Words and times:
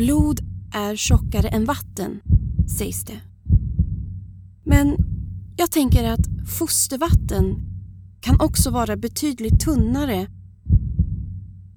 Blod 0.00 0.40
är 0.74 0.96
tjockare 0.96 1.48
än 1.48 1.64
vatten, 1.64 2.20
sägs 2.78 3.04
det. 3.04 3.20
Men 4.64 4.96
jag 5.56 5.70
tänker 5.70 6.04
att 6.04 6.26
fostervatten 6.58 7.56
kan 8.20 8.40
också 8.40 8.70
vara 8.70 8.96
betydligt 8.96 9.60
tunnare 9.60 10.26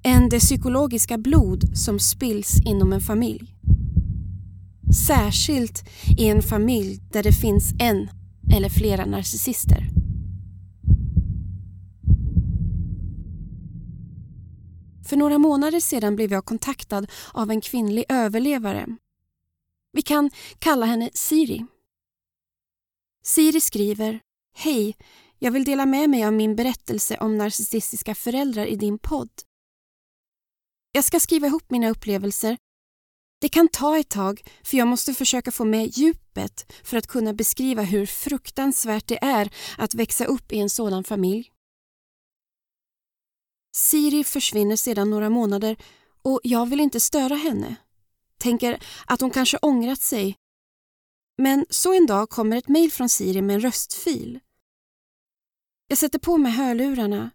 än 0.04 0.28
det 0.28 0.38
psykologiska 0.38 1.18
blod 1.18 1.78
som 1.78 1.98
spills 1.98 2.60
inom 2.66 2.92
en 2.92 3.00
familj. 3.00 3.56
Särskilt 5.06 5.88
i 6.18 6.28
en 6.28 6.42
familj 6.42 7.00
där 7.12 7.22
det 7.22 7.32
finns 7.32 7.74
en 7.78 8.08
eller 8.56 8.68
flera 8.68 9.04
narcissister. 9.06 9.83
För 15.14 15.18
några 15.18 15.38
månader 15.38 15.80
sedan 15.80 16.16
blev 16.16 16.32
jag 16.32 16.44
kontaktad 16.44 17.06
av 17.32 17.50
en 17.50 17.60
kvinnlig 17.60 18.04
överlevare. 18.08 18.86
Vi 19.92 20.02
kan 20.02 20.30
kalla 20.58 20.86
henne 20.86 21.10
Siri. 21.14 21.66
Siri 23.24 23.60
skriver 23.60 24.20
Hej, 24.54 24.96
jag 25.38 25.50
vill 25.50 25.64
dela 25.64 25.86
med 25.86 26.10
mig 26.10 26.24
av 26.24 26.32
min 26.32 26.56
berättelse 26.56 27.16
om 27.20 27.38
narcissistiska 27.38 28.14
föräldrar 28.14 28.66
i 28.66 28.76
din 28.76 28.98
podd. 28.98 29.30
Jag 30.92 31.04
ska 31.04 31.20
skriva 31.20 31.46
ihop 31.46 31.70
mina 31.70 31.90
upplevelser. 31.90 32.56
Det 33.40 33.48
kan 33.48 33.68
ta 33.68 33.98
ett 33.98 34.10
tag 34.10 34.42
för 34.64 34.76
jag 34.76 34.88
måste 34.88 35.14
försöka 35.14 35.50
få 35.50 35.64
med 35.64 35.86
djupet 35.86 36.72
för 36.84 36.96
att 36.96 37.06
kunna 37.06 37.32
beskriva 37.32 37.82
hur 37.82 38.06
fruktansvärt 38.06 39.06
det 39.06 39.24
är 39.24 39.50
att 39.78 39.94
växa 39.94 40.24
upp 40.24 40.52
i 40.52 40.58
en 40.58 40.70
sådan 40.70 41.04
familj. 41.04 41.53
Siri 43.76 44.24
försvinner 44.24 44.76
sedan 44.76 45.10
några 45.10 45.30
månader 45.30 45.76
och 46.22 46.40
jag 46.42 46.66
vill 46.66 46.80
inte 46.80 47.00
störa 47.00 47.34
henne. 47.34 47.76
Tänker 48.38 48.82
att 49.06 49.20
hon 49.20 49.30
kanske 49.30 49.58
ångrat 49.62 50.00
sig. 50.00 50.36
Men 51.38 51.66
så 51.70 51.94
en 51.94 52.06
dag 52.06 52.30
kommer 52.30 52.56
ett 52.56 52.68
mejl 52.68 52.92
från 52.92 53.08
Siri 53.08 53.42
med 53.42 53.54
en 53.54 53.60
röstfil. 53.60 54.40
Jag 55.88 55.98
sätter 55.98 56.18
på 56.18 56.38
mig 56.38 56.52
hörlurarna. 56.52 57.30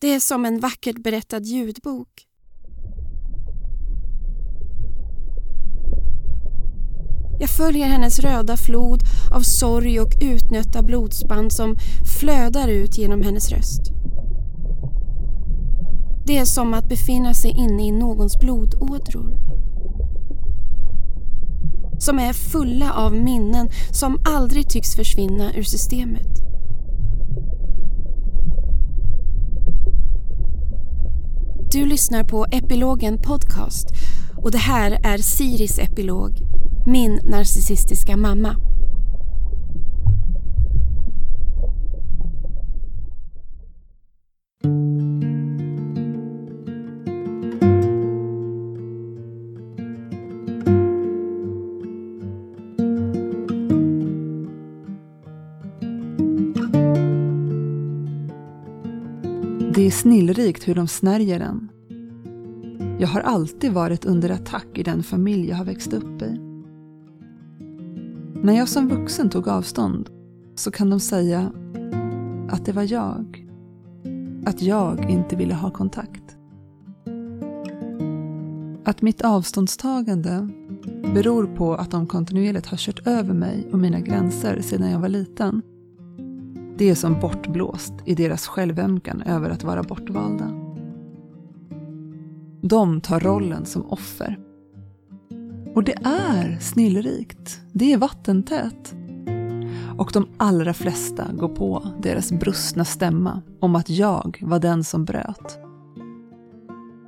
Det 0.00 0.08
är 0.08 0.20
som 0.20 0.44
en 0.44 0.60
vackert 0.60 0.98
berättad 0.98 1.44
ljudbok. 1.44 2.26
Jag 7.40 7.50
följer 7.50 7.86
hennes 7.86 8.18
röda 8.18 8.56
flod 8.56 9.00
av 9.34 9.40
sorg 9.40 10.00
och 10.00 10.12
utnötta 10.22 10.82
blodsband 10.82 11.52
som 11.52 11.76
flödar 12.20 12.68
ut 12.68 12.98
genom 12.98 13.22
hennes 13.22 13.50
röst. 13.50 13.94
Det 16.26 16.38
är 16.38 16.44
som 16.44 16.74
att 16.74 16.88
befinna 16.88 17.34
sig 17.34 17.50
inne 17.50 17.86
i 17.86 17.92
någons 17.92 18.38
blodådror. 18.38 19.38
Som 21.98 22.18
är 22.18 22.32
fulla 22.32 22.92
av 22.92 23.14
minnen 23.14 23.68
som 23.90 24.18
aldrig 24.24 24.68
tycks 24.68 24.94
försvinna 24.94 25.54
ur 25.54 25.62
systemet. 25.62 26.28
Du 31.72 31.86
lyssnar 31.86 32.24
på 32.24 32.46
Epilogen 32.50 33.18
Podcast 33.18 33.86
och 34.36 34.50
det 34.50 34.58
här 34.58 34.90
är 34.90 35.18
Siris 35.18 35.78
epilog, 35.78 36.32
min 36.86 37.20
narcissistiska 37.24 38.16
mamma. 38.16 38.56
Hur 60.64 60.74
de 60.74 60.88
snärjer 60.88 61.38
den. 61.38 61.68
Jag 62.98 63.08
har 63.08 63.20
alltid 63.20 63.72
varit 63.72 64.04
under 64.04 64.30
attack 64.30 64.66
i 64.74 64.82
den 64.82 65.02
familj 65.02 65.48
jag 65.48 65.56
har 65.56 65.64
växt 65.64 65.92
upp 65.92 66.22
i. 66.22 66.40
När 68.42 68.52
jag 68.52 68.68
som 68.68 68.88
vuxen 68.88 69.30
tog 69.30 69.48
avstånd 69.48 70.10
så 70.54 70.70
kan 70.70 70.90
de 70.90 71.00
säga 71.00 71.52
att 72.48 72.64
det 72.64 72.72
var 72.72 72.92
jag. 72.92 73.46
Att 74.46 74.62
jag 74.62 75.10
inte 75.10 75.36
ville 75.36 75.54
ha 75.54 75.70
kontakt. 75.70 76.36
Att 78.84 79.02
mitt 79.02 79.22
avståndstagande 79.22 80.48
beror 81.14 81.46
på 81.46 81.74
att 81.74 81.90
de 81.90 82.06
kontinuerligt 82.06 82.66
har 82.66 82.76
kört 82.76 83.06
över 83.06 83.34
mig 83.34 83.68
och 83.72 83.78
mina 83.78 84.00
gränser 84.00 84.60
sedan 84.60 84.90
jag 84.90 84.98
var 84.98 85.08
liten. 85.08 85.62
Det 86.78 86.90
är 86.90 86.94
som 86.94 87.20
bortblåst 87.20 87.94
i 88.04 88.14
deras 88.14 88.46
självömkan 88.46 89.22
över 89.22 89.50
att 89.50 89.64
vara 89.64 89.82
bortvalda. 89.82 90.50
De 92.62 93.00
tar 93.00 93.20
rollen 93.20 93.66
som 93.66 93.86
offer. 93.86 94.38
Och 95.74 95.84
det 95.84 95.98
är 96.04 96.58
snillrikt. 96.60 97.60
Det 97.72 97.92
är 97.92 97.98
vattentätt. 97.98 98.94
Och 99.98 100.10
de 100.12 100.26
allra 100.36 100.74
flesta 100.74 101.32
går 101.32 101.48
på 101.48 101.86
deras 102.02 102.32
brustna 102.32 102.84
stämma 102.84 103.42
om 103.60 103.76
att 103.76 103.90
jag 103.90 104.38
var 104.42 104.58
den 104.58 104.84
som 104.84 105.04
bröt. 105.04 105.58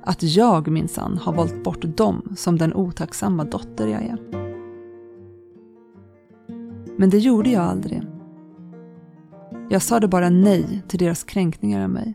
Att 0.03 0.23
jag 0.23 0.67
minsann 0.67 1.17
har 1.17 1.33
valt 1.33 1.63
bort 1.63 1.97
dem 1.97 2.33
som 2.37 2.57
den 2.57 2.73
otacksamma 2.73 3.43
dotter 3.43 3.87
jag 3.87 4.01
är. 4.03 4.17
Men 6.97 7.09
det 7.09 7.17
gjorde 7.17 7.49
jag 7.49 7.63
aldrig. 7.63 8.16
Jag 9.69 9.81
sade 9.81 10.07
bara 10.07 10.29
nej 10.29 10.83
till 10.87 10.99
deras 10.99 11.23
kränkningar 11.23 11.83
av 11.83 11.89
mig. 11.89 12.13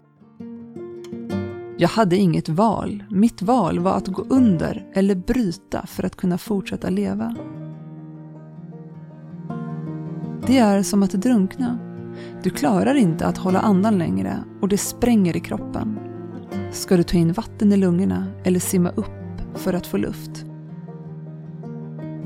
Jag 1.79 1.89
hade 1.89 2.17
inget 2.17 2.49
val. 2.49 3.05
Mitt 3.11 3.43
val 3.43 3.79
var 3.79 3.97
att 3.97 4.09
gå 4.09 4.23
under 4.23 4.87
eller 4.95 5.15
bryta 5.15 5.87
för 5.87 6.05
att 6.05 6.17
kunna 6.17 6.39
fortsätta 6.39 6.91
leva. 6.91 7.37
Det 10.47 10.59
är 10.59 10.83
som 10.83 11.03
att 11.03 11.11
drunkna. 11.11 11.79
Du 12.43 12.51
klarar 12.51 12.95
inte 12.95 13.27
att 13.27 13.39
hålla 13.39 13.61
andan 13.61 13.99
längre 13.99 14.45
och 14.61 14.69
det 14.69 14.79
spränger 14.79 15.37
i 15.37 15.41
kroppen. 15.41 15.99
Ska 16.71 16.97
du 16.97 17.03
ta 17.03 17.17
in 17.17 17.33
vatten 17.33 17.73
i 17.73 17.77
lungorna 17.77 18.27
eller 18.45 18.61
simma 18.61 18.91
upp 18.91 19.43
för 19.55 19.75
att 19.75 19.87
få 19.87 19.97
luft? 19.97 20.45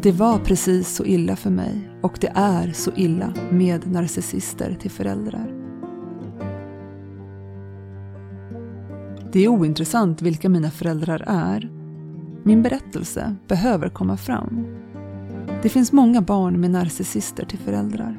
Det 0.02 0.12
var 0.12 0.38
precis 0.38 0.94
så 0.94 1.04
illa 1.04 1.36
för 1.36 1.50
mig 1.50 1.90
och 2.02 2.18
det 2.20 2.32
är 2.34 2.72
så 2.72 2.90
illa 2.96 3.34
med 3.50 3.92
narcissister 3.92 4.76
till 4.80 4.90
föräldrar. 4.90 5.52
Det 9.32 9.44
är 9.44 9.48
ointressant 9.48 10.22
vilka 10.22 10.48
mina 10.48 10.70
föräldrar 10.70 11.24
är. 11.26 11.70
Min 12.42 12.62
berättelse 12.62 13.36
behöver 13.48 13.88
komma 13.88 14.16
fram. 14.16 14.66
Det 15.62 15.68
finns 15.68 15.92
många 15.92 16.20
barn 16.20 16.60
med 16.60 16.70
narcissister 16.70 17.46
till 17.46 17.58
föräldrar. 17.58 18.18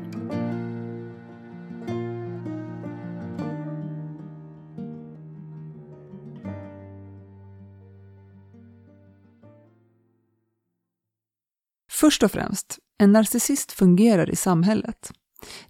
Först 11.92 12.24
och 12.24 12.32
främst, 12.32 12.80
en 12.98 13.12
narcissist 13.12 13.72
fungerar 13.72 14.30
i 14.30 14.36
samhället. 14.36 15.12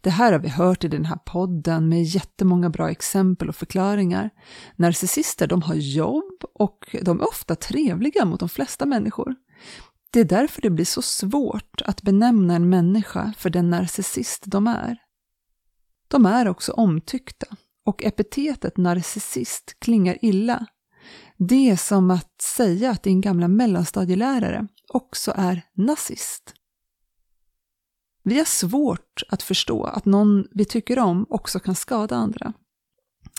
Det 0.01 0.09
här 0.09 0.31
har 0.31 0.39
vi 0.39 0.49
hört 0.49 0.83
i 0.83 0.87
den 0.87 1.05
här 1.05 1.19
podden 1.25 1.89
med 1.89 2.03
jättemånga 2.03 2.69
bra 2.69 2.89
exempel 2.91 3.49
och 3.49 3.55
förklaringar. 3.55 4.29
Narcissister 4.75 5.47
de 5.47 5.61
har 5.61 5.75
jobb 5.75 6.43
och 6.53 6.95
de 7.01 7.19
är 7.19 7.27
ofta 7.27 7.55
trevliga 7.55 8.25
mot 8.25 8.39
de 8.39 8.49
flesta 8.49 8.85
människor. 8.85 9.35
Det 10.11 10.19
är 10.19 10.25
därför 10.25 10.61
det 10.61 10.69
blir 10.69 10.85
så 10.85 11.01
svårt 11.01 11.81
att 11.85 12.01
benämna 12.01 12.55
en 12.55 12.69
människa 12.69 13.33
för 13.37 13.49
den 13.49 13.69
narcissist 13.69 14.43
de 14.45 14.67
är. 14.67 14.97
De 16.07 16.25
är 16.25 16.47
också 16.47 16.71
omtyckta 16.71 17.47
och 17.85 18.03
epitetet 18.03 18.77
narcissist 18.77 19.79
klingar 19.79 20.17
illa. 20.21 20.65
Det 21.37 21.69
är 21.69 21.75
som 21.75 22.11
att 22.11 22.41
säga 22.41 22.91
att 22.91 23.03
din 23.03 23.21
gamla 23.21 23.47
mellanstadielärare 23.47 24.67
också 24.87 25.33
är 25.35 25.61
nazist. 25.73 26.53
Vi 28.27 28.37
har 28.37 28.45
svårt 28.45 29.23
att 29.29 29.43
förstå 29.43 29.83
att 29.83 30.05
någon 30.05 30.47
vi 30.51 30.65
tycker 30.65 30.99
om 30.99 31.25
också 31.29 31.59
kan 31.59 31.75
skada 31.75 32.15
andra. 32.15 32.53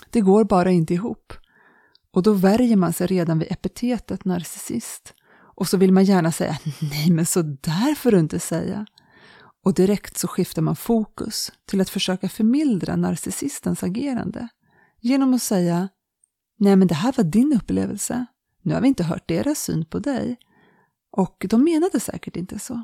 Det 0.09 0.21
går 0.21 0.43
bara 0.43 0.71
inte 0.71 0.93
ihop. 0.93 1.33
Och 2.13 2.23
då 2.23 2.33
värjer 2.33 2.75
man 2.75 2.93
sig 2.93 3.07
redan 3.07 3.39
vid 3.39 3.51
epitetet 3.51 4.25
narcissist. 4.25 5.13
Och 5.55 5.67
så 5.67 5.77
vill 5.77 5.93
man 5.93 6.03
gärna 6.03 6.31
säga 6.31 6.57
nej 6.81 7.11
men 7.11 7.25
så 7.25 7.41
där 7.41 7.95
får 7.95 8.11
du 8.11 8.19
inte 8.19 8.39
säga. 8.39 8.85
Och 9.65 9.73
direkt 9.73 10.17
så 10.17 10.27
skiftar 10.27 10.61
man 10.61 10.75
fokus 10.75 11.51
till 11.65 11.81
att 11.81 11.89
försöka 11.89 12.29
förmildra 12.29 12.95
narcissistens 12.95 13.83
agerande 13.83 14.47
genom 14.99 15.33
att 15.33 15.41
säga 15.41 15.89
nej 16.57 16.75
men 16.75 16.87
det 16.87 16.95
här 16.95 17.13
var 17.17 17.23
din 17.23 17.53
upplevelse. 17.53 18.25
Nu 18.61 18.73
har 18.73 18.81
vi 18.81 18.87
inte 18.87 19.03
hört 19.03 19.27
deras 19.27 19.59
syn 19.59 19.85
på 19.85 19.99
dig. 19.99 20.37
Och 21.11 21.45
de 21.49 21.63
menade 21.63 21.99
säkert 21.99 22.35
inte 22.35 22.59
så. 22.59 22.83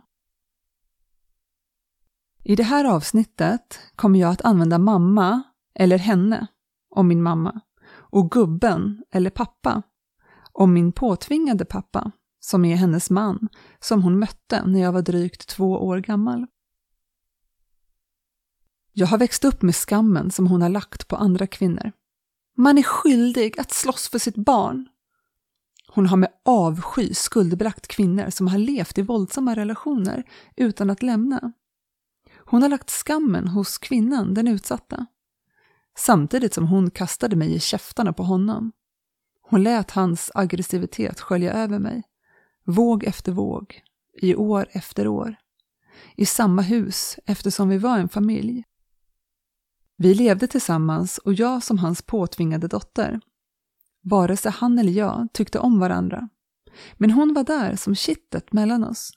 I 2.47 2.55
det 2.55 2.63
här 2.63 2.85
avsnittet 2.85 3.79
kommer 3.95 4.19
jag 4.19 4.31
att 4.31 4.45
använda 4.45 4.77
mamma 4.77 5.43
eller 5.75 5.97
henne 5.97 6.47
om 6.89 7.07
min 7.07 7.23
mamma 7.23 7.61
och 7.91 8.31
gubben 8.31 9.03
eller 9.11 9.29
pappa 9.29 9.81
om 10.51 10.73
min 10.73 10.91
påtvingade 10.91 11.65
pappa 11.65 12.11
som 12.39 12.65
är 12.65 12.75
hennes 12.75 13.09
man 13.09 13.49
som 13.79 14.03
hon 14.03 14.19
mötte 14.19 14.65
när 14.65 14.81
jag 14.81 14.91
var 14.91 15.01
drygt 15.01 15.47
två 15.47 15.71
år 15.71 15.97
gammal. 15.97 16.45
Jag 18.93 19.07
har 19.07 19.17
växt 19.17 19.45
upp 19.45 19.61
med 19.61 19.75
skammen 19.75 20.31
som 20.31 20.47
hon 20.47 20.61
har 20.61 20.69
lagt 20.69 21.07
på 21.07 21.15
andra 21.15 21.47
kvinnor. 21.47 21.91
Man 22.57 22.77
är 22.77 22.83
skyldig 22.83 23.59
att 23.59 23.71
slåss 23.71 24.09
för 24.09 24.19
sitt 24.19 24.35
barn. 24.35 24.87
Hon 25.87 26.05
har 26.05 26.17
med 26.17 26.29
avsky 26.45 27.13
skuldbelagt 27.13 27.87
kvinnor 27.87 28.29
som 28.29 28.47
har 28.47 28.57
levt 28.57 28.97
i 28.97 29.01
våldsamma 29.01 29.55
relationer 29.55 30.23
utan 30.55 30.89
att 30.89 31.03
lämna. 31.03 31.53
Hon 32.45 32.61
har 32.61 32.69
lagt 32.69 32.89
skammen 32.89 33.47
hos 33.47 33.77
kvinnan, 33.77 34.33
den 34.33 34.47
utsatta. 34.47 35.05
Samtidigt 35.97 36.53
som 36.53 36.67
hon 36.67 36.91
kastade 36.91 37.35
mig 37.35 37.55
i 37.55 37.59
käftarna 37.59 38.13
på 38.13 38.23
honom. 38.23 38.71
Hon 39.41 39.63
lät 39.63 39.91
hans 39.91 40.31
aggressivitet 40.33 41.19
skölja 41.19 41.53
över 41.53 41.79
mig. 41.79 42.03
Våg 42.65 43.03
efter 43.03 43.31
våg, 43.31 43.81
i 44.21 44.35
år 44.35 44.67
efter 44.71 45.07
år. 45.07 45.35
I 46.15 46.25
samma 46.25 46.61
hus 46.61 47.19
eftersom 47.25 47.69
vi 47.69 47.77
var 47.77 47.99
en 47.99 48.09
familj. 48.09 48.63
Vi 49.97 50.13
levde 50.13 50.47
tillsammans 50.47 51.17
och 51.17 51.33
jag 51.33 51.63
som 51.63 51.77
hans 51.77 52.01
påtvingade 52.01 52.67
dotter. 52.67 53.21
Vare 54.01 54.37
sig 54.37 54.51
han 54.51 54.79
eller 54.79 54.91
jag 54.91 55.27
tyckte 55.33 55.59
om 55.59 55.79
varandra. 55.79 56.29
Men 56.93 57.11
hon 57.11 57.33
var 57.33 57.43
där 57.43 57.75
som 57.75 57.95
kittet 57.95 58.53
mellan 58.53 58.83
oss. 58.83 59.11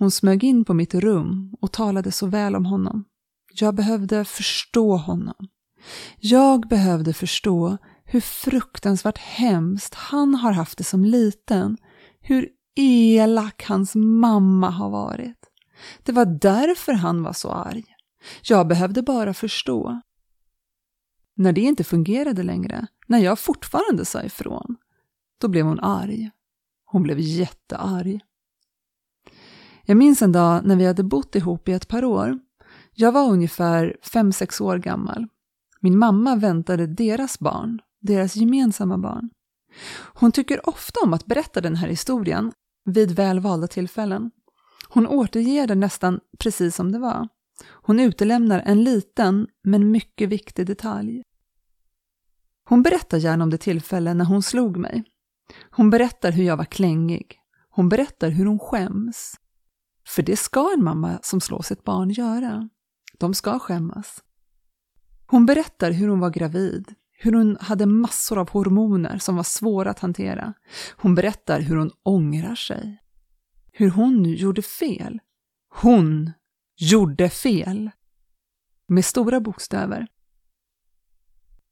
Hon 0.00 0.10
smög 0.10 0.44
in 0.44 0.64
på 0.64 0.74
mitt 0.74 0.94
rum 0.94 1.54
och 1.60 1.72
talade 1.72 2.12
så 2.12 2.26
väl 2.26 2.56
om 2.56 2.66
honom. 2.66 3.04
Jag 3.54 3.74
behövde 3.74 4.24
förstå 4.24 4.96
honom. 4.96 5.48
Jag 6.18 6.68
behövde 6.68 7.12
förstå 7.12 7.78
hur 8.04 8.20
fruktansvärt 8.20 9.18
hemskt 9.18 9.94
han 9.94 10.34
har 10.34 10.52
haft 10.52 10.78
det 10.78 10.84
som 10.84 11.04
liten. 11.04 11.76
Hur 12.20 12.48
elak 12.76 13.64
hans 13.64 13.94
mamma 13.94 14.70
har 14.70 14.90
varit. 14.90 15.38
Det 16.02 16.12
var 16.12 16.26
därför 16.26 16.92
han 16.92 17.22
var 17.22 17.32
så 17.32 17.50
arg. 17.50 17.84
Jag 18.42 18.68
behövde 18.68 19.02
bara 19.02 19.34
förstå. 19.34 20.00
När 21.36 21.52
det 21.52 21.60
inte 21.60 21.84
fungerade 21.84 22.42
längre, 22.42 22.86
när 23.06 23.18
jag 23.18 23.38
fortfarande 23.38 24.04
sa 24.04 24.22
ifrån, 24.22 24.76
då 25.40 25.48
blev 25.48 25.66
hon 25.66 25.80
arg. 25.80 26.30
Hon 26.84 27.02
blev 27.02 27.18
jättearg. 27.18 28.20
Jag 29.90 29.96
minns 29.96 30.22
en 30.22 30.32
dag 30.32 30.64
när 30.64 30.76
vi 30.76 30.86
hade 30.86 31.02
bott 31.02 31.34
ihop 31.34 31.68
i 31.68 31.72
ett 31.72 31.88
par 31.88 32.04
år. 32.04 32.38
Jag 32.94 33.12
var 33.12 33.30
ungefär 33.30 33.96
fem 34.02 34.32
sex 34.32 34.60
år 34.60 34.78
gammal. 34.78 35.26
Min 35.80 35.98
mamma 35.98 36.36
väntade 36.36 36.86
deras 36.86 37.38
barn, 37.38 37.80
deras 38.00 38.36
gemensamma 38.36 38.98
barn. 38.98 39.30
Hon 40.14 40.32
tycker 40.32 40.68
ofta 40.68 41.00
om 41.04 41.14
att 41.14 41.26
berätta 41.26 41.60
den 41.60 41.76
här 41.76 41.88
historien 41.88 42.52
vid 42.84 43.10
väl 43.10 43.40
valda 43.40 43.66
tillfällen. 43.66 44.30
Hon 44.88 45.06
återger 45.06 45.66
den 45.66 45.80
nästan 45.80 46.20
precis 46.38 46.76
som 46.76 46.92
det 46.92 46.98
var. 46.98 47.28
Hon 47.70 48.00
utelämnar 48.00 48.62
en 48.66 48.84
liten 48.84 49.46
men 49.64 49.90
mycket 49.90 50.28
viktig 50.28 50.66
detalj. 50.66 51.22
Hon 52.68 52.82
berättar 52.82 53.18
gärna 53.18 53.44
om 53.44 53.50
det 53.50 53.58
tillfälle 53.58 54.14
när 54.14 54.24
hon 54.24 54.42
slog 54.42 54.76
mig. 54.76 55.04
Hon 55.70 55.90
berättar 55.90 56.32
hur 56.32 56.44
jag 56.44 56.56
var 56.56 56.64
klängig. 56.64 57.36
Hon 57.70 57.88
berättar 57.88 58.30
hur 58.30 58.46
hon 58.46 58.58
skäms. 58.58 59.39
För 60.06 60.22
det 60.22 60.36
ska 60.36 60.72
en 60.76 60.84
mamma 60.84 61.18
som 61.22 61.40
slår 61.40 61.62
sitt 61.62 61.84
barn 61.84 62.10
göra. 62.10 62.68
De 63.18 63.34
ska 63.34 63.58
skämmas. 63.58 64.22
Hon 65.26 65.46
berättar 65.46 65.90
hur 65.90 66.08
hon 66.08 66.20
var 66.20 66.30
gravid, 66.30 66.94
hur 67.12 67.32
hon 67.32 67.56
hade 67.60 67.86
massor 67.86 68.38
av 68.38 68.50
hormoner 68.50 69.18
som 69.18 69.36
var 69.36 69.42
svåra 69.42 69.90
att 69.90 69.98
hantera. 69.98 70.54
Hon 70.96 71.14
berättar 71.14 71.60
hur 71.60 71.76
hon 71.76 71.90
ångrar 72.02 72.54
sig. 72.54 72.98
Hur 73.72 73.90
hon 73.90 74.24
gjorde 74.24 74.62
fel. 74.62 75.18
Hon 75.68 76.32
gjorde 76.76 77.28
fel. 77.28 77.90
Med 78.86 79.04
stora 79.04 79.40
bokstäver. 79.40 80.06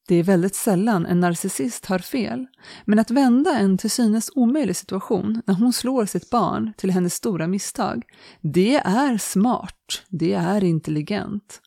Det 0.08 0.14
är 0.14 0.22
väldigt 0.22 0.54
sällan 0.54 1.06
en 1.06 1.20
narcissist 1.20 1.86
har 1.86 1.98
fel, 1.98 2.46
men 2.84 2.98
att 2.98 3.10
vända 3.10 3.58
en 3.58 3.78
till 3.78 3.90
synes 3.90 4.30
omöjlig 4.34 4.76
situation 4.76 5.42
när 5.46 5.54
hon 5.54 5.72
slår 5.72 6.06
sitt 6.06 6.30
barn 6.30 6.72
till 6.76 6.90
hennes 6.90 7.14
stora 7.14 7.46
misstag, 7.46 8.02
det 8.40 8.74
är 8.76 9.18
smart, 9.18 10.02
det 10.08 10.32
är 10.32 10.64
intelligent. 10.64 11.60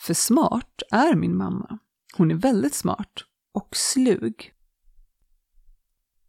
För 0.00 0.14
smart 0.14 0.82
är 0.90 1.14
min 1.14 1.36
mamma. 1.36 1.78
Hon 2.16 2.30
är 2.30 2.34
väldigt 2.34 2.74
smart 2.74 3.12
och 3.54 3.76
slug. 3.76 4.52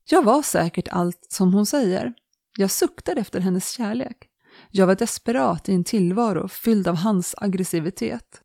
Jag 0.10 0.24
var 0.24 0.42
säkert 0.42 0.88
allt 0.88 1.28
som 1.30 1.54
hon 1.54 1.66
säger. 1.66 2.14
Jag 2.58 2.72
suktade 2.72 3.22
efter 3.22 3.40
hennes 3.40 3.72
kärlek. 3.72 4.18
Jag 4.72 4.88
var 4.88 4.96
desperat 4.96 5.70
i 5.70 5.74
en 5.74 5.84
tillvaro 5.84 6.48
fylld 6.48 6.88
av 6.88 6.96
hans 6.96 7.36
aggressivitet. 7.38 8.42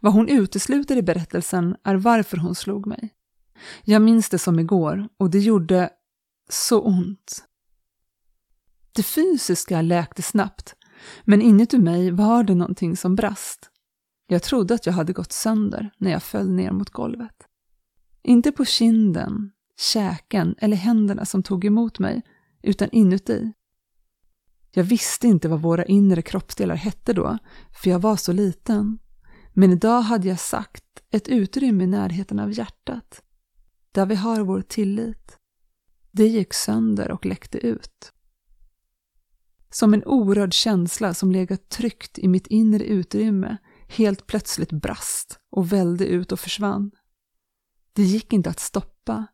Vad 0.00 0.12
hon 0.12 0.28
utesluter 0.28 0.96
i 0.96 1.02
berättelsen 1.02 1.76
är 1.84 1.94
varför 1.94 2.36
hon 2.36 2.54
slog 2.54 2.86
mig. 2.86 3.14
Jag 3.84 4.02
minns 4.02 4.28
det 4.28 4.38
som 4.38 4.58
igår 4.58 5.08
och 5.16 5.30
det 5.30 5.38
gjorde 5.38 5.90
så 6.48 6.80
ont. 6.80 7.44
Det 8.92 9.02
fysiska 9.02 9.82
läkte 9.82 10.22
snabbt, 10.22 10.74
men 11.24 11.42
inuti 11.42 11.78
mig 11.78 12.10
var 12.10 12.42
det 12.42 12.54
någonting 12.54 12.96
som 12.96 13.16
brast. 13.16 13.70
Jag 14.26 14.42
trodde 14.42 14.74
att 14.74 14.86
jag 14.86 14.92
hade 14.92 15.12
gått 15.12 15.32
sönder 15.32 15.90
när 15.98 16.10
jag 16.10 16.22
föll 16.22 16.50
ner 16.50 16.72
mot 16.72 16.90
golvet. 16.90 17.36
Inte 18.22 18.52
på 18.52 18.64
kinden, 18.64 19.50
käken 19.92 20.54
eller 20.58 20.76
händerna 20.76 21.24
som 21.24 21.42
tog 21.42 21.64
emot 21.64 21.98
mig, 21.98 22.22
utan 22.62 22.88
inuti. 22.90 23.52
Jag 24.72 24.84
visste 24.84 25.28
inte 25.28 25.48
vad 25.48 25.62
våra 25.62 25.84
inre 25.84 26.22
kroppsdelar 26.22 26.74
hette 26.74 27.12
då, 27.12 27.38
för 27.82 27.90
jag 27.90 27.98
var 27.98 28.16
så 28.16 28.32
liten. 28.32 28.98
Men 29.60 29.72
idag 29.72 30.00
hade 30.00 30.28
jag 30.28 30.40
sagt 30.40 30.84
ett 31.10 31.28
utrymme 31.28 31.84
i 31.84 31.86
närheten 31.86 32.38
av 32.40 32.52
hjärtat, 32.52 33.22
där 33.92 34.06
vi 34.06 34.14
har 34.14 34.40
vår 34.40 34.62
tillit. 34.62 35.38
Det 36.10 36.26
gick 36.26 36.54
sönder 36.54 37.10
och 37.10 37.26
läckte 37.26 37.58
ut. 37.58 38.12
Som 39.70 39.94
en 39.94 40.04
orörd 40.04 40.52
känsla 40.52 41.14
som 41.14 41.32
legat 41.32 41.68
tryckt 41.68 42.18
i 42.18 42.28
mitt 42.28 42.46
inre 42.46 42.84
utrymme 42.84 43.56
helt 43.88 44.26
plötsligt 44.26 44.72
brast 44.72 45.38
och 45.50 45.72
välde 45.72 46.06
ut 46.06 46.32
och 46.32 46.40
försvann. 46.40 46.90
Det 47.92 48.02
gick 48.02 48.32
inte 48.32 48.50
att 48.50 48.60
stoppa. 48.60 49.26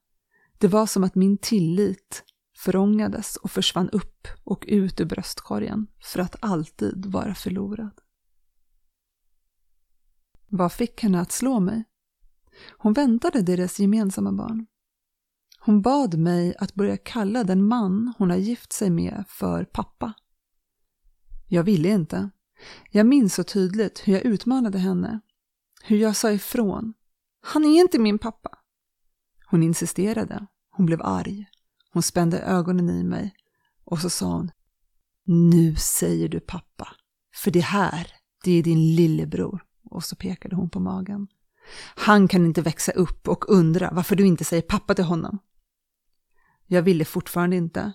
Det 0.59 0.69
var 0.69 0.87
som 0.87 1.05
att 1.05 1.15
min 1.15 1.39
tillit 1.39 2.25
förångades 2.57 3.37
och 3.37 3.51
försvann 3.51 3.91
upp 3.91 4.29
och 4.45 4.65
ut 4.69 5.01
ur 5.01 5.05
bröstkorgen 5.05 5.87
för 6.05 6.21
att 6.21 6.37
alltid 6.41 7.07
vara 7.07 7.35
förlorad. 7.35 8.01
Vad 10.49 10.73
fick 10.73 11.03
henne 11.03 11.21
att 11.21 11.33
slå 11.33 11.61
mig? 11.61 11.85
Hon 12.79 12.93
väntade 12.93 13.43
deras 13.43 13.79
gemensamma 13.79 14.33
barn. 14.33 14.67
Hon 15.59 15.83
bad 15.83 16.19
mig 16.19 16.55
att 16.59 16.75
börja 16.75 16.97
kalla 16.97 17.45
den 17.45 17.69
man 17.69 18.15
hon 18.19 18.31
har 18.31 18.37
gift 18.37 18.73
sig 18.73 18.91
med 18.91 19.25
för 19.29 19.65
pappa. 19.65 20.15
Jag 21.49 21.63
ville 21.63 21.89
inte. 21.89 22.31
Jag 22.91 23.07
minns 23.07 23.35
så 23.35 23.45
tydligt 23.45 24.03
hur 24.05 24.13
jag 24.13 24.23
utmanade 24.23 24.79
henne. 24.79 25.21
Hur 25.83 25.97
jag 25.97 26.17
sa 26.17 26.33
ifrån. 26.33 26.95
Han 27.41 27.65
är 27.65 27.81
inte 27.81 27.99
min 27.99 28.19
pappa. 28.19 28.59
Hon 29.47 29.63
insisterade. 29.63 30.47
Hon 30.71 30.87
blev 30.87 31.03
arg. 31.03 31.47
Hon 31.93 32.03
spände 32.03 32.41
ögonen 32.41 32.91
i 32.91 33.05
mig 33.05 33.35
och 33.85 33.99
så 33.99 34.11
sa 34.11 34.27
hon 34.27 34.51
Nu 35.25 35.77
säger 35.77 36.29
du 36.29 36.41
pappa. 36.41 36.89
För 37.35 37.51
det 37.51 37.61
här, 37.61 38.13
det 38.45 38.53
är 38.53 38.63
din 38.63 38.95
lillebror 38.95 39.66
och 39.91 40.05
så 40.05 40.17
pekade 40.17 40.57
hon 40.57 40.71
på 40.71 40.81
magen. 40.81 41.27
Han 41.95 42.29
kan 42.29 42.47
inte 42.47 42.63
växa 42.63 42.93
upp 42.93 43.29
och 43.29 43.45
undra 43.49 43.91
varför 43.93 44.17
du 44.17 44.27
inte 44.27 44.45
säger 44.45 44.63
pappa 44.63 44.95
till 44.95 45.05
honom. 45.05 45.39
Jag 46.67 46.83
ville 46.83 47.05
fortfarande 47.05 47.57
inte. 47.57 47.93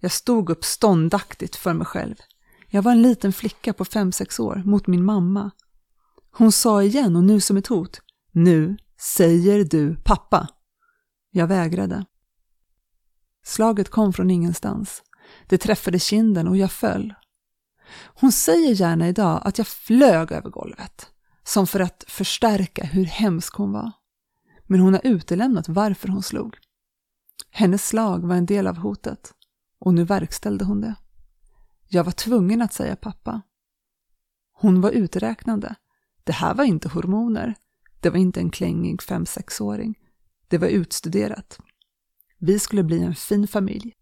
Jag 0.00 0.12
stod 0.12 0.50
upp 0.50 0.64
ståndaktigt 0.64 1.56
för 1.56 1.72
mig 1.72 1.86
själv. 1.86 2.14
Jag 2.68 2.82
var 2.82 2.92
en 2.92 3.02
liten 3.02 3.32
flicka 3.32 3.72
på 3.72 3.84
fem 3.84 4.12
sex 4.12 4.40
år 4.40 4.62
mot 4.64 4.86
min 4.86 5.04
mamma. 5.04 5.50
Hon 6.30 6.52
sa 6.52 6.82
igen 6.82 7.16
och 7.16 7.24
nu 7.24 7.40
som 7.40 7.56
ett 7.56 7.66
hot. 7.66 8.00
Nu 8.32 8.76
säger 9.16 9.64
du 9.64 9.96
pappa. 9.96 10.48
Jag 11.30 11.46
vägrade. 11.46 12.04
Slaget 13.44 13.88
kom 13.88 14.12
från 14.12 14.30
ingenstans. 14.30 15.02
Det 15.46 15.58
träffade 15.58 15.98
kinden 15.98 16.48
och 16.48 16.56
jag 16.56 16.72
föll. 16.72 17.14
Hon 18.14 18.32
säger 18.32 18.74
gärna 18.74 19.08
idag 19.08 19.42
att 19.44 19.58
jag 19.58 19.66
flög 19.66 20.32
över 20.32 20.50
golvet 20.50 21.13
som 21.44 21.66
för 21.66 21.80
att 21.80 22.04
förstärka 22.08 22.84
hur 22.84 23.04
hemsk 23.04 23.54
hon 23.54 23.72
var. 23.72 23.92
Men 24.64 24.80
hon 24.80 24.94
har 24.94 25.00
utelämnat 25.04 25.68
varför 25.68 26.08
hon 26.08 26.22
slog. 26.22 26.56
Hennes 27.50 27.86
slag 27.86 28.26
var 28.26 28.34
en 28.34 28.46
del 28.46 28.66
av 28.66 28.76
hotet 28.76 29.34
och 29.78 29.94
nu 29.94 30.04
verkställde 30.04 30.64
hon 30.64 30.80
det. 30.80 30.94
Jag 31.88 32.04
var 32.04 32.12
tvungen 32.12 32.62
att 32.62 32.72
säga 32.72 32.96
pappa. 32.96 33.42
Hon 34.52 34.80
var 34.80 34.90
uträknande. 34.90 35.74
Det 36.24 36.32
här 36.32 36.54
var 36.54 36.64
inte 36.64 36.88
hormoner. 36.88 37.54
Det 38.00 38.10
var 38.10 38.18
inte 38.18 38.40
en 38.40 38.50
klängig 38.50 39.02
fem-sexåring. 39.02 39.98
Det 40.48 40.58
var 40.58 40.68
utstuderat. 40.68 41.58
Vi 42.38 42.58
skulle 42.58 42.82
bli 42.82 43.02
en 43.02 43.14
fin 43.14 43.48
familj. 43.48 43.94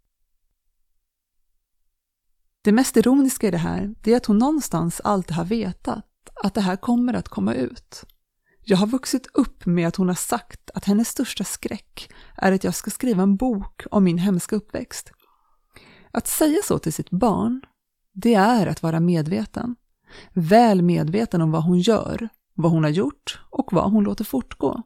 Det 2.62 2.72
mest 2.72 2.96
ironiska 2.96 3.49
i 3.49 3.50
det 3.50 3.58
här 3.58 3.94
är 4.04 4.16
att 4.16 4.26
hon 4.26 4.38
någonstans 4.38 5.00
alltid 5.04 5.37
har 5.37 5.44
vetat 5.44 6.06
att 6.42 6.54
det 6.54 6.60
här 6.60 6.76
kommer 6.76 7.14
att 7.14 7.28
komma 7.28 7.54
ut. 7.54 8.04
Jag 8.64 8.76
har 8.76 8.86
vuxit 8.86 9.26
upp 9.34 9.66
med 9.66 9.88
att 9.88 9.96
hon 9.96 10.08
har 10.08 10.14
sagt 10.14 10.70
att 10.74 10.84
hennes 10.84 11.08
största 11.08 11.44
skräck 11.44 12.10
är 12.36 12.52
att 12.52 12.64
jag 12.64 12.74
ska 12.74 12.90
skriva 12.90 13.22
en 13.22 13.36
bok 13.36 13.82
om 13.90 14.04
min 14.04 14.18
hemska 14.18 14.56
uppväxt. 14.56 15.12
Att 16.10 16.26
säga 16.26 16.58
så 16.64 16.78
till 16.78 16.92
sitt 16.92 17.10
barn, 17.10 17.60
det 18.12 18.34
är 18.34 18.66
att 18.66 18.82
vara 18.82 19.00
medveten. 19.00 19.76
Väl 20.32 20.82
medveten 20.82 21.42
om 21.42 21.50
vad 21.50 21.64
hon 21.64 21.78
gör, 21.80 22.28
vad 22.54 22.72
hon 22.72 22.84
har 22.84 22.90
gjort 22.90 23.40
och 23.50 23.72
vad 23.72 23.92
hon 23.92 24.04
låter 24.04 24.24
fortgå. 24.24 24.82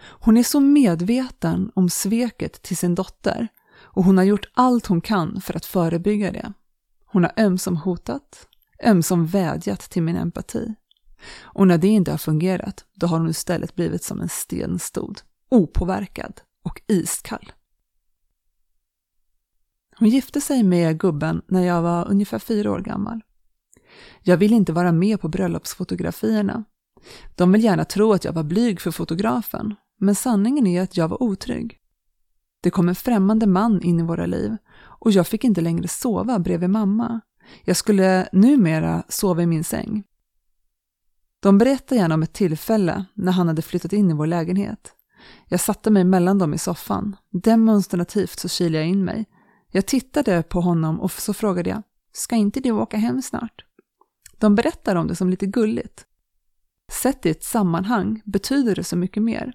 Hon 0.00 0.36
är 0.36 0.42
så 0.42 0.60
medveten 0.60 1.70
om 1.74 1.90
sveket 1.90 2.62
till 2.62 2.76
sin 2.76 2.94
dotter 2.94 3.48
och 3.76 4.04
hon 4.04 4.18
har 4.18 4.24
gjort 4.24 4.50
allt 4.54 4.86
hon 4.86 5.00
kan 5.00 5.40
för 5.40 5.56
att 5.56 5.64
förebygga 5.64 6.32
det. 6.32 6.52
Hon 7.06 7.24
har 7.24 7.32
ömsom 7.36 7.76
hotat, 7.76 8.46
ömsom 8.84 9.26
vädjat 9.26 9.80
till 9.80 10.02
min 10.02 10.16
empati. 10.16 10.74
Och 11.40 11.66
när 11.66 11.78
det 11.78 11.88
inte 11.88 12.10
har 12.10 12.18
fungerat, 12.18 12.84
då 12.94 13.06
har 13.06 13.18
hon 13.18 13.30
istället 13.30 13.74
blivit 13.74 14.02
som 14.02 14.20
en 14.20 14.28
stenstod, 14.28 15.20
opåverkad 15.50 16.40
och 16.64 16.82
iskall. 16.86 17.52
Hon 19.98 20.08
gifte 20.08 20.40
sig 20.40 20.62
med 20.62 21.00
gubben 21.00 21.42
när 21.46 21.66
jag 21.66 21.82
var 21.82 22.08
ungefär 22.08 22.38
fyra 22.38 22.72
år 22.72 22.80
gammal. 22.80 23.20
Jag 24.22 24.36
ville 24.36 24.56
inte 24.56 24.72
vara 24.72 24.92
med 24.92 25.20
på 25.20 25.28
bröllopsfotografierna. 25.28 26.64
De 27.34 27.52
vill 27.52 27.64
gärna 27.64 27.84
tro 27.84 28.12
att 28.12 28.24
jag 28.24 28.32
var 28.32 28.42
blyg 28.42 28.80
för 28.80 28.90
fotografen, 28.90 29.74
men 30.00 30.14
sanningen 30.14 30.66
är 30.66 30.82
att 30.82 30.96
jag 30.96 31.08
var 31.08 31.22
otrygg. 31.22 31.78
Det 32.62 32.70
kom 32.70 32.88
en 32.88 32.94
främmande 32.94 33.46
man 33.46 33.82
in 33.82 34.00
i 34.00 34.02
våra 34.02 34.26
liv 34.26 34.56
och 34.80 35.10
jag 35.10 35.26
fick 35.26 35.44
inte 35.44 35.60
längre 35.60 35.88
sova 35.88 36.38
bredvid 36.38 36.70
mamma. 36.70 37.20
Jag 37.64 37.76
skulle 37.76 38.28
numera 38.32 39.04
sova 39.08 39.42
i 39.42 39.46
min 39.46 39.64
säng. 39.64 40.04
De 41.40 41.58
berättar 41.58 41.96
gärna 41.96 42.14
om 42.14 42.22
ett 42.22 42.32
tillfälle 42.32 43.04
när 43.14 43.32
han 43.32 43.48
hade 43.48 43.62
flyttat 43.62 43.92
in 43.92 44.10
i 44.10 44.14
vår 44.14 44.26
lägenhet. 44.26 44.92
Jag 45.48 45.60
satte 45.60 45.90
mig 45.90 46.04
mellan 46.04 46.38
dem 46.38 46.54
i 46.54 46.58
soffan. 46.58 47.16
Demonstrativt 47.30 48.38
så 48.38 48.48
kilade 48.48 48.84
jag 48.84 48.88
in 48.88 49.04
mig. 49.04 49.26
Jag 49.70 49.86
tittade 49.86 50.42
på 50.42 50.60
honom 50.60 51.00
och 51.00 51.12
så 51.12 51.34
frågade 51.34 51.70
jag, 51.70 51.82
ska 52.12 52.36
inte 52.36 52.60
du 52.60 52.70
åka 52.70 52.96
hem 52.96 53.22
snart? 53.22 53.64
De 54.38 54.54
berättar 54.54 54.96
om 54.96 55.06
det 55.06 55.16
som 55.16 55.30
lite 55.30 55.46
gulligt. 55.46 56.04
Sett 56.92 57.26
i 57.26 57.30
ett 57.30 57.44
sammanhang 57.44 58.22
betyder 58.24 58.74
det 58.74 58.84
så 58.84 58.96
mycket 58.96 59.22
mer. 59.22 59.52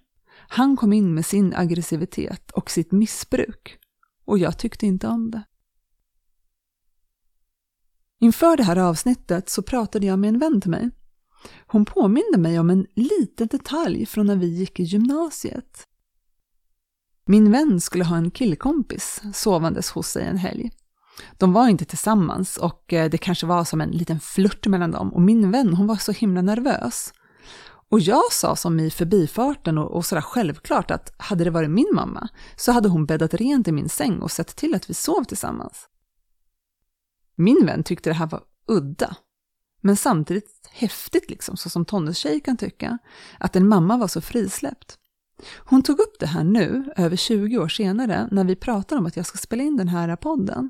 Han 0.47 0.77
kom 0.77 0.93
in 0.93 1.13
med 1.13 1.25
sin 1.25 1.53
aggressivitet 1.55 2.51
och 2.51 2.71
sitt 2.71 2.91
missbruk 2.91 3.77
och 4.25 4.37
jag 4.37 4.57
tyckte 4.57 4.85
inte 4.85 5.07
om 5.07 5.31
det. 5.31 5.43
Inför 8.23 8.57
det 8.57 8.63
här 8.63 8.77
avsnittet 8.77 9.49
så 9.49 9.61
pratade 9.61 10.05
jag 10.05 10.19
med 10.19 10.27
en 10.27 10.39
vän 10.39 10.61
till 10.61 10.71
mig. 10.71 10.89
Hon 11.67 11.85
påminde 11.85 12.37
mig 12.37 12.59
om 12.59 12.69
en 12.69 12.85
liten 12.95 13.47
detalj 13.47 14.05
från 14.05 14.25
när 14.25 14.35
vi 14.35 14.47
gick 14.47 14.79
i 14.79 14.83
gymnasiet. 14.83 15.87
Min 17.25 17.51
vän 17.51 17.81
skulle 17.81 18.03
ha 18.03 18.17
en 18.17 18.31
killkompis 18.31 19.21
sovandes 19.33 19.89
hos 19.89 20.07
sig 20.07 20.25
en 20.25 20.37
helg. 20.37 20.71
De 21.37 21.53
var 21.53 21.67
inte 21.67 21.85
tillsammans 21.85 22.57
och 22.57 22.93
eh, 22.93 23.09
det 23.09 23.17
kanske 23.17 23.45
var 23.45 23.63
som 23.63 23.81
en 23.81 23.91
liten 23.91 24.19
flört 24.19 24.67
mellan 24.67 24.91
dem 24.91 25.13
och 25.13 25.21
min 25.21 25.51
vän 25.51 25.73
hon 25.73 25.87
var 25.87 25.95
så 25.95 26.11
himla 26.11 26.41
nervös. 26.41 27.13
Och 27.89 27.99
jag 27.99 28.31
sa 28.31 28.55
som 28.55 28.79
i 28.79 28.89
förbifarten 28.89 29.77
och, 29.77 29.91
och 29.91 30.05
sådär 30.05 30.21
självklart 30.21 30.91
att 30.91 31.13
hade 31.17 31.43
det 31.43 31.49
varit 31.49 31.69
min 31.69 31.91
mamma 31.93 32.27
så 32.55 32.71
hade 32.71 32.89
hon 32.89 33.05
bäddat 33.05 33.33
rent 33.33 33.67
i 33.67 33.71
min 33.71 33.89
säng 33.89 34.19
och 34.19 34.31
sett 34.31 34.55
till 34.55 34.75
att 34.75 34.89
vi 34.89 34.93
sov 34.93 35.23
tillsammans. 35.23 35.87
Min 37.35 37.65
vän 37.65 37.83
tyckte 37.83 38.09
det 38.09 38.13
här 38.13 38.27
var 38.27 38.43
udda, 38.67 39.15
men 39.81 39.95
samtidigt 39.95 40.69
häftigt 40.71 41.29
liksom, 41.29 41.57
så 41.57 41.69
som 41.69 41.85
tonårstjejer 41.85 42.39
kan 42.39 42.57
tycka, 42.57 42.97
att 43.39 43.55
en 43.55 43.67
mamma 43.67 43.97
var 43.97 44.07
så 44.07 44.21
frisläppt. 44.21 44.97
Hon 45.57 45.83
tog 45.83 45.99
upp 45.99 46.19
det 46.19 46.25
här 46.25 46.43
nu, 46.43 46.93
över 46.95 47.15
20 47.15 47.57
år 47.57 47.67
senare, 47.67 48.27
när 48.31 48.43
vi 48.43 48.55
pratar 48.55 48.97
om 48.97 49.05
att 49.05 49.17
jag 49.17 49.25
ska 49.25 49.37
spela 49.37 49.63
in 49.63 49.77
den 49.77 49.87
här 49.87 50.15
podden. 50.15 50.69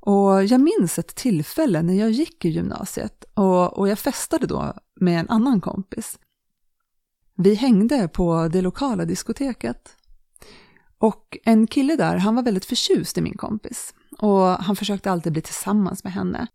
Och 0.00 0.44
jag 0.44 0.60
minns 0.60 0.98
ett 0.98 1.14
tillfälle 1.14 1.82
när 1.82 1.94
jag 1.94 2.10
gick 2.10 2.44
i 2.44 2.48
gymnasiet 2.48 3.24
och, 3.34 3.78
och 3.78 3.88
jag 3.88 3.98
festade 3.98 4.46
då 4.46 4.74
med 5.00 5.20
en 5.20 5.28
annan 5.28 5.60
kompis. 5.60 6.18
Vi 7.36 7.54
hängde 7.54 8.08
på 8.08 8.48
det 8.52 8.62
lokala 8.62 9.04
diskoteket. 9.04 9.96
Och 10.98 11.38
en 11.44 11.66
kille 11.66 11.96
där, 11.96 12.16
han 12.16 12.34
var 12.34 12.42
väldigt 12.42 12.64
förtjust 12.64 13.18
i 13.18 13.20
min 13.20 13.36
kompis. 13.36 13.94
Och 14.22 14.46
han 14.46 14.76
försökte 14.76 15.10
alltid 15.10 15.32
bli 15.32 15.42
tillsammans 15.42 16.04
med 16.04 16.12
henne. 16.12 16.46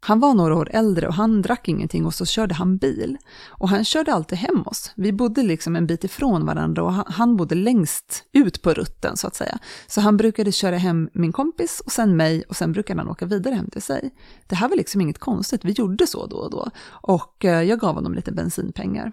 Han 0.00 0.20
var 0.20 0.34
några 0.34 0.56
år 0.56 0.70
äldre 0.72 1.08
och 1.08 1.14
han 1.14 1.42
drack 1.42 1.68
ingenting 1.68 2.06
och 2.06 2.14
så 2.14 2.26
körde 2.26 2.54
han 2.54 2.76
bil. 2.76 3.18
Och 3.48 3.68
han 3.68 3.84
körde 3.84 4.14
alltid 4.14 4.38
hem 4.38 4.62
oss. 4.66 4.92
Vi 4.96 5.12
bodde 5.12 5.42
liksom 5.42 5.76
en 5.76 5.86
bit 5.86 6.04
ifrån 6.04 6.46
varandra 6.46 6.82
och 6.82 6.92
han 6.92 7.36
bodde 7.36 7.54
längst 7.54 8.24
ut 8.32 8.62
på 8.62 8.72
rutten 8.72 9.16
så 9.16 9.26
att 9.26 9.34
säga. 9.34 9.58
Så 9.86 10.00
han 10.00 10.16
brukade 10.16 10.52
köra 10.52 10.76
hem 10.76 11.10
min 11.12 11.32
kompis 11.32 11.82
och 11.86 11.92
sen 11.92 12.16
mig 12.16 12.42
och 12.48 12.56
sen 12.56 12.72
brukade 12.72 13.00
han 13.00 13.08
åka 13.08 13.26
vidare 13.26 13.54
hem 13.54 13.70
till 13.70 13.82
sig. 13.82 14.10
Det 14.46 14.54
här 14.54 14.68
var 14.68 14.76
liksom 14.76 15.00
inget 15.00 15.18
konstigt, 15.18 15.64
vi 15.64 15.72
gjorde 15.72 16.06
så 16.06 16.26
då 16.26 16.36
och 16.36 16.50
då. 16.50 16.70
Och 16.90 17.44
eh, 17.44 17.62
jag 17.62 17.80
gav 17.80 17.94
honom 17.94 18.14
lite 18.14 18.32
bensinpengar. 18.32 19.12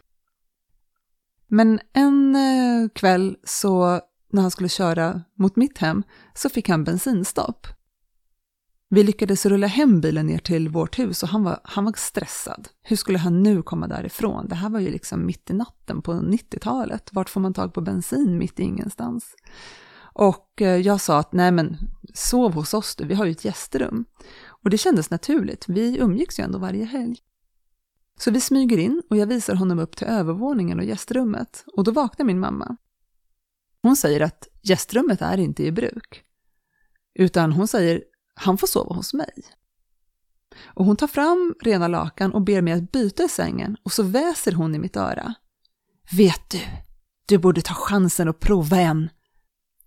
Men 1.47 1.79
en 1.93 2.35
eh, 2.35 2.89
kväll 2.89 3.37
så 3.43 4.01
när 4.31 4.41
han 4.41 4.51
skulle 4.51 4.69
köra 4.69 5.21
mot 5.35 5.55
mitt 5.55 5.77
hem 5.77 6.03
så 6.33 6.49
fick 6.49 6.69
han 6.69 6.83
bensinstopp. 6.83 7.67
Vi 8.89 9.03
lyckades 9.03 9.45
rulla 9.45 9.67
hem 9.67 10.01
bilen 10.01 10.27
ner 10.27 10.37
till 10.37 10.69
vårt 10.69 10.99
hus 10.99 11.23
och 11.23 11.29
han 11.29 11.43
var, 11.43 11.59
han 11.63 11.85
var 11.85 11.93
stressad. 11.97 12.67
Hur 12.81 12.95
skulle 12.95 13.17
han 13.17 13.43
nu 13.43 13.63
komma 13.63 13.87
därifrån? 13.87 14.47
Det 14.47 14.55
här 14.55 14.69
var 14.69 14.79
ju 14.79 14.89
liksom 14.89 15.25
mitt 15.25 15.49
i 15.49 15.53
natten 15.53 16.01
på 16.01 16.13
90-talet. 16.13 17.09
Vart 17.13 17.29
får 17.29 17.41
man 17.41 17.53
tag 17.53 17.73
på 17.73 17.81
bensin 17.81 18.37
mitt 18.37 18.59
i 18.59 18.63
ingenstans? 18.63 19.35
Och 20.13 20.61
eh, 20.61 20.77
jag 20.77 21.01
sa 21.01 21.19
att 21.19 21.33
nej 21.33 21.51
men 21.51 21.77
sov 22.13 22.53
hos 22.53 22.73
oss 22.73 22.95
du, 22.95 23.05
vi 23.05 23.13
har 23.13 23.25
ju 23.25 23.31
ett 23.31 23.45
gästrum. 23.45 24.05
Och 24.63 24.69
det 24.69 24.77
kändes 24.77 25.09
naturligt, 25.09 25.65
vi 25.67 25.97
umgicks 25.99 26.39
ju 26.39 26.43
ändå 26.43 26.59
varje 26.59 26.85
helg. 26.85 27.17
Så 28.19 28.31
vi 28.31 28.41
smyger 28.41 28.77
in 28.77 29.01
och 29.09 29.17
jag 29.17 29.27
visar 29.27 29.55
honom 29.55 29.79
upp 29.79 29.95
till 29.95 30.07
övervåningen 30.07 30.79
och 30.79 30.85
gästrummet 30.85 31.65
och 31.75 31.83
då 31.83 31.91
vaknar 31.91 32.25
min 32.25 32.39
mamma. 32.39 32.77
Hon 33.81 33.95
säger 33.95 34.21
att 34.21 34.47
gästrummet 34.61 35.21
är 35.21 35.37
inte 35.37 35.63
i 35.63 35.71
bruk. 35.71 36.23
Utan 37.13 37.51
hon 37.51 37.67
säger 37.67 38.03
han 38.37 38.57
får 38.57 38.67
sova 38.67 38.95
hos 38.95 39.13
mig. 39.13 39.43
Och 40.65 40.85
hon 40.85 40.95
tar 40.95 41.07
fram 41.07 41.55
rena 41.61 41.87
lakan 41.87 42.33
och 42.33 42.41
ber 42.41 42.61
mig 42.61 42.73
att 42.73 42.91
byta 42.91 43.23
i 43.23 43.29
sängen 43.29 43.77
och 43.83 43.91
så 43.91 44.03
väser 44.03 44.51
hon 44.51 44.75
i 44.75 44.79
mitt 44.79 44.97
öra. 44.97 45.33
Vet 46.11 46.49
du, 46.49 46.59
du 47.25 47.37
borde 47.37 47.61
ta 47.61 47.73
chansen 47.73 48.27
och 48.27 48.39
prova 48.39 48.77
en. 48.77 49.09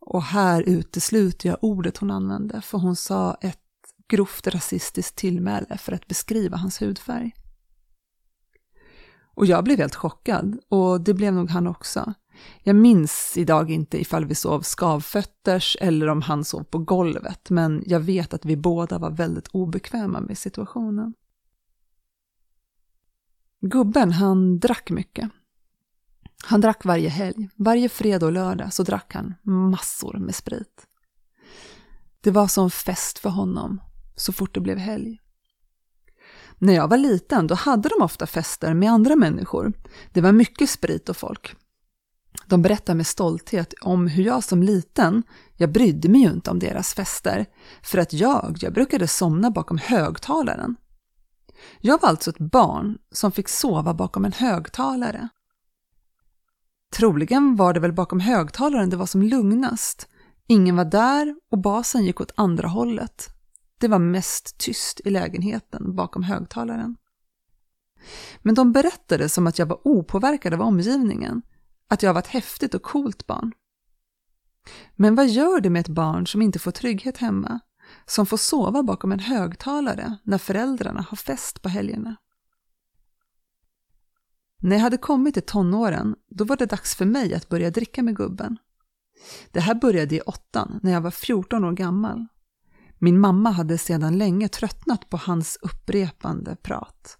Och 0.00 0.22
här 0.22 0.62
utesluter 0.62 1.48
jag 1.48 1.58
ordet 1.60 1.96
hon 1.96 2.10
använde 2.10 2.60
för 2.60 2.78
hon 2.78 2.96
sa 2.96 3.34
ett 3.40 3.58
grovt 4.08 4.46
rasistiskt 4.46 5.16
tillmäle 5.16 5.78
för 5.78 5.92
att 5.92 6.06
beskriva 6.06 6.56
hans 6.56 6.82
hudfärg. 6.82 7.34
Och 9.34 9.46
jag 9.46 9.64
blev 9.64 9.78
helt 9.78 9.94
chockad 9.94 10.58
och 10.68 11.00
det 11.00 11.14
blev 11.14 11.32
nog 11.34 11.50
han 11.50 11.66
också. 11.66 12.14
Jag 12.62 12.76
minns 12.76 13.32
idag 13.36 13.70
inte 13.70 14.00
ifall 14.00 14.24
vi 14.24 14.34
sov 14.34 14.62
skavfötters 14.62 15.76
eller 15.80 16.08
om 16.08 16.22
han 16.22 16.44
sov 16.44 16.64
på 16.64 16.78
golvet, 16.78 17.50
men 17.50 17.82
jag 17.86 18.00
vet 18.00 18.34
att 18.34 18.44
vi 18.44 18.56
båda 18.56 18.98
var 18.98 19.10
väldigt 19.10 19.48
obekväma 19.48 20.20
med 20.20 20.38
situationen. 20.38 21.14
Gubben, 23.60 24.12
han 24.12 24.58
drack 24.58 24.90
mycket. 24.90 25.30
Han 26.44 26.60
drack 26.60 26.84
varje 26.84 27.08
helg. 27.08 27.48
Varje 27.56 27.88
fredag 27.88 28.26
och 28.26 28.32
lördag 28.32 28.72
så 28.72 28.82
drack 28.82 29.14
han 29.14 29.34
massor 29.42 30.18
med 30.18 30.34
sprit. 30.34 30.86
Det 32.20 32.30
var 32.30 32.46
som 32.46 32.70
fest 32.70 33.18
för 33.18 33.30
honom 33.30 33.80
så 34.16 34.32
fort 34.32 34.54
det 34.54 34.60
blev 34.60 34.78
helg. 34.78 35.18
När 36.58 36.72
jag 36.72 36.88
var 36.88 36.96
liten 36.96 37.46
då 37.46 37.54
hade 37.54 37.88
de 37.88 38.02
ofta 38.02 38.26
fester 38.26 38.74
med 38.74 38.90
andra 38.90 39.16
människor. 39.16 39.72
Det 40.12 40.20
var 40.20 40.32
mycket 40.32 40.70
sprit 40.70 41.08
och 41.08 41.16
folk. 41.16 41.56
De 42.50 42.62
berättar 42.62 42.94
med 42.94 43.06
stolthet 43.06 43.74
om 43.80 44.06
hur 44.06 44.24
jag 44.24 44.44
som 44.44 44.62
liten, 44.62 45.22
jag 45.56 45.72
brydde 45.72 46.08
mig 46.08 46.20
ju 46.20 46.30
inte 46.30 46.50
om 46.50 46.58
deras 46.58 46.94
fester, 46.94 47.46
för 47.82 47.98
att 47.98 48.12
jag, 48.12 48.56
jag 48.60 48.72
brukade 48.72 49.08
somna 49.08 49.50
bakom 49.50 49.78
högtalaren. 49.78 50.76
Jag 51.80 52.00
var 52.00 52.08
alltså 52.08 52.30
ett 52.30 52.38
barn 52.38 52.98
som 53.12 53.32
fick 53.32 53.48
sova 53.48 53.94
bakom 53.94 54.24
en 54.24 54.32
högtalare. 54.32 55.28
Troligen 56.96 57.56
var 57.56 57.72
det 57.72 57.80
väl 57.80 57.92
bakom 57.92 58.20
högtalaren 58.20 58.90
det 58.90 58.96
var 58.96 59.06
som 59.06 59.22
lugnast. 59.22 60.08
Ingen 60.46 60.76
var 60.76 60.84
där 60.84 61.36
och 61.50 61.58
basen 61.58 62.04
gick 62.04 62.20
åt 62.20 62.32
andra 62.36 62.68
hållet. 62.68 63.28
Det 63.80 63.88
var 63.88 63.98
mest 63.98 64.58
tyst 64.58 65.00
i 65.04 65.10
lägenheten 65.10 65.96
bakom 65.96 66.22
högtalaren. 66.22 66.96
Men 68.42 68.54
de 68.54 68.72
berättade 68.72 69.28
som 69.28 69.46
att 69.46 69.58
jag 69.58 69.66
var 69.66 69.80
opåverkad 69.84 70.54
av 70.54 70.60
omgivningen, 70.60 71.42
att 71.90 72.02
jag 72.02 72.14
var 72.14 72.20
ett 72.20 72.26
häftigt 72.26 72.74
och 72.74 72.82
coolt 72.82 73.26
barn. 73.26 73.52
Men 74.96 75.14
vad 75.14 75.28
gör 75.28 75.60
det 75.60 75.70
med 75.70 75.80
ett 75.80 75.88
barn 75.88 76.26
som 76.26 76.42
inte 76.42 76.58
får 76.58 76.70
trygghet 76.70 77.16
hemma, 77.16 77.60
som 78.06 78.26
får 78.26 78.36
sova 78.36 78.82
bakom 78.82 79.12
en 79.12 79.20
högtalare 79.20 80.16
när 80.22 80.38
föräldrarna 80.38 81.06
har 81.08 81.16
fest 81.16 81.62
på 81.62 81.68
helgerna? 81.68 82.16
När 84.62 84.76
jag 84.76 84.82
hade 84.82 84.96
kommit 84.96 85.34
till 85.34 85.42
tonåren, 85.42 86.16
då 86.28 86.44
var 86.44 86.56
det 86.56 86.66
dags 86.66 86.96
för 86.96 87.04
mig 87.04 87.34
att 87.34 87.48
börja 87.48 87.70
dricka 87.70 88.02
med 88.02 88.16
gubben. 88.16 88.56
Det 89.50 89.60
här 89.60 89.74
började 89.74 90.14
i 90.14 90.20
åttan, 90.20 90.80
när 90.82 90.92
jag 90.92 91.00
var 91.00 91.10
14 91.10 91.64
år 91.64 91.72
gammal. 91.72 92.26
Min 92.98 93.20
mamma 93.20 93.50
hade 93.50 93.78
sedan 93.78 94.18
länge 94.18 94.48
tröttnat 94.48 95.08
på 95.08 95.16
hans 95.16 95.58
upprepande 95.62 96.56
prat. 96.56 97.18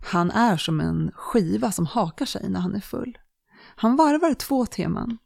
Han 0.00 0.30
är 0.30 0.56
som 0.56 0.80
en 0.80 1.10
skiva 1.14 1.72
som 1.72 1.86
hakar 1.86 2.26
sig 2.26 2.48
när 2.48 2.60
han 2.60 2.74
är 2.74 2.80
full. 2.80 3.18
Han 3.80 3.96
varvar 3.96 4.34
två 4.34 4.66
teman. 4.66 5.18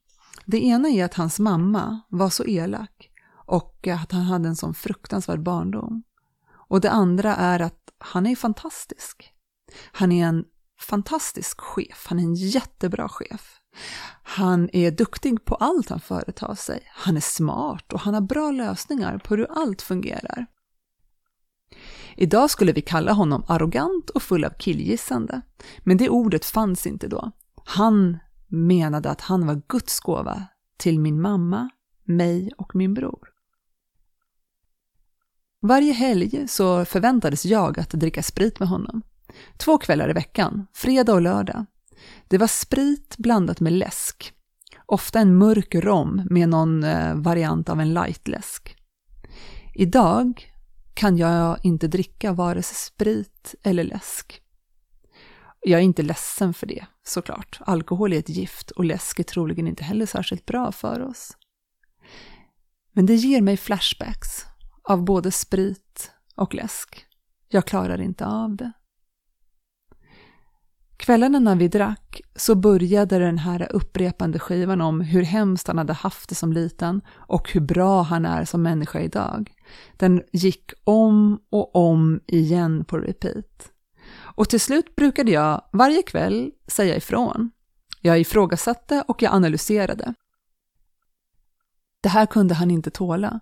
Det 0.45 0.65
ena 0.65 0.89
är 0.89 1.05
att 1.05 1.15
hans 1.15 1.39
mamma 1.39 2.01
var 2.09 2.31
så 2.31 2.45
elak 2.45 3.11
och 3.47 3.89
att 3.89 4.13
han 4.13 4.23
hade 4.23 4.49
en 4.49 4.57
sån 4.57 4.75
fruktansvärd 4.75 5.43
barndom. 5.43 6.03
Och 6.69 6.81
det 6.81 6.91
andra 6.91 7.37
är 7.37 7.61
att 7.61 7.91
han 7.99 8.27
är 8.27 8.37
fantastisk. 8.37 9.33
Han 9.93 10.13
är 10.13 10.27
en 10.27 10.45
fantastisk 10.81 11.61
chef, 11.61 12.07
han 12.09 12.19
är 12.19 12.23
en 12.23 12.35
jättebra 12.35 13.09
chef. 13.09 13.61
Han 14.23 14.71
är 14.73 14.91
duktig 14.91 15.45
på 15.45 15.55
allt 15.55 15.91
han 15.91 16.01
företar 16.01 16.55
sig. 16.55 16.83
Han 16.95 17.17
är 17.17 17.21
smart 17.21 17.93
och 17.93 18.01
han 18.01 18.15
har 18.15 18.21
bra 18.21 18.51
lösningar 18.51 19.19
på 19.19 19.37
hur 19.37 19.47
allt 19.51 19.83
fungerar. 19.83 20.47
Idag 22.17 22.51
skulle 22.51 22.73
vi 22.73 22.83
kalla 22.83 23.13
honom 23.13 23.45
arrogant 23.49 24.11
och 24.11 24.23
full 24.23 24.45
av 24.45 24.51
killgissande, 24.59 25.41
men 25.79 25.97
det 25.97 26.09
ordet 26.09 26.45
fanns 26.45 26.87
inte 26.87 27.09
då. 27.09 27.33
Han 27.65 28.19
menade 28.49 29.11
att 29.11 29.21
han 29.21 29.47
var 29.47 29.63
Guds 29.69 30.01
gåva 30.01 30.47
till 30.77 31.01
min 31.01 31.21
mamma, 31.21 31.71
mig 32.05 32.51
och 32.59 32.77
min 32.77 32.95
bror. 32.95 33.29
Varje 35.61 35.93
helg 35.93 36.49
så 36.49 36.85
förväntades 36.85 37.45
jag 37.45 37.81
att 37.81 37.91
dricka 37.91 38.23
sprit 38.23 38.61
med 38.61 38.69
honom. 38.69 39.03
Två 39.57 39.79
kvällar 39.79 40.11
i 40.11 40.13
veckan, 40.13 40.67
fredag 40.73 41.13
och 41.13 41.23
lördag. 41.23 41.67
Det 42.29 42.39
var 42.39 42.47
sprit 42.47 43.17
blandat 43.19 43.61
med 43.61 43.73
läsk. 43.73 44.33
Ofta 44.87 45.21
en 45.21 45.39
mörk 45.39 45.75
rom 45.75 46.27
med 46.31 46.49
någon 46.49 46.85
eh, 46.85 47.15
variant 47.15 47.69
av 47.69 47.81
en 47.81 47.95
lightläsk. 47.95 48.77
Idag 49.75 50.53
kan 50.95 51.17
jag 51.17 51.59
inte 51.63 51.89
dricka 51.89 52.33
vare 52.33 52.63
sig 52.63 52.77
sprit 52.77 53.55
eller 53.63 53.85
läsk. 53.85 54.41
Jag 55.65 55.81
är 55.81 55.85
inte 55.85 56.03
ledsen 56.03 56.55
för 56.55 56.67
det, 56.67 56.87
såklart. 57.03 57.59
Alkohol 57.61 58.13
är 58.13 58.19
ett 58.19 58.29
gift 58.29 58.71
och 58.71 58.85
läsk 58.85 59.19
är 59.19 59.25
troligen 59.25 59.69
inte 59.69 59.85
heller 59.85 60.07
särskilt 60.07 60.47
bra 60.47 60.73
för 60.73 61.03
oss. 61.03 61.37
Men 62.93 63.07
det 63.07 63.15
ger 63.15 63.41
mig 63.41 63.57
flashbacks 63.57 64.45
av 64.83 65.05
både 65.05 65.31
sprit 65.31 66.13
och 66.35 66.55
läsk. 66.55 67.07
Jag 67.49 67.67
klarar 67.67 68.01
inte 68.01 68.27
av 68.27 68.57
det. 68.57 68.73
Kvällarna 70.97 71.39
när 71.39 71.57
vi 71.57 71.69
drack 71.69 72.21
så 72.37 72.55
började 72.55 73.19
den 73.19 73.39
här 73.39 73.73
upprepande 73.73 74.39
skivan 74.39 74.81
om 74.81 75.01
hur 75.01 75.23
hemskt 75.23 75.67
han 75.67 75.79
hade 75.79 75.93
haft 75.93 76.29
det 76.29 76.35
som 76.35 76.53
liten 76.53 77.01
och 77.09 77.53
hur 77.53 77.61
bra 77.61 78.03
han 78.03 78.27
är 78.27 78.45
som 78.45 78.63
människa 78.63 79.01
idag. 79.01 79.53
Den 79.97 80.23
gick 80.33 80.73
om 80.85 81.41
och 81.51 81.77
om 81.77 82.21
igen 82.27 82.85
på 82.85 82.99
repeat. 82.99 83.74
Och 84.35 84.49
till 84.49 84.61
slut 84.61 84.97
brukade 84.97 85.31
jag 85.31 85.65
varje 85.73 86.03
kväll 86.03 86.51
säga 86.67 86.97
ifrån. 86.97 87.51
Jag 88.01 88.21
ifrågasatte 88.21 89.05
och 89.09 89.23
jag 89.23 89.33
analyserade. 89.33 90.15
Det 92.01 92.09
här 92.09 92.27
kunde 92.27 92.55
han 92.55 92.71
inte 92.71 92.91
tåla. 92.91 93.41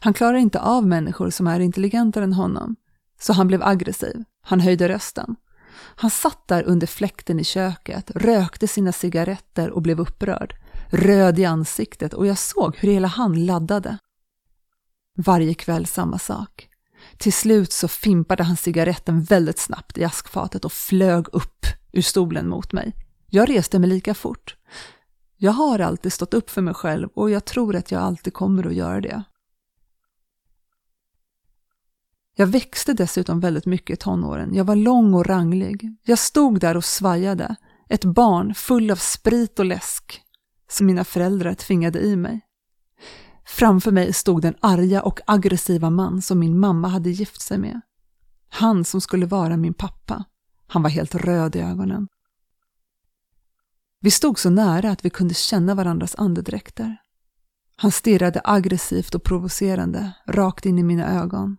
Han 0.00 0.14
klarar 0.14 0.38
inte 0.38 0.60
av 0.60 0.86
människor 0.86 1.30
som 1.30 1.46
är 1.46 1.60
intelligentare 1.60 2.24
än 2.24 2.32
honom. 2.32 2.76
Så 3.20 3.32
han 3.32 3.46
blev 3.46 3.62
aggressiv. 3.62 4.24
Han 4.40 4.60
höjde 4.60 4.88
rösten. 4.88 5.36
Han 5.76 6.10
satt 6.10 6.48
där 6.48 6.62
under 6.62 6.86
fläkten 6.86 7.40
i 7.40 7.44
köket, 7.44 8.10
rökte 8.14 8.68
sina 8.68 8.92
cigaretter 8.92 9.70
och 9.70 9.82
blev 9.82 10.00
upprörd. 10.00 10.54
Röd 10.88 11.38
i 11.38 11.44
ansiktet 11.44 12.14
och 12.14 12.26
jag 12.26 12.38
såg 12.38 12.76
hur 12.76 12.88
hela 12.88 13.08
han 13.08 13.46
laddade. 13.46 13.98
Varje 15.16 15.54
kväll 15.54 15.86
samma 15.86 16.18
sak. 16.18 16.68
Till 17.18 17.32
slut 17.32 17.72
så 17.72 17.88
fimpade 17.88 18.42
han 18.42 18.56
cigaretten 18.56 19.22
väldigt 19.22 19.58
snabbt 19.58 19.98
i 19.98 20.04
askfatet 20.04 20.64
och 20.64 20.72
flög 20.72 21.26
upp 21.32 21.66
ur 21.92 22.02
stolen 22.02 22.48
mot 22.48 22.72
mig. 22.72 22.92
Jag 23.30 23.48
reste 23.48 23.78
mig 23.78 23.88
lika 23.88 24.14
fort. 24.14 24.56
Jag 25.36 25.52
har 25.52 25.78
alltid 25.78 26.12
stått 26.12 26.34
upp 26.34 26.50
för 26.50 26.62
mig 26.62 26.74
själv 26.74 27.08
och 27.14 27.30
jag 27.30 27.44
tror 27.44 27.76
att 27.76 27.90
jag 27.90 28.02
alltid 28.02 28.34
kommer 28.34 28.66
att 28.66 28.74
göra 28.74 29.00
det. 29.00 29.24
Jag 32.36 32.46
växte 32.46 32.92
dessutom 32.92 33.40
väldigt 33.40 33.66
mycket 33.66 33.94
i 33.94 34.00
tonåren. 34.02 34.54
Jag 34.54 34.64
var 34.64 34.76
lång 34.76 35.14
och 35.14 35.26
ranglig. 35.26 35.96
Jag 36.02 36.18
stod 36.18 36.60
där 36.60 36.76
och 36.76 36.84
svajade. 36.84 37.56
Ett 37.88 38.04
barn 38.04 38.54
full 38.54 38.90
av 38.90 38.96
sprit 38.96 39.58
och 39.58 39.64
läsk 39.64 40.22
som 40.68 40.86
mina 40.86 41.04
föräldrar 41.04 41.54
tvingade 41.54 42.00
i 42.00 42.16
mig. 42.16 42.40
Framför 43.46 43.90
mig 43.92 44.12
stod 44.12 44.42
den 44.42 44.54
arga 44.60 45.02
och 45.02 45.20
aggressiva 45.26 45.90
man 45.90 46.22
som 46.22 46.38
min 46.38 46.58
mamma 46.58 46.88
hade 46.88 47.10
gift 47.10 47.40
sig 47.40 47.58
med. 47.58 47.80
Han 48.48 48.84
som 48.84 49.00
skulle 49.00 49.26
vara 49.26 49.56
min 49.56 49.74
pappa. 49.74 50.24
Han 50.66 50.82
var 50.82 50.90
helt 50.90 51.14
röd 51.14 51.56
i 51.56 51.60
ögonen. 51.60 52.08
Vi 54.00 54.10
stod 54.10 54.38
så 54.38 54.50
nära 54.50 54.90
att 54.90 55.04
vi 55.04 55.10
kunde 55.10 55.34
känna 55.34 55.74
varandras 55.74 56.14
andedräkter. 56.14 56.96
Han 57.76 57.92
stirrade 57.92 58.40
aggressivt 58.44 59.14
och 59.14 59.22
provocerande 59.22 60.12
rakt 60.26 60.66
in 60.66 60.78
i 60.78 60.82
mina 60.82 61.20
ögon 61.20 61.56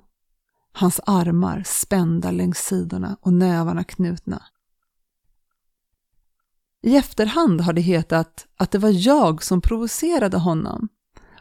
hans 0.75 0.99
armar 1.05 1.63
spända 1.65 2.31
längs 2.31 2.57
sidorna 2.57 3.17
och 3.21 3.33
nävarna 3.33 3.83
knutna. 3.83 4.43
I 6.81 6.95
efterhand 6.95 7.61
har 7.61 7.73
det 7.73 7.81
hetat 7.81 8.47
att 8.57 8.71
det 8.71 8.77
var 8.77 9.07
jag 9.07 9.43
som 9.43 9.61
provocerade 9.61 10.37
honom, 10.37 10.89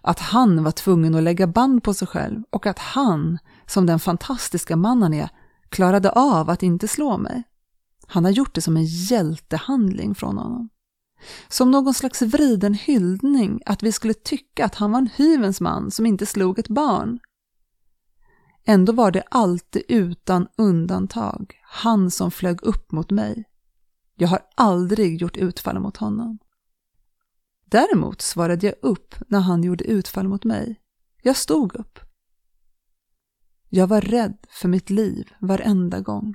att 0.05 0.21
han 0.21 0.65
var 0.65 0.71
tvungen 0.71 1.15
att 1.15 1.23
lägga 1.23 1.47
band 1.47 1.83
på 1.83 1.95
sig 1.95 2.09
själv 2.09 2.43
och 2.51 2.67
att 2.67 2.79
han, 2.79 3.39
som 3.67 3.87
den 3.87 3.99
fantastiska 3.99 4.77
man 4.77 5.03
han 5.03 5.15
är, 5.15 5.29
klarade 5.69 6.11
av 6.11 6.51
att 6.51 6.63
inte 6.63 6.89
slå 6.89 7.19
mig. 7.19 7.43
Han 8.07 8.25
har 8.25 8.31
gjort 8.31 8.55
det 8.55 8.61
som 8.61 8.77
en 8.77 8.85
hjältehandling 8.85 10.15
från 10.15 10.39
honom. 10.39 10.69
Som 11.49 11.71
någon 11.71 11.95
slags 11.95 12.23
vriden 12.23 12.75
hyllning 12.75 13.61
att 13.67 13.83
vi 13.83 13.93
skulle 13.93 14.15
tycka 14.15 14.65
att 14.65 14.75
han 14.75 14.93
var 14.93 14.99
en 14.99 15.11
hyvens 15.17 15.61
man 15.61 15.91
som 15.91 16.07
inte 16.07 16.27
slog 16.27 16.59
ett 16.59 16.69
barn. 16.69 17.19
Ändå 18.67 18.93
var 18.93 19.11
det 19.11 19.23
alltid 19.31 19.83
utan 19.89 20.49
undantag 20.57 21.55
han 21.63 22.11
som 22.11 22.31
flög 22.31 22.63
upp 22.63 22.93
mot 22.93 23.11
mig. 23.11 23.45
Jag 24.17 24.29
har 24.29 24.41
aldrig 24.55 25.23
gjort 25.23 25.37
utfall 25.37 25.79
mot 25.79 25.97
honom. 25.97 26.39
Däremot 27.75 28.21
svarade 28.21 28.67
jag 28.67 28.75
upp 28.83 29.15
när 29.29 29.41
han 29.41 29.63
gjorde 29.63 29.85
utfall 29.85 30.29
mot 30.29 30.45
mig. 30.45 30.81
Jag 31.23 31.37
stod 31.37 31.77
upp. 31.77 31.99
Jag 33.69 33.87
var 33.87 34.01
rädd 34.01 34.39
för 34.51 34.69
mitt 34.69 34.91
liv 34.91 35.33
varenda 35.41 36.01
gång. 36.01 36.35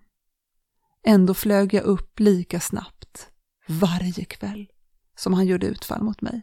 Ändå 1.06 1.34
flög 1.34 1.74
jag 1.74 1.84
upp 1.84 2.20
lika 2.20 2.60
snabbt, 2.60 3.32
varje 3.68 4.26
kväll, 4.26 4.72
som 5.16 5.34
han 5.34 5.46
gjorde 5.46 5.68
utfall 5.68 6.04
mot 6.04 6.22
mig. 6.22 6.42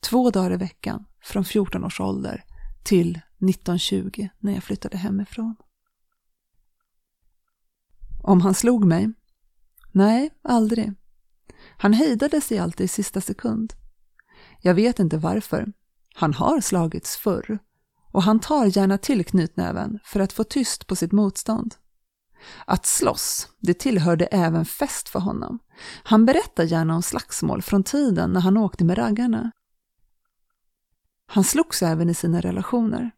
Två 0.00 0.30
dagar 0.30 0.52
i 0.52 0.56
veckan, 0.56 1.04
från 1.22 1.44
14 1.44 1.84
års 1.84 2.00
ålder 2.00 2.44
till 2.84 3.10
1920 3.10 4.28
när 4.38 4.52
jag 4.52 4.64
flyttade 4.64 4.96
hemifrån. 4.96 5.56
Om 8.22 8.40
han 8.40 8.54
slog 8.54 8.84
mig? 8.84 9.12
Nej, 9.92 10.30
aldrig. 10.42 10.92
Han 11.76 11.92
hejdade 11.92 12.40
sig 12.40 12.58
alltid 12.58 12.84
i 12.84 12.88
sista 12.88 13.20
sekund. 13.20 13.72
Jag 14.60 14.74
vet 14.74 14.98
inte 14.98 15.18
varför. 15.18 15.72
Han 16.14 16.34
har 16.34 16.60
slagits 16.60 17.16
förr 17.16 17.58
och 18.12 18.22
han 18.22 18.40
tar 18.40 18.78
gärna 18.78 18.98
till 18.98 19.24
knytnäven 19.24 19.98
för 20.04 20.20
att 20.20 20.32
få 20.32 20.44
tyst 20.44 20.86
på 20.86 20.96
sitt 20.96 21.12
motstånd. 21.12 21.74
Att 22.64 22.86
slåss, 22.86 23.48
det 23.58 23.74
tillhörde 23.74 24.26
även 24.26 24.64
fest 24.64 25.08
för 25.08 25.20
honom. 25.20 25.58
Han 26.02 26.26
berättar 26.26 26.64
gärna 26.64 26.94
om 26.94 27.02
slagsmål 27.02 27.62
från 27.62 27.82
tiden 27.82 28.32
när 28.32 28.40
han 28.40 28.56
åkte 28.56 28.84
med 28.84 28.98
raggarna. 28.98 29.52
Han 31.26 31.44
slogs 31.44 31.82
även 31.82 32.10
i 32.10 32.14
sina 32.14 32.40
relationer. 32.40 33.10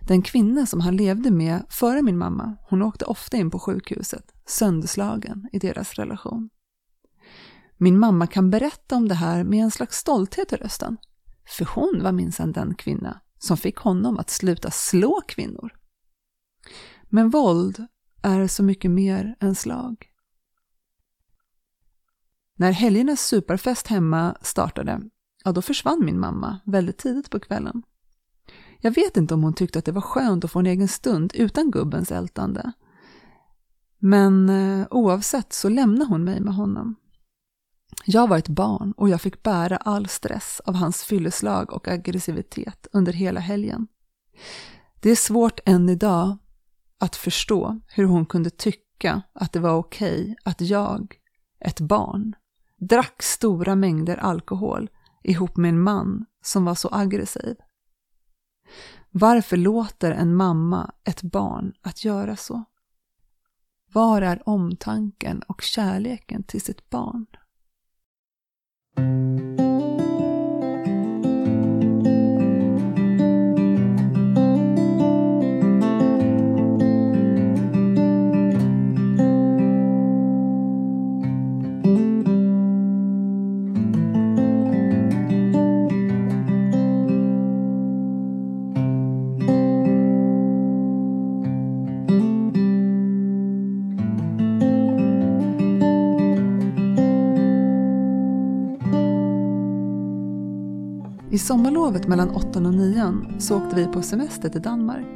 Den 0.00 0.22
kvinna 0.22 0.66
som 0.66 0.80
han 0.80 0.96
levde 0.96 1.30
med 1.30 1.66
före 1.70 2.02
min 2.02 2.18
mamma, 2.18 2.56
hon 2.68 2.82
åkte 2.82 3.04
ofta 3.04 3.36
in 3.36 3.50
på 3.50 3.58
sjukhuset, 3.58 4.32
sönderslagen 4.46 5.48
i 5.52 5.58
deras 5.58 5.94
relation. 5.94 6.50
Min 7.76 7.98
mamma 7.98 8.26
kan 8.26 8.50
berätta 8.50 8.96
om 8.96 9.08
det 9.08 9.14
här 9.14 9.44
med 9.44 9.64
en 9.64 9.70
slags 9.70 9.98
stolthet 9.98 10.52
i 10.52 10.56
rösten. 10.56 10.96
För 11.48 11.64
hon 11.64 12.02
var 12.02 12.12
minsann 12.12 12.52
den 12.52 12.74
kvinna 12.74 13.20
som 13.38 13.56
fick 13.56 13.76
honom 13.76 14.18
att 14.18 14.30
sluta 14.30 14.70
slå 14.70 15.20
kvinnor. 15.28 15.72
Men 17.08 17.30
våld 17.30 17.86
är 18.22 18.46
så 18.46 18.62
mycket 18.62 18.90
mer 18.90 19.36
än 19.40 19.54
slag. 19.54 20.10
När 22.56 22.72
helgernas 22.72 23.20
superfest 23.20 23.86
hemma 23.86 24.36
startade, 24.42 25.00
ja 25.44 25.52
då 25.52 25.62
försvann 25.62 26.04
min 26.04 26.20
mamma 26.20 26.60
väldigt 26.64 26.98
tidigt 26.98 27.30
på 27.30 27.40
kvällen. 27.40 27.82
Jag 28.80 28.90
vet 28.90 29.16
inte 29.16 29.34
om 29.34 29.42
hon 29.42 29.54
tyckte 29.54 29.78
att 29.78 29.84
det 29.84 29.92
var 29.92 30.00
skönt 30.00 30.44
att 30.44 30.52
få 30.52 30.58
en 30.58 30.66
egen 30.66 30.88
stund 30.88 31.32
utan 31.34 31.70
gubbens 31.70 32.12
ältande. 32.12 32.72
Men 33.98 34.48
eh, 34.48 34.86
oavsett 34.90 35.52
så 35.52 35.68
lämnade 35.68 36.04
hon 36.04 36.24
mig 36.24 36.40
med 36.40 36.54
honom. 36.54 36.96
Jag 38.08 38.28
var 38.28 38.38
ett 38.38 38.48
barn 38.48 38.92
och 38.92 39.08
jag 39.08 39.20
fick 39.20 39.42
bära 39.42 39.76
all 39.76 40.08
stress 40.08 40.60
av 40.64 40.74
hans 40.74 41.04
fylleslag 41.04 41.72
och 41.72 41.88
aggressivitet 41.88 42.86
under 42.92 43.12
hela 43.12 43.40
helgen. 43.40 43.86
Det 45.00 45.10
är 45.10 45.16
svårt 45.16 45.60
än 45.64 45.88
idag 45.88 46.38
att 46.98 47.16
förstå 47.16 47.80
hur 47.86 48.04
hon 48.04 48.26
kunde 48.26 48.50
tycka 48.50 49.22
att 49.32 49.52
det 49.52 49.60
var 49.60 49.74
okej 49.74 50.22
okay 50.22 50.34
att 50.44 50.60
jag, 50.60 51.14
ett 51.60 51.80
barn, 51.80 52.34
drack 52.76 53.22
stora 53.22 53.74
mängder 53.74 54.16
alkohol 54.16 54.90
ihop 55.22 55.56
med 55.56 55.68
en 55.68 55.80
man 55.80 56.26
som 56.44 56.64
var 56.64 56.74
så 56.74 56.88
aggressiv. 56.92 57.56
Varför 59.10 59.56
låter 59.56 60.12
en 60.12 60.34
mamma 60.34 60.92
ett 61.04 61.22
barn 61.22 61.72
att 61.82 62.04
göra 62.04 62.36
så? 62.36 62.64
Var 63.92 64.22
är 64.22 64.48
omtanken 64.48 65.42
och 65.42 65.62
kärleken 65.62 66.42
till 66.42 66.60
sitt 66.60 66.90
barn? 66.90 67.26
Thank 68.96 69.60
you. 69.60 69.65
I 101.36 101.38
sommarlovet 101.38 102.08
mellan 102.08 102.30
8 102.30 102.58
och 102.58 102.74
9 102.74 103.12
så 103.38 103.56
åkte 103.56 103.76
vi 103.76 103.86
på 103.86 104.02
semester 104.02 104.48
till 104.48 104.62
Danmark. 104.62 105.06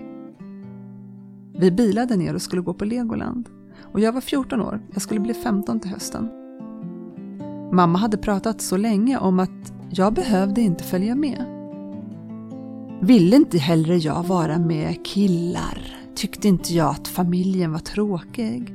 Vi 1.58 1.70
bilade 1.70 2.16
ner 2.16 2.34
och 2.34 2.42
skulle 2.42 2.62
gå 2.62 2.74
på 2.74 2.84
Legoland. 2.84 3.48
Och 3.92 4.00
jag 4.00 4.12
var 4.12 4.20
14 4.20 4.60
år, 4.60 4.80
jag 4.92 5.02
skulle 5.02 5.20
bli 5.20 5.34
15 5.34 5.80
till 5.80 5.90
hösten. 5.90 6.28
Mamma 7.72 7.98
hade 7.98 8.16
pratat 8.16 8.60
så 8.60 8.76
länge 8.76 9.18
om 9.18 9.40
att 9.40 9.72
jag 9.90 10.14
behövde 10.14 10.60
inte 10.60 10.84
följa 10.84 11.14
med. 11.14 11.44
Ville 13.02 13.36
inte 13.36 13.58
hellre 13.58 13.96
jag 13.96 14.22
vara 14.22 14.58
med 14.58 15.06
killar? 15.06 15.96
Tyckte 16.14 16.48
inte 16.48 16.74
jag 16.74 16.90
att 16.90 17.08
familjen 17.08 17.72
var 17.72 17.78
tråkig? 17.78 18.74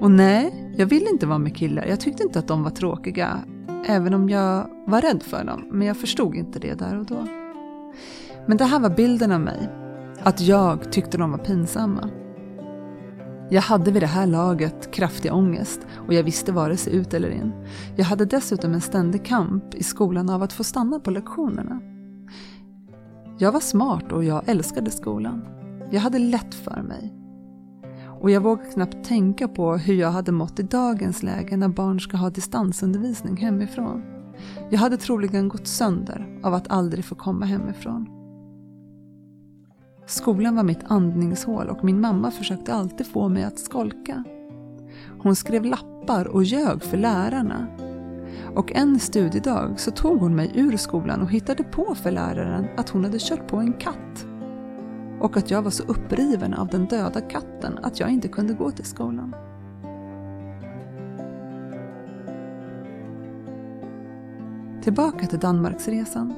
Och 0.00 0.10
nej, 0.10 0.72
jag 0.76 0.86
ville 0.86 1.10
inte 1.10 1.26
vara 1.26 1.38
med 1.38 1.56
killar. 1.56 1.86
Jag 1.86 2.00
tyckte 2.00 2.22
inte 2.22 2.38
att 2.38 2.48
de 2.48 2.62
var 2.62 2.70
tråkiga. 2.70 3.38
Även 3.86 4.14
om 4.14 4.28
jag 4.28 4.66
var 4.86 5.00
rädd 5.00 5.22
för 5.22 5.44
dem, 5.44 5.64
men 5.70 5.86
jag 5.86 5.96
förstod 5.96 6.34
inte 6.34 6.58
det 6.58 6.74
där 6.74 6.98
och 6.98 7.06
då. 7.06 7.26
Men 8.46 8.56
det 8.56 8.64
här 8.64 8.80
var 8.80 8.90
bilden 8.90 9.32
av 9.32 9.40
mig. 9.40 9.68
Att 10.22 10.40
jag 10.40 10.92
tyckte 10.92 11.18
de 11.18 11.30
var 11.30 11.38
pinsamma. 11.38 12.10
Jag 13.50 13.62
hade 13.62 13.90
vid 13.90 14.02
det 14.02 14.06
här 14.06 14.26
laget 14.26 14.90
kraftig 14.90 15.32
ångest 15.32 15.80
och 16.06 16.14
jag 16.14 16.22
visste 16.22 16.52
vare 16.52 16.76
sig 16.76 16.94
ut 16.94 17.14
eller 17.14 17.30
in. 17.30 17.52
Jag 17.96 18.04
hade 18.04 18.24
dessutom 18.24 18.74
en 18.74 18.80
ständig 18.80 19.24
kamp 19.24 19.74
i 19.74 19.82
skolan 19.82 20.30
av 20.30 20.42
att 20.42 20.52
få 20.52 20.64
stanna 20.64 21.00
på 21.00 21.10
lektionerna. 21.10 21.80
Jag 23.38 23.52
var 23.52 23.60
smart 23.60 24.12
och 24.12 24.24
jag 24.24 24.48
älskade 24.48 24.90
skolan. 24.90 25.44
Jag 25.90 26.00
hade 26.00 26.18
lätt 26.18 26.54
för 26.54 26.82
mig 26.82 27.19
och 28.20 28.30
jag 28.30 28.40
vågar 28.40 28.72
knappt 28.72 29.04
tänka 29.04 29.48
på 29.48 29.76
hur 29.76 29.94
jag 29.94 30.10
hade 30.10 30.32
mått 30.32 30.60
i 30.60 30.62
dagens 30.62 31.22
läge 31.22 31.56
när 31.56 31.68
barn 31.68 32.00
ska 32.00 32.16
ha 32.16 32.30
distansundervisning 32.30 33.36
hemifrån. 33.36 34.02
Jag 34.70 34.78
hade 34.78 34.96
troligen 34.96 35.48
gått 35.48 35.66
sönder 35.66 36.40
av 36.42 36.54
att 36.54 36.70
aldrig 36.70 37.04
få 37.04 37.14
komma 37.14 37.46
hemifrån. 37.46 38.08
Skolan 40.06 40.56
var 40.56 40.62
mitt 40.62 40.84
andningshål 40.84 41.68
och 41.68 41.84
min 41.84 42.00
mamma 42.00 42.30
försökte 42.30 42.74
alltid 42.74 43.06
få 43.06 43.28
mig 43.28 43.44
att 43.44 43.58
skolka. 43.58 44.24
Hon 45.22 45.36
skrev 45.36 45.64
lappar 45.64 46.28
och 46.28 46.44
ljög 46.44 46.82
för 46.82 46.96
lärarna. 46.96 47.66
Och 48.54 48.72
en 48.72 49.00
studiedag 49.00 49.80
så 49.80 49.90
tog 49.90 50.20
hon 50.20 50.36
mig 50.36 50.52
ur 50.54 50.76
skolan 50.76 51.22
och 51.22 51.30
hittade 51.30 51.64
på 51.64 51.94
för 51.94 52.10
läraren 52.10 52.66
att 52.76 52.88
hon 52.88 53.04
hade 53.04 53.18
kört 53.20 53.48
på 53.48 53.56
en 53.56 53.72
katt 53.72 54.26
och 55.20 55.36
att 55.36 55.50
jag 55.50 55.62
var 55.62 55.70
så 55.70 55.82
uppriven 55.82 56.54
av 56.54 56.68
den 56.68 56.86
döda 56.86 57.20
katten 57.20 57.78
att 57.82 58.00
jag 58.00 58.10
inte 58.10 58.28
kunde 58.28 58.54
gå 58.54 58.70
till 58.70 58.84
skolan. 58.84 59.34
Tillbaka 64.82 65.26
till 65.26 65.38
Danmarksresan. 65.38 66.34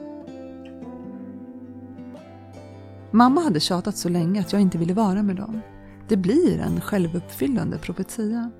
Mamma 3.10 3.40
hade 3.40 3.60
tjatat 3.60 3.96
så 3.96 4.08
länge 4.08 4.40
att 4.40 4.52
jag 4.52 4.62
inte 4.62 4.78
ville 4.78 4.94
vara 4.94 5.22
med 5.22 5.36
dem. 5.36 5.60
Det 6.08 6.16
blir 6.16 6.60
en 6.60 6.80
självuppfyllande 6.80 7.78
profetia. 7.78 8.50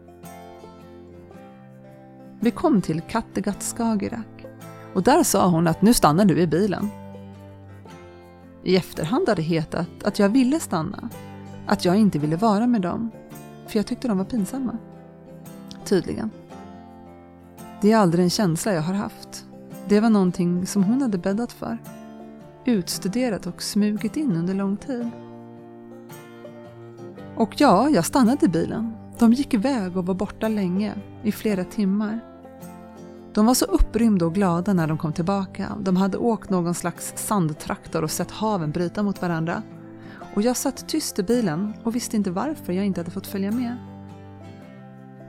Vi 2.41 2.51
kom 2.51 2.83
till 2.83 3.01
Kattegatt 3.01 3.63
Skagerrak 3.63 4.47
och 4.95 5.03
där 5.03 5.23
sa 5.23 5.49
hon 5.49 5.69
att 5.69 5.83
nu 5.83 5.95
stannar 5.95 6.25
du 6.25 6.41
i 6.41 6.47
bilen. 6.47 6.89
I 8.63 8.77
efterhand 8.77 9.29
har 9.29 9.37
det 9.37 9.43
hetat 9.43 9.89
att 10.05 10.19
jag 10.19 10.29
ville 10.29 10.61
stanna, 10.61 11.09
att 11.67 11.85
jag 11.85 11.97
inte 11.97 12.19
ville 12.19 12.37
vara 12.37 12.67
med 12.67 12.81
dem, 12.81 13.11
för 13.67 13.79
jag 13.79 13.87
tyckte 13.87 14.09
de 14.09 14.19
var 14.19 14.25
pinsamma. 14.25 14.79
Tydligen. 15.85 16.31
Det 17.81 17.93
är 17.93 17.97
aldrig 17.97 18.25
en 18.25 18.31
känsla 18.31 18.73
jag 18.73 18.83
har 18.83 18.95
haft. 18.95 19.47
Det 19.89 20.01
var 20.01 20.11
någonting 20.11 20.67
som 20.67 20.85
hon 20.85 21.03
hade 21.03 21.19
bäddat 21.19 21.53
för. 21.53 21.79
Utstuderat 22.65 23.47
och 23.47 23.63
smugit 23.63 24.17
in 24.17 24.37
under 24.37 24.55
lång 24.55 24.77
tid. 24.77 25.11
Och 27.37 27.55
ja, 27.61 27.89
jag 27.89 28.05
stannade 28.05 28.47
i 28.47 28.49
bilen. 28.49 28.93
De 29.19 29.33
gick 29.33 29.55
iväg 29.55 29.97
och 29.97 30.07
var 30.07 30.15
borta 30.15 30.49
länge, 30.49 30.95
i 31.23 31.33
flera 31.33 31.65
timmar. 31.65 32.21
De 33.35 33.47
var 33.47 33.55
så 33.55 33.65
upprymda 33.65 34.27
och 34.27 34.35
glada 34.35 34.73
när 34.73 34.87
de 34.87 34.99
kom 34.99 35.13
tillbaka. 35.13 35.77
De 35.81 35.97
hade 35.97 36.19
åkt 36.19 36.51
någon 36.51 36.75
slags 36.75 37.13
sandtraktor 37.17 38.05
och 38.05 38.11
sett 38.11 38.31
haven 38.31 38.71
bryta 38.71 39.03
mot 39.03 39.23
varandra. 39.23 39.63
Och 40.35 40.43
jag 40.43 40.57
satt 40.57 40.89
tyst 40.89 41.19
i 41.19 41.23
bilen 41.23 41.75
och 41.83 41.97
visste 41.97 42.17
inte 42.17 42.31
varför 42.31 42.73
jag 42.73 42.87
inte 42.87 43.01
hade 43.01 43.11
fått 43.11 43.27
följa 43.27 43.51
med. 43.51 43.77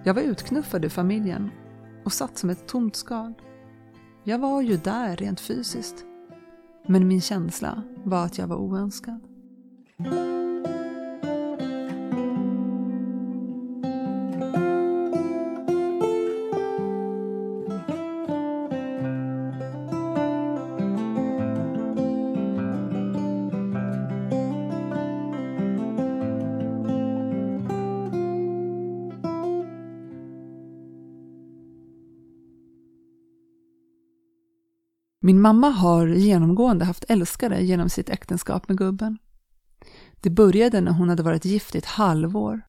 Jag 0.04 0.14
var 0.14 0.22
utknuffad 0.22 0.86
ur 0.86 0.90
familjen 0.90 1.52
och 2.06 2.14
satt 2.14 2.38
som 2.38 2.50
ett 2.50 2.68
tomt 2.68 2.96
skal. 2.96 3.34
Jag 4.24 4.40
var 4.40 4.62
ju 4.62 4.78
där 4.78 5.16
rent 5.16 5.40
fysiskt. 5.40 6.06
Men 6.88 7.08
min 7.08 7.22
känsla 7.22 7.84
var 8.04 8.26
att 8.26 8.38
jag 8.38 8.48
var 8.48 8.58
oönskad. 8.58 9.20
Min 35.26 35.42
mamma 35.42 35.70
har 35.70 36.08
genomgående 36.08 36.86
haft 36.86 37.06
älskare 37.08 37.64
genom 37.64 37.90
sitt 37.90 38.10
äktenskap 38.10 38.68
med 38.68 38.78
gubben. 38.78 39.18
Det 40.22 40.30
började 40.30 40.82
när 40.82 40.92
hon 40.92 41.10
hade 41.10 41.24
varit 41.24 41.46
gift 41.46 41.76
i 41.76 41.78
ett 41.78 41.86
halvår 41.86 42.62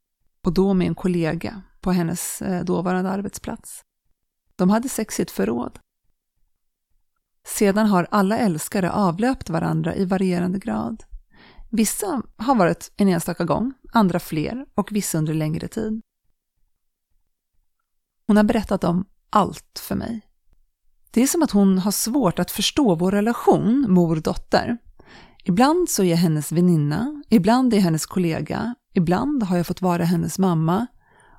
och 0.44 0.52
då 0.52 0.74
med 0.74 0.86
en 0.86 0.94
kollega 0.94 1.62
på 1.80 1.92
hennes 1.92 2.42
eh, 2.42 2.64
dåvarande 2.64 3.10
arbetsplats. 3.10 3.82
De 4.56 4.70
hade 4.70 4.88
sex 4.88 5.20
i 5.20 5.22
ett 5.22 5.30
förråd. 5.30 5.78
Sedan 7.46 7.86
har 7.86 8.06
alla 8.10 8.38
älskare 8.38 8.92
avlöpt 8.92 9.50
varandra 9.50 9.94
i 9.94 10.04
varierande 10.04 10.58
grad. 10.58 11.04
Vissa 11.70 12.22
har 12.36 12.54
varit 12.54 12.92
en 12.96 13.08
enstaka 13.08 13.44
gång, 13.44 13.72
andra 13.92 14.20
fler 14.20 14.66
och 14.74 14.92
vissa 14.92 15.18
under 15.18 15.34
längre 15.34 15.68
tid. 15.68 16.02
Hon 18.26 18.36
har 18.36 18.44
berättat 18.44 18.84
om 18.84 19.06
allt 19.30 19.78
för 19.78 19.94
mig 19.94 20.33
det 21.14 21.22
är 21.22 21.26
som 21.26 21.42
att 21.42 21.50
hon 21.50 21.78
har 21.78 21.90
svårt 21.90 22.38
att 22.38 22.50
förstå 22.50 22.94
vår 22.94 23.12
relation 23.12 23.86
mor-dotter. 23.88 24.78
Ibland 25.44 25.88
så 25.88 26.02
är 26.02 26.06
jag 26.06 26.16
hennes 26.16 26.52
väninna, 26.52 27.22
ibland 27.28 27.72
är 27.72 27.76
jag 27.76 27.84
hennes 27.84 28.06
kollega, 28.06 28.74
ibland 28.94 29.42
har 29.42 29.56
jag 29.56 29.66
fått 29.66 29.82
vara 29.82 30.04
hennes 30.04 30.38
mamma 30.38 30.86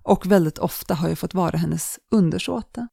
och 0.04 0.26
väldigt 0.26 0.58
ofta 0.58 0.94
har 0.94 1.10
jag 1.10 1.18
fått 1.18 1.34
vara 1.34 1.58
hennes 1.58 2.00
undersåte. 2.12 2.88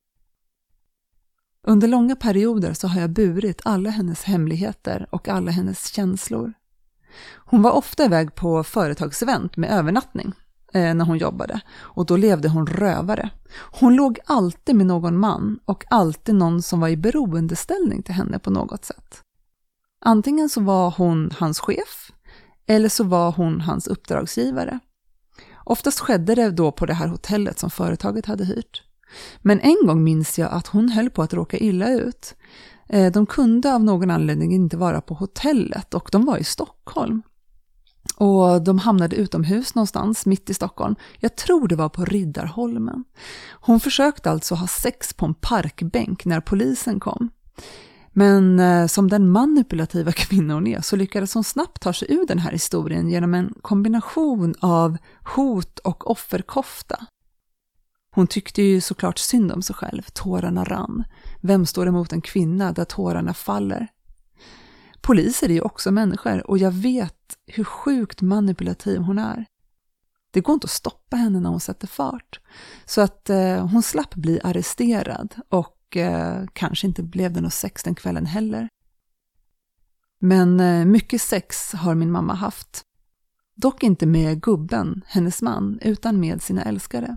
Under 1.67 1.89
långa 1.89 2.17
perioder 2.17 2.73
så 2.73 2.89
har 2.89 3.01
jag 3.01 3.13
burit 3.13 3.61
alla 3.65 3.91
hennes 3.91 4.25
hemligheter 4.25 5.07
och 5.11 5.29
alla 5.29 5.51
hennes 5.51 5.93
känslor. 5.93 6.53
Hon 7.37 7.63
var 7.63 7.73
ofta 7.73 8.05
iväg 8.05 8.35
på 8.35 8.65
företagsevent 8.65 9.57
med 9.57 9.71
övernattning 9.71 10.33
Eh, 10.75 10.95
när 10.95 11.05
hon 11.05 11.19
jobbade 11.19 11.61
och 11.75 12.07
då 12.07 12.17
levde 12.17 12.49
hon 12.49 12.67
rövare. 12.67 13.31
Hon 13.81 13.95
låg 13.95 14.19
alltid 14.27 14.77
med 14.77 14.87
någon 14.87 15.19
man 15.19 15.59
och 15.65 15.85
alltid 15.91 16.35
någon 16.35 16.63
som 16.63 16.81
var 16.81 16.89
i 16.89 16.97
beroendeställning 16.97 18.03
till 18.03 18.15
henne 18.15 18.39
på 18.39 18.51
något 18.51 18.85
sätt. 18.85 19.21
Antingen 20.05 20.49
så 20.49 20.61
var 20.61 20.91
hon 20.91 21.31
hans 21.39 21.61
chef 21.61 22.13
eller 22.67 22.89
så 22.89 23.05
var 23.05 23.33
hon 23.33 23.61
hans 23.61 23.87
uppdragsgivare. 23.87 24.79
Oftast 25.65 26.01
skedde 26.01 26.35
det 26.35 26.51
då 26.51 26.73
på 26.73 26.87
det 26.87 26.95
här 26.95 27.09
hotellet 27.09 27.59
som 27.59 27.71
företaget 27.71 28.27
hade 28.27 28.45
hyrt. 28.45 28.83
Men 29.43 29.61
en 29.61 29.87
gång 29.87 30.05
minns 30.05 30.39
jag 30.39 30.53
att 30.53 30.67
hon 30.67 30.89
höll 30.89 31.11
på 31.11 31.23
att 31.23 31.35
råka 31.35 31.57
illa 31.59 31.91
ut. 31.91 32.35
Eh, 32.89 33.13
de 33.13 33.27
kunde 33.27 33.75
av 33.75 33.85
någon 33.85 34.11
anledning 34.11 34.53
inte 34.53 34.77
vara 34.77 35.01
på 35.01 35.15
hotellet 35.15 35.95
och 35.95 36.09
de 36.13 36.25
var 36.25 36.39
i 36.39 36.45
Stockholm. 36.45 37.23
Och 38.17 38.63
de 38.63 38.79
hamnade 38.79 39.17
utomhus 39.17 39.75
någonstans 39.75 40.27
mitt 40.27 40.51
i 40.51 40.55
Stockholm. 40.55 40.95
Jag 41.19 41.37
tror 41.37 41.69
det 41.69 41.77
var 41.77 41.89
på 41.89 42.05
Riddarholmen. 42.05 43.05
Hon 43.51 43.81
försökte 43.81 44.31
alltså 44.31 44.55
ha 44.55 44.67
sex 44.67 45.15
på 45.15 45.27
en 45.27 45.35
parkbänk 45.35 46.25
när 46.25 46.41
polisen 46.41 47.01
kom. 47.01 47.31
Men 48.13 48.61
eh, 48.61 48.87
som 48.87 49.09
den 49.09 49.31
manipulativa 49.31 50.13
kvinna 50.17 50.55
hon 50.55 50.67
är 50.67 50.81
så 50.81 50.97
lyckades 50.97 51.35
hon 51.35 51.45
snabbt 51.45 51.83
ta 51.83 51.93
sig 51.93 52.13
ur 52.13 52.27
den 52.27 52.39
här 52.39 52.53
historien 52.53 53.09
genom 53.09 53.35
en 53.35 53.55
kombination 53.63 54.55
av 54.61 54.97
hot 55.37 55.79
och 55.79 56.11
offerkofta. 56.11 57.07
Hon 58.15 58.27
tyckte 58.27 58.63
ju 58.63 58.81
såklart 58.81 59.19
synd 59.19 59.53
om 59.53 59.63
sig 59.63 59.77
själv, 59.77 60.03
tårarna 60.13 60.65
rann. 60.65 61.05
Vem 61.41 61.67
står 61.67 61.87
emot 61.87 62.13
en 62.13 62.21
kvinna 62.21 62.73
där 62.73 62.85
tårarna 62.85 63.35
faller? 63.35 63.89
Poliser 65.03 65.49
är 65.49 65.55
ju 65.55 65.61
också 65.61 65.91
människor 65.91 66.51
och 66.51 66.59
jag 66.59 66.71
vet 66.71 67.37
hur 67.47 67.65
sjukt 67.65 68.23
manipulativ 68.23 69.01
hon 69.01 69.19
är. 69.19 69.47
Det 70.31 70.41
går 70.41 70.55
inte 70.55 70.65
att 70.65 70.71
stoppa 70.71 71.17
henne 71.17 71.41
när 71.41 71.51
hon 71.51 71.61
sätter 71.61 71.87
fart. 71.87 72.41
Så 72.85 73.01
att 73.01 73.31
eh, 73.31 73.67
hon 73.67 73.83
slapp 73.83 74.15
bli 74.15 74.41
arresterad 74.45 75.35
och 75.49 75.97
eh, 75.97 76.45
kanske 76.53 76.87
inte 76.87 77.03
blev 77.03 77.33
det 77.33 77.41
något 77.41 77.53
sex 77.53 77.83
den 77.83 77.95
kvällen 77.95 78.27
heller. 78.27 78.69
Men 80.21 80.61
eh, 80.61 80.85
mycket 80.85 81.23
sex 81.23 81.73
har 81.73 81.95
min 81.95 82.11
mamma 82.11 82.35
haft. 82.35 82.83
Dock 83.55 83.83
inte 83.83 84.07
med 84.07 84.43
gubben, 84.43 85.05
hennes 85.07 85.43
man, 85.43 85.79
utan 85.83 86.21
med 86.21 86.43
sina 86.43 86.63
älskare. 86.63 87.17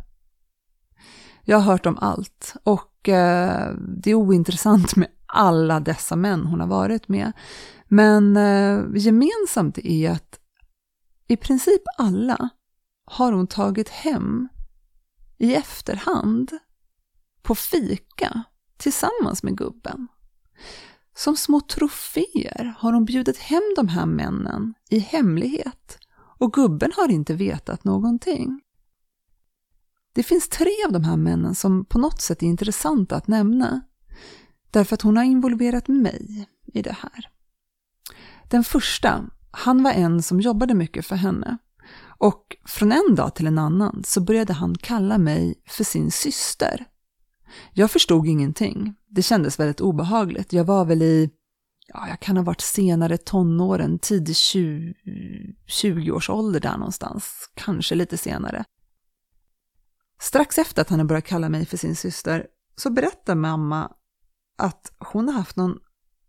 Jag 1.44 1.58
har 1.58 1.72
hört 1.72 1.86
om 1.86 1.98
allt 1.98 2.56
och 2.64 3.10
eh, 3.10 3.74
det 3.78 4.12
är 4.12 4.16
ointressant 4.16 4.96
med 4.96 5.08
alla 5.26 5.80
dessa 5.80 6.16
män 6.16 6.46
hon 6.46 6.60
har 6.60 6.68
varit 6.68 7.08
med. 7.08 7.32
Men 7.88 8.38
eh, 8.38 8.86
gemensamt 8.96 9.78
är 9.78 10.12
att 10.12 10.40
i 11.28 11.38
princip 11.38 11.82
alla 11.98 12.50
har 13.06 13.32
hon 13.32 13.48
tagit 13.48 13.90
hem 13.90 14.48
i 15.38 15.56
efterhand 15.56 16.52
på 17.42 17.56
fika 17.56 18.44
tillsammans 18.78 19.44
med 19.44 19.58
gubben. 19.58 20.08
Som 21.16 21.36
små 21.36 21.62
troféer 21.62 22.76
har 22.78 22.94
hon 22.94 23.06
bjudit 23.06 23.38
hem 23.38 23.74
de 23.76 23.88
här 23.88 24.06
männen 24.06 24.74
i 24.90 25.00
hemlighet 25.00 25.98
och 26.40 26.54
gubben 26.54 26.92
har 26.96 27.12
inte 27.12 27.34
vetat 27.34 27.84
någonting. 27.84 28.62
Det 30.14 30.24
finns 30.24 30.50
tre 30.50 30.72
av 30.86 30.92
de 30.92 31.04
här 31.04 31.18
männen 31.18 31.56
som 31.56 31.86
på 31.86 32.00
något 32.00 32.22
sätt 32.22 32.44
är 32.44 32.48
intressanta 32.48 33.16
att 33.16 33.28
nämna. 33.28 33.82
Därför 34.72 34.94
att 34.94 35.02
hon 35.02 35.18
har 35.18 35.24
involverat 35.24 35.88
mig 35.88 36.48
i 36.66 36.82
det 36.82 36.96
här. 37.00 37.35
Den 38.50 38.64
första, 38.64 39.26
han 39.52 39.84
var 39.84 39.92
en 39.92 40.22
som 40.22 40.42
jobbade 40.42 40.74
mycket 40.74 41.06
för 41.06 41.16
henne. 41.16 41.58
Och 42.18 42.58
från 42.66 42.92
en 42.92 43.16
dag 43.16 43.36
till 43.36 43.48
en 43.48 43.58
annan 43.58 44.04
så 44.06 44.22
började 44.22 44.54
han 44.54 44.76
kalla 44.76 45.18
mig 45.18 45.56
för 45.68 45.84
sin 45.84 46.12
syster. 46.12 46.86
Jag 47.74 47.92
förstod 47.92 48.28
ingenting. 48.28 48.96
Det 49.08 49.22
kändes 49.22 49.60
väldigt 49.60 49.82
obehagligt. 49.82 50.54
Jag 50.54 50.64
var 50.64 50.86
väl 50.86 51.02
i, 51.02 51.30
ja, 51.88 52.08
jag 52.08 52.20
kan 52.20 52.38
ha 52.38 52.44
varit 52.44 52.62
senare 52.62 53.18
tonåren, 53.18 54.00
tidig 54.00 54.36
20, 54.36 54.94
20 55.66 56.20
ålder 56.30 56.60
där 56.60 56.78
någonstans. 56.78 57.52
Kanske 57.54 57.96
lite 57.96 58.18
senare. 58.18 58.64
Strax 60.20 60.58
efter 60.58 60.82
att 60.82 60.90
han 60.90 61.00
hade 61.00 61.08
börjat 61.08 61.26
kalla 61.26 61.50
mig 61.50 61.66
för 61.66 61.78
sin 61.78 61.96
syster 61.96 62.48
så 62.76 62.90
berättar 62.90 63.36
mamma 63.36 63.92
att 64.58 64.94
hon 65.00 65.28
har 65.28 65.36
haft 65.36 65.56
någon 65.56 65.80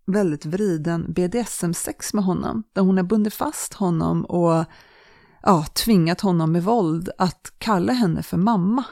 väldigt 0.06 0.44
vriden 0.44 1.12
BDSM-sex 1.12 2.14
med 2.14 2.24
honom, 2.24 2.62
där 2.72 2.82
hon 2.82 2.96
har 2.96 3.04
bundit 3.04 3.34
fast 3.34 3.74
honom 3.74 4.24
och 4.24 4.64
ja, 5.42 5.64
tvingat 5.74 6.20
honom 6.20 6.52
med 6.52 6.64
våld 6.64 7.10
att 7.18 7.52
kalla 7.58 7.92
henne 7.92 8.22
för 8.22 8.36
mamma. 8.36 8.84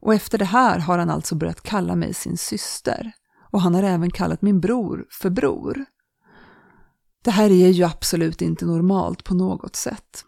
Och 0.00 0.14
efter 0.14 0.38
det 0.38 0.44
här 0.44 0.78
har 0.78 0.98
han 0.98 1.10
alltså 1.10 1.34
börjat 1.34 1.62
kalla 1.62 1.96
mig 1.96 2.14
sin 2.14 2.36
syster. 2.36 3.12
Och 3.50 3.60
han 3.60 3.74
har 3.74 3.82
även 3.82 4.10
kallat 4.10 4.42
min 4.42 4.60
bror 4.60 5.06
för 5.10 5.30
bror. 5.30 5.84
Det 7.24 7.30
här 7.30 7.50
är 7.50 7.68
ju 7.68 7.84
absolut 7.84 8.42
inte 8.42 8.66
normalt 8.66 9.24
på 9.24 9.34
något 9.34 9.76
sätt. 9.76 10.24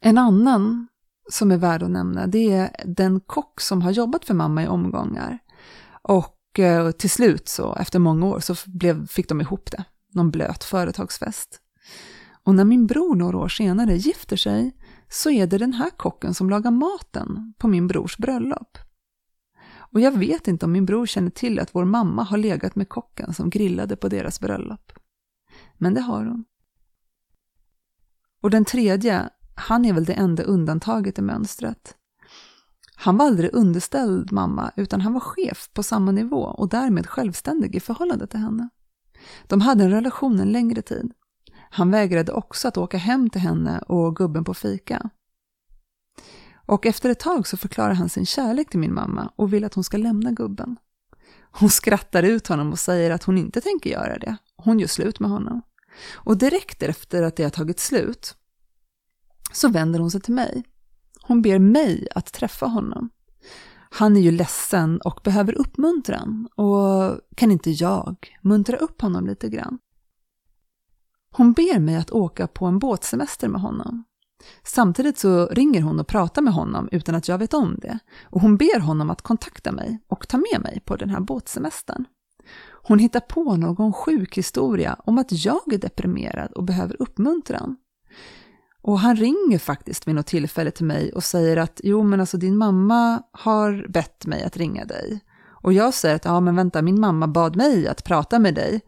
En 0.00 0.18
annan 0.18 0.88
som 1.30 1.50
är 1.50 1.56
värd 1.56 1.82
att 1.82 1.90
nämna, 1.90 2.26
det 2.26 2.52
är 2.52 2.70
den 2.84 3.20
kock 3.20 3.60
som 3.60 3.82
har 3.82 3.90
jobbat 3.90 4.24
för 4.24 4.34
mamma 4.34 4.62
i 4.62 4.68
omgångar. 4.68 5.38
Och 6.02 6.41
och 6.52 6.58
eh, 6.58 6.90
till 6.90 7.10
slut, 7.10 7.48
så 7.48 7.74
efter 7.74 7.98
många 7.98 8.26
år, 8.26 8.40
så 8.40 8.54
blev, 8.66 9.06
fick 9.06 9.28
de 9.28 9.40
ihop 9.40 9.70
det. 9.70 9.84
Någon 10.12 10.30
blöt 10.30 10.64
företagsfest. 10.64 11.60
Och 12.44 12.54
när 12.54 12.64
min 12.64 12.86
bror 12.86 13.14
några 13.14 13.38
år 13.38 13.48
senare 13.48 13.96
gifter 13.96 14.36
sig 14.36 14.76
så 15.08 15.30
är 15.30 15.46
det 15.46 15.58
den 15.58 15.72
här 15.72 15.90
kocken 15.90 16.34
som 16.34 16.50
lagar 16.50 16.70
maten 16.70 17.54
på 17.58 17.68
min 17.68 17.86
brors 17.86 18.16
bröllop. 18.16 18.78
Och 19.74 20.00
jag 20.00 20.18
vet 20.18 20.48
inte 20.48 20.66
om 20.66 20.72
min 20.72 20.86
bror 20.86 21.06
känner 21.06 21.30
till 21.30 21.58
att 21.58 21.74
vår 21.74 21.84
mamma 21.84 22.22
har 22.22 22.38
legat 22.38 22.74
med 22.74 22.88
kocken 22.88 23.34
som 23.34 23.50
grillade 23.50 23.96
på 23.96 24.08
deras 24.08 24.40
bröllop. 24.40 24.92
Men 25.78 25.94
det 25.94 26.00
har 26.00 26.24
hon. 26.24 26.44
Och 28.42 28.50
den 28.50 28.64
tredje, 28.64 29.30
han 29.54 29.84
är 29.84 29.92
väl 29.92 30.04
det 30.04 30.12
enda 30.12 30.42
undantaget 30.42 31.18
i 31.18 31.22
mönstret. 31.22 31.96
Han 32.96 33.16
var 33.16 33.26
aldrig 33.26 33.54
underställd 33.54 34.32
mamma, 34.32 34.72
utan 34.76 35.00
han 35.00 35.12
var 35.12 35.20
chef 35.20 35.70
på 35.72 35.82
samma 35.82 36.12
nivå 36.12 36.42
och 36.42 36.68
därmed 36.68 37.06
självständig 37.06 37.76
i 37.76 37.80
förhållande 37.80 38.26
till 38.26 38.40
henne. 38.40 38.68
De 39.46 39.60
hade 39.60 39.84
en 39.84 39.90
relation 39.90 40.40
en 40.40 40.52
längre 40.52 40.82
tid. 40.82 41.12
Han 41.70 41.90
vägrade 41.90 42.32
också 42.32 42.68
att 42.68 42.76
åka 42.76 42.98
hem 42.98 43.30
till 43.30 43.40
henne 43.40 43.78
och 43.78 44.16
gubben 44.16 44.44
på 44.44 44.54
fika. 44.54 45.10
Och 46.66 46.86
efter 46.86 47.10
ett 47.10 47.20
tag 47.20 47.46
så 47.46 47.56
förklarar 47.56 47.94
han 47.94 48.08
sin 48.08 48.26
kärlek 48.26 48.70
till 48.70 48.80
min 48.80 48.94
mamma 48.94 49.32
och 49.36 49.52
vill 49.52 49.64
att 49.64 49.74
hon 49.74 49.84
ska 49.84 49.96
lämna 49.96 50.30
gubben. 50.30 50.76
Hon 51.52 51.70
skrattar 51.70 52.22
ut 52.22 52.46
honom 52.46 52.72
och 52.72 52.78
säger 52.78 53.10
att 53.10 53.24
hon 53.24 53.38
inte 53.38 53.60
tänker 53.60 53.90
göra 53.90 54.18
det. 54.18 54.36
Hon 54.56 54.80
gör 54.80 54.88
slut 54.88 55.20
med 55.20 55.30
honom. 55.30 55.62
Och 56.12 56.38
direkt 56.38 56.82
efter 56.82 57.22
att 57.22 57.36
det 57.36 57.42
har 57.42 57.50
tagit 57.50 57.78
slut 57.78 58.36
så 59.52 59.68
vänder 59.68 59.98
hon 59.98 60.10
sig 60.10 60.20
till 60.20 60.34
mig. 60.34 60.64
Hon 61.22 61.42
ber 61.42 61.58
mig 61.58 62.08
att 62.14 62.32
träffa 62.32 62.66
honom. 62.66 63.10
Han 63.90 64.16
är 64.16 64.20
ju 64.20 64.30
ledsen 64.30 65.00
och 65.00 65.20
behöver 65.24 65.54
uppmuntran 65.58 66.48
och 66.56 67.20
kan 67.34 67.50
inte 67.50 67.70
jag 67.70 68.16
muntra 68.42 68.76
upp 68.76 69.02
honom 69.02 69.26
lite 69.26 69.48
grann? 69.48 69.78
Hon 71.30 71.52
ber 71.52 71.78
mig 71.78 71.96
att 71.96 72.10
åka 72.10 72.46
på 72.46 72.66
en 72.66 72.78
båtsemester 72.78 73.48
med 73.48 73.60
honom. 73.60 74.04
Samtidigt 74.64 75.18
så 75.18 75.46
ringer 75.46 75.82
hon 75.82 76.00
och 76.00 76.06
pratar 76.06 76.42
med 76.42 76.54
honom 76.54 76.88
utan 76.92 77.14
att 77.14 77.28
jag 77.28 77.38
vet 77.38 77.54
om 77.54 77.78
det 77.78 77.98
och 78.22 78.40
hon 78.40 78.56
ber 78.56 78.80
honom 78.80 79.10
att 79.10 79.22
kontakta 79.22 79.72
mig 79.72 80.02
och 80.08 80.28
ta 80.28 80.36
med 80.36 80.62
mig 80.62 80.82
på 80.84 80.96
den 80.96 81.10
här 81.10 81.20
båtsemestern. 81.20 82.04
Hon 82.82 82.98
hittar 82.98 83.20
på 83.20 83.56
någon 83.56 83.92
sjuk 83.92 84.38
historia 84.38 84.96
om 85.04 85.18
att 85.18 85.44
jag 85.44 85.72
är 85.72 85.78
deprimerad 85.78 86.52
och 86.52 86.64
behöver 86.64 87.02
uppmuntran. 87.02 87.76
Och 88.82 88.98
han 88.98 89.16
ringer 89.16 89.58
faktiskt 89.58 90.08
vid 90.08 90.14
något 90.14 90.26
tillfälle 90.26 90.70
till 90.70 90.86
mig 90.86 91.12
och 91.12 91.24
säger 91.24 91.56
att 91.56 91.80
jo 91.84 92.02
men 92.02 92.20
alltså 92.20 92.36
din 92.36 92.56
mamma 92.56 93.22
har 93.32 93.86
bett 93.88 94.26
mig 94.26 94.44
att 94.44 94.56
ringa 94.56 94.84
dig. 94.84 95.20
Och 95.62 95.72
jag 95.72 95.94
säger 95.94 96.16
att 96.16 96.24
ja 96.24 96.40
men 96.40 96.56
vänta 96.56 96.82
min 96.82 97.00
mamma 97.00 97.26
bad 97.26 97.56
mig 97.56 97.88
att 97.88 98.04
prata 98.04 98.38
med 98.38 98.54
dig. 98.54 98.80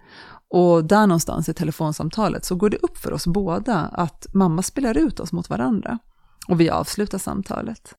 Och 0.48 0.84
där 0.84 1.06
någonstans 1.06 1.48
i 1.48 1.54
telefonsamtalet 1.54 2.44
så 2.44 2.54
går 2.54 2.70
det 2.70 2.76
upp 2.76 2.98
för 2.98 3.12
oss 3.12 3.26
båda 3.26 3.80
att 3.80 4.26
mamma 4.34 4.62
spelar 4.62 4.98
ut 4.98 5.20
oss 5.20 5.32
mot 5.32 5.50
varandra. 5.50 5.98
Och 6.48 6.60
vi 6.60 6.70
avslutar 6.70 7.18
samtalet. 7.18 7.94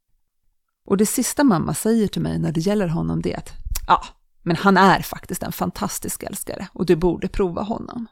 Och 0.85 0.97
det 0.97 1.05
sista 1.05 1.43
mamma 1.43 1.73
säger 1.73 2.07
till 2.07 2.21
mig 2.21 2.39
när 2.39 2.51
det 2.51 2.59
gäller 2.59 2.87
honom 2.87 3.21
det 3.21 3.33
är 3.33 3.37
att 3.37 3.51
ja, 3.87 4.03
Men 4.43 4.55
han 4.55 4.77
är 4.77 4.99
faktiskt 4.99 5.43
en 5.43 5.51
fantastisk 5.51 6.23
älskare 6.23 6.67
och 6.73 6.85
du 6.85 6.95
borde 6.95 7.27
prova 7.27 7.61
honom. 7.61 8.07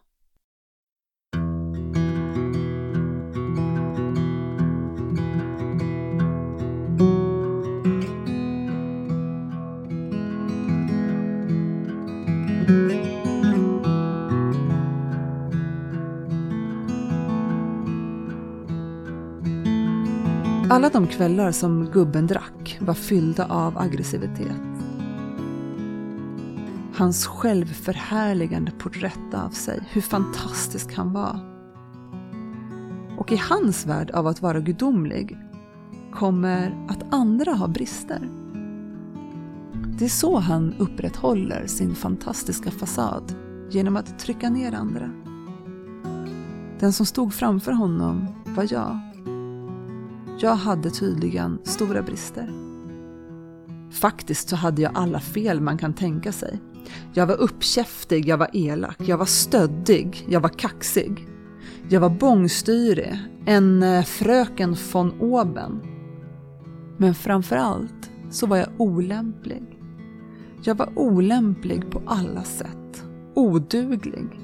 Alla 20.74 20.90
de 20.90 21.08
kvällar 21.08 21.52
som 21.52 21.86
gubben 21.86 22.28
drack 22.28 22.78
var 22.82 22.94
fyllda 22.94 23.46
av 23.46 23.78
aggressivitet. 23.78 24.62
Hans 26.96 27.28
självförhärligande 27.28 28.72
porträtt 28.72 29.34
av 29.34 29.50
sig, 29.50 29.80
hur 29.92 30.02
fantastisk 30.02 30.96
han 30.96 31.14
var. 31.14 31.40
Och 33.18 33.32
i 33.32 33.36
hans 33.36 33.86
värld 33.86 34.12
av 34.12 34.28
att 34.28 34.42
vara 34.42 34.60
gudomlig 34.60 35.38
kommer 36.14 36.88
att 36.90 37.14
andra 37.14 37.52
har 37.52 37.68
brister. 37.68 38.30
Det 40.00 40.06
är 40.06 40.10
så 40.10 40.40
han 40.40 40.74
upprätthåller 40.78 41.68
sin 41.68 41.96
fantastiska 41.96 42.72
fasad, 42.72 43.36
genom 43.72 43.98
att 43.98 44.20
trycka 44.20 44.50
ner 44.50 44.74
andra. 44.74 45.12
Den 46.80 46.94
som 46.94 47.06
stod 47.06 47.34
framför 47.34 47.72
honom 47.72 48.28
var 48.46 48.68
jag. 48.74 49.13
Jag 50.40 50.56
hade 50.56 50.90
tydligen 50.90 51.60
stora 51.64 52.02
brister. 52.02 52.50
Faktiskt 53.92 54.50
så 54.50 54.56
hade 54.56 54.82
jag 54.82 54.92
alla 54.96 55.20
fel 55.20 55.62
man 55.62 55.78
kan 55.78 55.94
tänka 55.94 56.32
sig. 56.32 56.60
Jag 57.14 57.28
var 57.28 57.36
uppkäftig, 57.36 58.28
jag 58.28 58.38
var 58.38 58.50
elak, 58.54 58.98
jag 59.00 59.18
var 59.18 59.26
stöddig, 59.26 60.26
jag 60.30 60.40
var 60.40 60.50
kaxig. 60.50 61.28
Jag 61.90 62.00
var 62.02 62.10
bångstyrig, 62.10 63.20
en 63.46 63.84
eh, 63.84 64.04
fröken 64.04 64.76
von 64.94 65.12
oben. 65.20 65.80
Men 66.98 67.16
framför 67.16 67.56
allt 67.56 68.12
så 68.30 68.48
var 68.48 68.58
jag 68.58 68.70
olämplig. 68.78 69.80
Jag 70.64 70.76
var 70.76 70.90
olämplig 70.96 71.92
på 71.92 72.02
alla 72.06 72.44
sätt. 72.44 73.06
Oduglig. 73.34 74.40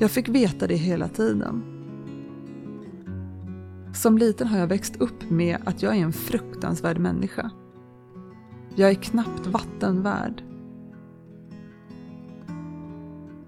Jag 0.00 0.10
fick 0.10 0.28
veta 0.28 0.66
det 0.66 0.76
hela 0.76 1.08
tiden. 1.08 1.73
Som 3.94 4.18
liten 4.18 4.46
har 4.46 4.58
jag 4.58 4.66
växt 4.66 4.96
upp 4.96 5.30
med 5.30 5.58
att 5.64 5.82
jag 5.82 5.96
är 5.96 6.00
en 6.00 6.12
fruktansvärd 6.12 6.98
människa. 6.98 7.50
Jag 8.74 8.90
är 8.90 8.94
knappt 8.94 9.46
vattenvärd. 9.46 10.42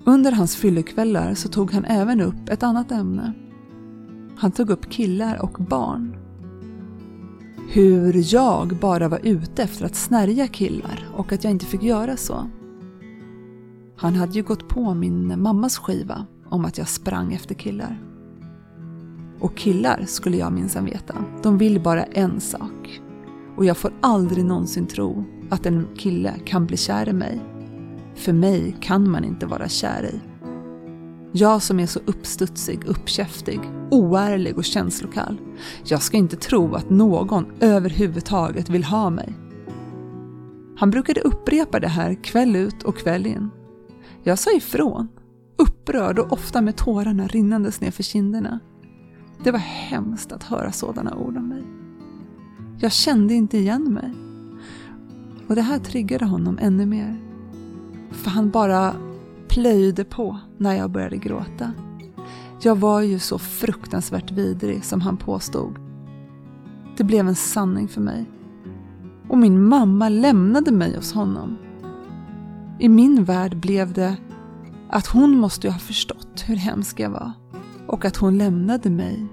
Under 0.04 0.32
hans 0.32 0.56
fyllekvällar 0.56 1.34
så 1.34 1.48
tog 1.48 1.72
han 1.72 1.84
även 1.84 2.20
upp 2.20 2.48
ett 2.48 2.62
annat 2.62 2.92
ämne. 2.92 3.32
Han 4.36 4.52
tog 4.52 4.70
upp 4.70 4.90
killar 4.90 5.42
och 5.42 5.58
barn. 5.58 6.16
Hur 7.68 8.34
jag 8.34 8.76
bara 8.80 9.08
var 9.08 9.20
ute 9.22 9.62
efter 9.62 9.84
att 9.84 9.94
snärja 9.94 10.48
killar 10.48 11.08
och 11.16 11.32
att 11.32 11.44
jag 11.44 11.50
inte 11.50 11.66
fick 11.66 11.82
göra 11.82 12.16
så. 12.16 12.50
Han 13.96 14.14
hade 14.14 14.32
ju 14.32 14.42
gått 14.42 14.68
på 14.68 14.94
min 14.94 15.42
mammas 15.42 15.78
skiva 15.78 16.26
om 16.48 16.64
att 16.64 16.78
jag 16.78 16.88
sprang 16.88 17.32
efter 17.32 17.54
killar. 17.54 18.15
Och 19.40 19.56
killar, 19.56 20.04
skulle 20.06 20.36
jag 20.36 20.52
minsann 20.52 20.84
veta, 20.84 21.14
de 21.42 21.58
vill 21.58 21.80
bara 21.80 22.04
en 22.04 22.40
sak. 22.40 23.00
Och 23.56 23.64
jag 23.64 23.76
får 23.76 23.92
aldrig 24.00 24.44
någonsin 24.44 24.86
tro 24.86 25.24
att 25.50 25.66
en 25.66 25.88
kille 25.96 26.34
kan 26.44 26.66
bli 26.66 26.76
kär 26.76 27.08
i 27.08 27.12
mig. 27.12 27.40
För 28.14 28.32
mig 28.32 28.76
kan 28.80 29.10
man 29.10 29.24
inte 29.24 29.46
vara 29.46 29.68
kär 29.68 30.04
i. 30.14 30.20
Jag 31.32 31.62
som 31.62 31.80
är 31.80 31.86
så 31.86 32.00
uppstudsig, 32.06 32.84
uppkäftig, 32.86 33.60
oärlig 33.90 34.56
och 34.56 34.64
känslokall. 34.64 35.40
Jag 35.84 36.02
ska 36.02 36.16
inte 36.16 36.36
tro 36.36 36.74
att 36.74 36.90
någon 36.90 37.46
överhuvudtaget 37.60 38.70
vill 38.70 38.84
ha 38.84 39.10
mig. 39.10 39.34
Han 40.78 40.90
brukade 40.90 41.20
upprepa 41.20 41.80
det 41.80 41.88
här 41.88 42.24
kväll 42.24 42.56
ut 42.56 42.82
och 42.82 42.98
kväll 42.98 43.26
in. 43.26 43.50
Jag 44.22 44.38
sa 44.38 44.50
ifrån, 44.56 45.08
upprörd 45.58 46.18
och 46.18 46.32
ofta 46.32 46.60
med 46.60 46.76
tårarna 46.76 47.26
rinnandes 47.26 47.80
ner 47.80 47.90
för 47.90 48.02
kinderna. 48.02 48.60
Det 49.44 49.50
var 49.50 49.58
hemskt 49.58 50.32
att 50.32 50.42
höra 50.42 50.72
sådana 50.72 51.14
ord 51.14 51.36
om 51.36 51.48
mig. 51.48 51.62
Jag 52.78 52.92
kände 52.92 53.34
inte 53.34 53.58
igen 53.58 53.92
mig. 53.92 54.12
Och 55.48 55.54
det 55.54 55.62
här 55.62 55.78
triggade 55.78 56.24
honom 56.24 56.58
ännu 56.60 56.86
mer. 56.86 57.16
För 58.10 58.30
han 58.30 58.50
bara 58.50 58.94
plöjde 59.48 60.04
på 60.04 60.38
när 60.58 60.74
jag 60.76 60.90
började 60.90 61.16
gråta. 61.16 61.72
Jag 62.62 62.76
var 62.76 63.00
ju 63.00 63.18
så 63.18 63.38
fruktansvärt 63.38 64.30
vidrig 64.30 64.84
som 64.84 65.00
han 65.00 65.16
påstod. 65.16 65.78
Det 66.96 67.04
blev 67.04 67.28
en 67.28 67.36
sanning 67.36 67.88
för 67.88 68.00
mig. 68.00 68.30
Och 69.28 69.38
min 69.38 69.64
mamma 69.68 70.08
lämnade 70.08 70.72
mig 70.72 70.96
hos 70.96 71.12
honom. 71.12 71.56
I 72.78 72.88
min 72.88 73.24
värld 73.24 73.56
blev 73.56 73.92
det 73.92 74.16
att 74.90 75.06
hon 75.06 75.38
måste 75.38 75.66
ju 75.66 75.72
ha 75.72 75.78
förstått 75.78 76.44
hur 76.46 76.56
hemsk 76.56 77.00
jag 77.00 77.10
var 77.10 77.32
och 77.88 78.04
att 78.04 78.16
hon 78.16 78.38
lämnade 78.38 78.90
mig 78.90 79.26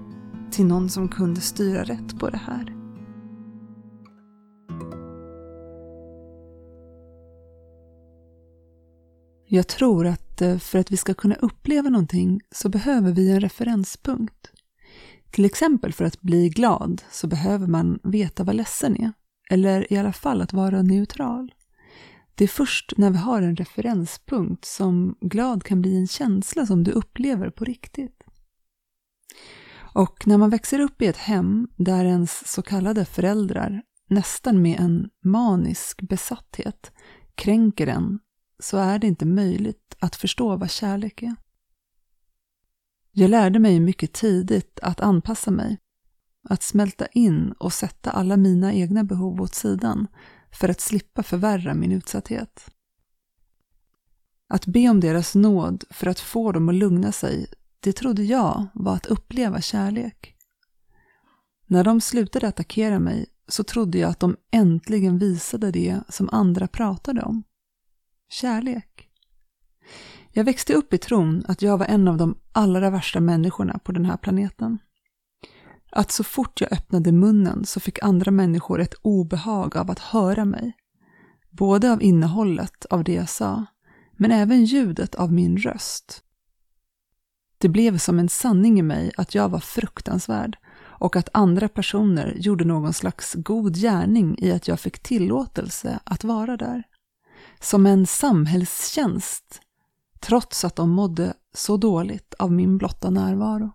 till 0.50 0.66
någon 0.66 0.90
som 0.90 1.08
kunde 1.08 1.40
styra 1.40 1.84
rätt 1.84 2.18
på 2.18 2.30
det 2.30 2.40
här. 2.46 2.74
Jag 9.46 9.68
tror 9.68 10.06
att 10.06 10.42
eh, 10.42 10.58
för 10.58 10.78
att 10.78 10.92
vi 10.92 10.96
ska 10.96 11.14
kunna 11.14 11.34
uppleva 11.34 11.88
någonting 11.88 12.40
så 12.50 12.68
behöver 12.68 13.12
vi 13.12 13.30
en 13.30 13.40
referenspunkt. 13.40 14.50
Till 15.30 15.44
exempel 15.44 15.92
för 15.92 16.04
att 16.04 16.20
bli 16.20 16.48
glad 16.48 17.02
så 17.10 17.26
behöver 17.26 17.66
man 17.66 17.98
veta 18.02 18.44
vad 18.44 18.56
ledsen 18.56 18.96
är. 18.96 19.12
Eller 19.50 19.92
i 19.92 19.96
alla 19.96 20.12
fall 20.12 20.42
att 20.42 20.52
vara 20.52 20.82
neutral. 20.82 21.54
Det 22.34 22.44
är 22.44 22.48
först 22.48 22.92
när 22.96 23.10
vi 23.10 23.16
har 23.16 23.42
en 23.42 23.56
referenspunkt 23.56 24.64
som 24.64 25.16
glad 25.20 25.64
kan 25.64 25.82
bli 25.82 25.96
en 25.96 26.08
känsla 26.08 26.66
som 26.66 26.84
du 26.84 26.90
upplever 26.90 27.50
på 27.50 27.64
riktigt. 27.64 28.23
Och 29.94 30.26
när 30.26 30.38
man 30.38 30.50
växer 30.50 30.80
upp 30.80 31.02
i 31.02 31.06
ett 31.06 31.16
hem 31.16 31.68
där 31.76 32.04
ens 32.04 32.52
så 32.52 32.62
kallade 32.62 33.04
föräldrar 33.04 33.82
nästan 34.08 34.62
med 34.62 34.80
en 34.80 35.10
manisk 35.24 36.02
besatthet 36.02 36.92
kränker 37.34 37.86
en 37.86 38.18
så 38.58 38.76
är 38.76 38.98
det 38.98 39.06
inte 39.06 39.26
möjligt 39.26 39.96
att 39.98 40.16
förstå 40.16 40.56
vad 40.56 40.70
kärlek 40.70 41.22
är. 41.22 41.36
Jag 43.12 43.30
lärde 43.30 43.58
mig 43.58 43.80
mycket 43.80 44.12
tidigt 44.12 44.78
att 44.82 45.00
anpassa 45.00 45.50
mig, 45.50 45.78
att 46.48 46.62
smälta 46.62 47.06
in 47.06 47.52
och 47.52 47.72
sätta 47.72 48.10
alla 48.10 48.36
mina 48.36 48.74
egna 48.74 49.04
behov 49.04 49.40
åt 49.40 49.54
sidan 49.54 50.06
för 50.52 50.68
att 50.68 50.80
slippa 50.80 51.22
förvärra 51.22 51.74
min 51.74 51.92
utsatthet. 51.92 52.70
Att 54.48 54.66
be 54.66 54.88
om 54.88 55.00
deras 55.00 55.34
nåd 55.34 55.84
för 55.90 56.06
att 56.06 56.20
få 56.20 56.52
dem 56.52 56.68
att 56.68 56.74
lugna 56.74 57.12
sig, 57.12 57.46
det 57.84 57.92
trodde 57.92 58.22
jag 58.22 58.66
var 58.74 58.94
att 58.94 59.06
uppleva 59.06 59.60
kärlek. 59.60 60.34
När 61.66 61.84
de 61.84 62.00
slutade 62.00 62.48
attackera 62.48 62.98
mig 62.98 63.26
så 63.48 63.64
trodde 63.64 63.98
jag 63.98 64.10
att 64.10 64.20
de 64.20 64.36
äntligen 64.50 65.18
visade 65.18 65.70
det 65.70 66.00
som 66.08 66.28
andra 66.32 66.68
pratade 66.68 67.22
om 67.22 67.42
kärlek. 68.28 69.08
Jag 70.32 70.44
växte 70.44 70.74
upp 70.74 70.94
i 70.94 70.98
tron 70.98 71.44
att 71.48 71.62
jag 71.62 71.78
var 71.78 71.86
en 71.86 72.08
av 72.08 72.16
de 72.16 72.38
allra 72.52 72.90
värsta 72.90 73.20
människorna 73.20 73.78
på 73.78 73.92
den 73.92 74.04
här 74.04 74.16
planeten. 74.16 74.78
Att 75.90 76.12
så 76.12 76.24
fort 76.24 76.60
jag 76.60 76.72
öppnade 76.72 77.12
munnen 77.12 77.64
så 77.64 77.80
fick 77.80 78.02
andra 78.02 78.30
människor 78.30 78.80
ett 78.80 78.94
obehag 79.02 79.76
av 79.76 79.90
att 79.90 79.98
höra 79.98 80.44
mig. 80.44 80.72
Både 81.50 81.92
av 81.92 82.02
innehållet 82.02 82.84
av 82.84 83.04
det 83.04 83.14
jag 83.14 83.28
sa, 83.28 83.66
men 84.16 84.30
även 84.30 84.64
ljudet 84.64 85.14
av 85.14 85.32
min 85.32 85.56
röst. 85.56 86.23
Det 87.64 87.68
blev 87.68 87.98
som 87.98 88.18
en 88.18 88.28
sanning 88.28 88.78
i 88.78 88.82
mig 88.82 89.12
att 89.16 89.34
jag 89.34 89.48
var 89.48 89.60
fruktansvärd 89.60 90.56
och 90.76 91.16
att 91.16 91.28
andra 91.32 91.68
personer 91.68 92.34
gjorde 92.36 92.64
någon 92.64 92.92
slags 92.92 93.34
god 93.34 93.76
gärning 93.76 94.38
i 94.38 94.52
att 94.52 94.68
jag 94.68 94.80
fick 94.80 94.98
tillåtelse 94.98 95.98
att 96.04 96.24
vara 96.24 96.56
där 96.56 96.82
som 97.60 97.86
en 97.86 98.06
samhällstjänst, 98.06 99.60
trots 100.20 100.64
att 100.64 100.76
de 100.76 100.90
mådde 100.90 101.34
så 101.54 101.76
dåligt 101.76 102.34
av 102.38 102.52
min 102.52 102.78
blotta 102.78 103.10
närvaro. 103.10 103.72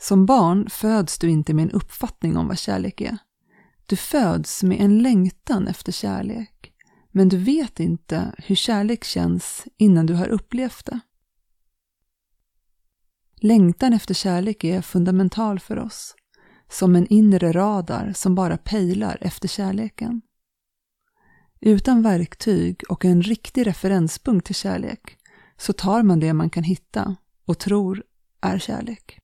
Som 0.00 0.26
barn 0.26 0.70
föds 0.70 1.18
du 1.18 1.30
inte 1.30 1.54
med 1.54 1.62
en 1.62 1.70
uppfattning 1.70 2.36
om 2.36 2.48
vad 2.48 2.58
kärlek 2.58 3.00
är. 3.00 3.18
Du 3.86 3.96
föds 3.96 4.62
med 4.62 4.80
en 4.80 4.98
längtan 4.98 5.68
efter 5.68 5.92
kärlek, 5.92 6.72
men 7.10 7.28
du 7.28 7.36
vet 7.36 7.80
inte 7.80 8.34
hur 8.38 8.54
kärlek 8.54 9.04
känns 9.04 9.64
innan 9.76 10.06
du 10.06 10.14
har 10.14 10.28
upplevt 10.28 10.86
det. 10.86 11.00
Längtan 13.40 13.92
efter 13.92 14.14
kärlek 14.14 14.64
är 14.64 14.82
fundamental 14.82 15.60
för 15.60 15.78
oss, 15.78 16.14
som 16.68 16.96
en 16.96 17.06
inre 17.06 17.52
radar 17.52 18.12
som 18.12 18.34
bara 18.34 18.56
pejlar 18.56 19.18
efter 19.20 19.48
kärleken. 19.48 20.22
Utan 21.60 22.02
verktyg 22.02 22.82
och 22.88 23.04
en 23.04 23.22
riktig 23.22 23.66
referenspunkt 23.66 24.46
till 24.46 24.54
kärlek 24.54 25.18
så 25.56 25.72
tar 25.72 26.02
man 26.02 26.20
det 26.20 26.32
man 26.32 26.50
kan 26.50 26.64
hitta 26.64 27.16
och 27.44 27.58
tror 27.58 28.02
är 28.40 28.58
kärlek. 28.58 29.20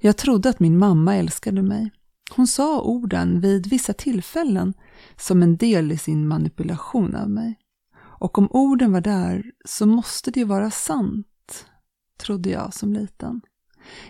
Jag 0.00 0.16
trodde 0.16 0.48
att 0.48 0.60
min 0.60 0.78
mamma 0.78 1.16
älskade 1.16 1.62
mig. 1.62 1.90
Hon 2.30 2.46
sa 2.46 2.82
orden 2.82 3.40
vid 3.40 3.66
vissa 3.66 3.92
tillfällen 3.92 4.74
som 5.16 5.42
en 5.42 5.56
del 5.56 5.92
i 5.92 5.98
sin 5.98 6.28
manipulation 6.28 7.14
av 7.14 7.30
mig. 7.30 7.58
Och 7.98 8.38
om 8.38 8.48
orden 8.50 8.92
var 8.92 9.00
där 9.00 9.44
så 9.64 9.86
måste 9.86 10.30
det 10.30 10.40
ju 10.40 10.46
vara 10.46 10.70
sant, 10.70 11.26
trodde 12.22 12.50
jag 12.50 12.74
som 12.74 12.92
liten. 12.92 13.40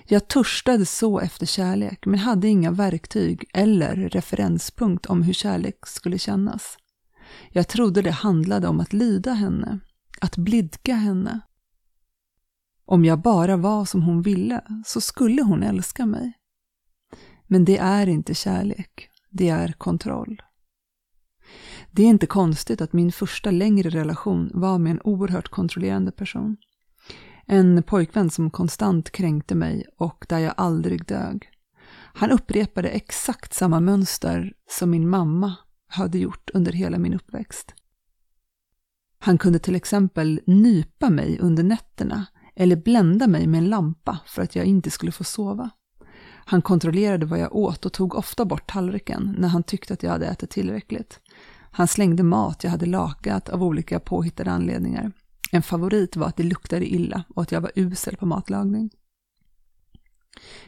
Jag 0.07 0.29
törstade 0.29 0.87
så 0.87 1.21
efter 1.21 1.47
kärlek 1.47 2.07
men 2.07 2.19
hade 2.19 2.49
inga 2.49 2.71
verktyg 2.71 3.45
eller 3.55 3.97
referenspunkt 3.97 5.07
om 5.07 5.23
hur 5.23 5.33
kärlek 5.33 5.87
skulle 5.87 6.19
kännas. 6.19 6.77
Jag 7.51 7.69
trodde 7.69 8.03
det 8.03 8.11
handlade 8.11 8.69
om 8.69 8.81
att 8.81 8.93
lyda 8.93 9.33
henne, 9.33 9.81
att 10.21 10.37
blidka 10.37 10.95
henne. 10.95 11.41
Om 12.85 13.05
jag 13.05 13.23
bara 13.23 13.57
var 13.57 13.85
som 13.85 14.03
hon 14.03 14.23
ville 14.23 14.65
så 14.87 15.01
skulle 15.01 15.43
hon 15.43 15.63
älska 15.63 16.07
mig. 16.07 16.33
Men 17.47 17.65
det 17.65 17.79
är 17.79 18.07
inte 18.07 18.35
kärlek, 18.35 19.09
det 19.31 19.49
är 19.49 19.73
kontroll. 19.73 20.43
Det 21.91 22.03
är 22.03 22.07
inte 22.07 22.27
konstigt 22.27 22.81
att 22.81 22.93
min 22.93 23.13
första 23.13 23.51
längre 23.51 23.91
relation 23.91 24.51
var 24.55 24.79
med 24.79 24.91
en 24.91 25.01
oerhört 25.05 25.49
kontrollerande 25.49 26.13
person. 26.13 26.57
En 27.47 27.83
pojkvän 27.83 28.31
som 28.31 28.51
konstant 28.51 29.11
kränkte 29.11 29.55
mig 29.55 29.87
och 29.97 30.27
där 30.29 30.39
jag 30.39 30.55
aldrig 30.57 31.07
dög. 31.07 31.49
Han 32.15 32.31
upprepade 32.31 32.89
exakt 32.89 33.55
samma 33.55 33.81
mönster 33.81 34.53
som 34.71 34.91
min 34.91 35.09
mamma 35.09 35.55
hade 35.89 36.19
gjort 36.19 36.51
under 36.55 36.73
hela 36.73 36.99
min 36.99 37.15
uppväxt. 37.15 37.75
Han 39.19 39.39
kunde 39.39 39.59
till 39.59 39.75
exempel 39.75 40.41
nypa 40.47 41.11
mig 41.11 41.39
under 41.41 41.63
nätterna 41.63 42.27
eller 42.55 42.77
blända 42.77 43.27
mig 43.27 43.47
med 43.47 43.59
en 43.59 43.71
lampa 43.71 44.19
för 44.27 44.43
att 44.43 44.57
jag 44.57 44.65
inte 44.65 44.91
skulle 44.91 45.13
få 45.13 45.25
sova. 45.25 45.71
Han 46.45 46.63
kontrollerade 46.63 47.27
vad 47.27 47.39
jag 47.39 47.57
åt 47.57 47.87
och 47.87 47.93
tog 47.93 48.15
ofta 48.15 48.45
bort 48.45 48.71
tallriken 48.71 49.37
när 49.39 49.49
han 49.49 49.63
tyckte 49.63 49.95
att 49.95 50.03
jag 50.03 50.11
hade 50.11 50.27
ätit 50.27 50.51
tillräckligt. 50.51 51.21
Han 51.71 51.89
slängde 51.89 52.23
mat 52.23 52.65
jag 52.65 52.71
hade 52.71 52.87
lakat 52.87 53.49
av 53.49 53.63
olika 53.63 54.01
påhittade 54.01 54.51
anledningar. 54.51 55.13
En 55.51 55.63
favorit 55.63 56.17
var 56.17 56.27
att 56.27 56.37
det 56.37 56.43
luktade 56.43 56.87
illa 56.87 57.25
och 57.29 57.43
att 57.43 57.53
jag 57.53 57.61
var 57.61 57.73
usel 57.75 58.17
på 58.17 58.27
matlagning. 58.27 58.91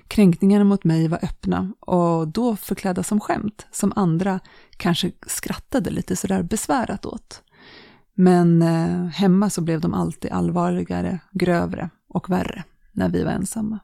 Kränkningarna 0.08 0.64
mot 0.64 0.84
mig 0.84 1.08
var 1.08 1.24
öppna 1.24 1.74
och 1.80 2.28
då 2.28 2.56
förklädda 2.56 3.02
som 3.02 3.20
skämt, 3.20 3.66
som 3.70 3.92
andra 3.96 4.40
kanske 4.76 5.12
skrattade 5.26 5.90
lite 5.90 6.16
sådär 6.16 6.42
besvärat 6.42 7.06
åt. 7.06 7.42
Men 8.14 8.62
eh, 8.62 9.06
hemma 9.06 9.50
så 9.50 9.60
blev 9.60 9.80
de 9.80 9.94
alltid 9.94 10.30
allvarligare, 10.30 11.20
grövre 11.32 11.90
och 12.08 12.30
värre 12.30 12.64
när 12.92 13.08
vi 13.08 13.24
var 13.24 13.32
ensamma. 13.32 13.78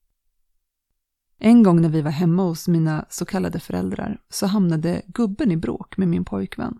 En 1.38 1.62
gång 1.62 1.80
när 1.80 1.88
vi 1.88 2.02
var 2.02 2.10
hemma 2.10 2.42
hos 2.42 2.68
mina 2.68 3.06
så 3.10 3.24
kallade 3.24 3.60
föräldrar 3.60 4.20
så 4.28 4.46
hamnade 4.46 5.02
gubben 5.06 5.52
i 5.52 5.56
bråk 5.56 5.96
med 5.96 6.08
min 6.08 6.24
pojkvän. 6.24 6.78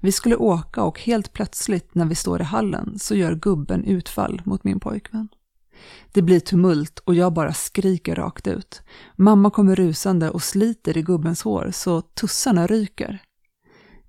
Vi 0.00 0.12
skulle 0.12 0.36
åka 0.36 0.82
och 0.82 1.00
helt 1.00 1.32
plötsligt 1.32 1.94
när 1.94 2.04
vi 2.04 2.14
står 2.14 2.40
i 2.40 2.44
hallen 2.44 2.98
så 2.98 3.14
gör 3.14 3.34
gubben 3.34 3.84
utfall 3.84 4.42
mot 4.44 4.64
min 4.64 4.80
pojkvän. 4.80 5.28
Det 6.12 6.22
blir 6.22 6.40
tumult 6.40 6.98
och 6.98 7.14
jag 7.14 7.32
bara 7.32 7.52
skriker 7.52 8.14
rakt 8.14 8.46
ut. 8.46 8.82
Mamma 9.16 9.50
kommer 9.50 9.76
rusande 9.76 10.30
och 10.30 10.42
sliter 10.42 10.98
i 10.98 11.02
gubbens 11.02 11.42
hår 11.42 11.70
så 11.72 12.00
tussarna 12.00 12.66
ryker. 12.66 13.22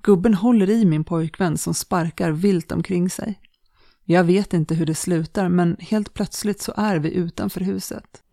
Gubben 0.01 0.33
håller 0.33 0.69
i 0.69 0.85
min 0.85 1.03
pojkvän 1.03 1.57
som 1.57 1.73
sparkar 1.73 2.31
vilt 2.31 2.71
omkring 2.71 3.09
sig. 3.09 3.39
Jag 4.05 4.23
vet 4.23 4.53
inte 4.53 4.75
hur 4.75 4.85
det 4.85 4.95
slutar 4.95 5.49
men 5.49 5.77
helt 5.79 6.13
plötsligt 6.13 6.61
så 6.61 6.73
är 6.77 6.99
vi 6.99 7.13
utanför 7.13 7.61
huset. 7.61 8.23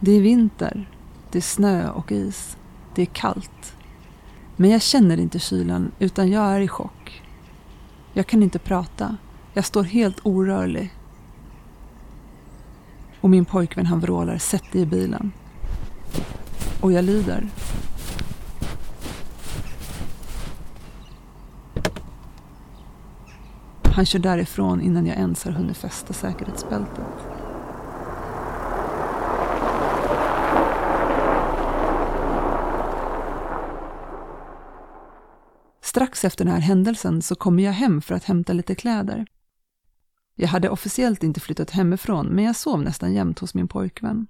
Det 0.00 0.12
är 0.12 0.20
vinter. 0.20 0.90
Det 1.32 1.38
är 1.38 1.42
snö 1.42 1.90
och 1.90 2.12
is. 2.12 2.56
Det 2.94 3.02
är 3.02 3.06
kallt. 3.06 3.76
Men 4.60 4.70
jag 4.70 4.82
känner 4.82 5.20
inte 5.20 5.38
kylan 5.38 5.92
utan 5.98 6.30
jag 6.30 6.44
är 6.44 6.60
i 6.60 6.68
chock. 6.68 7.22
Jag 8.12 8.26
kan 8.26 8.42
inte 8.42 8.58
prata. 8.58 9.16
Jag 9.52 9.64
står 9.64 9.82
helt 9.82 10.16
orörlig. 10.22 10.94
Och 13.20 13.30
min 13.30 13.44
pojkvän 13.44 13.86
han 13.86 14.00
vrålar 14.00 14.38
sätt 14.38 14.72
dig 14.72 14.82
i 14.82 14.86
bilen. 14.86 15.32
Och 16.80 16.92
jag 16.92 17.04
lyder. 17.04 17.48
Han 23.94 24.06
kör 24.06 24.18
därifrån 24.18 24.80
innan 24.80 25.06
jag 25.06 25.16
ens 25.16 25.44
har 25.44 25.52
hunnit 25.52 25.76
fästa 25.76 26.12
säkerhetsbältet. 26.12 27.29
Strax 35.90 36.24
efter 36.24 36.44
den 36.44 36.54
här 36.54 36.60
händelsen 36.60 37.22
så 37.22 37.34
kommer 37.34 37.62
jag 37.62 37.72
hem 37.72 38.02
för 38.02 38.14
att 38.14 38.24
hämta 38.24 38.52
lite 38.52 38.74
kläder. 38.74 39.26
Jag 40.34 40.48
hade 40.48 40.68
officiellt 40.68 41.22
inte 41.22 41.40
flyttat 41.40 41.70
hemifrån 41.70 42.26
men 42.26 42.44
jag 42.44 42.56
sov 42.56 42.82
nästan 42.82 43.12
jämt 43.12 43.38
hos 43.38 43.54
min 43.54 43.68
pojkvän. 43.68 44.26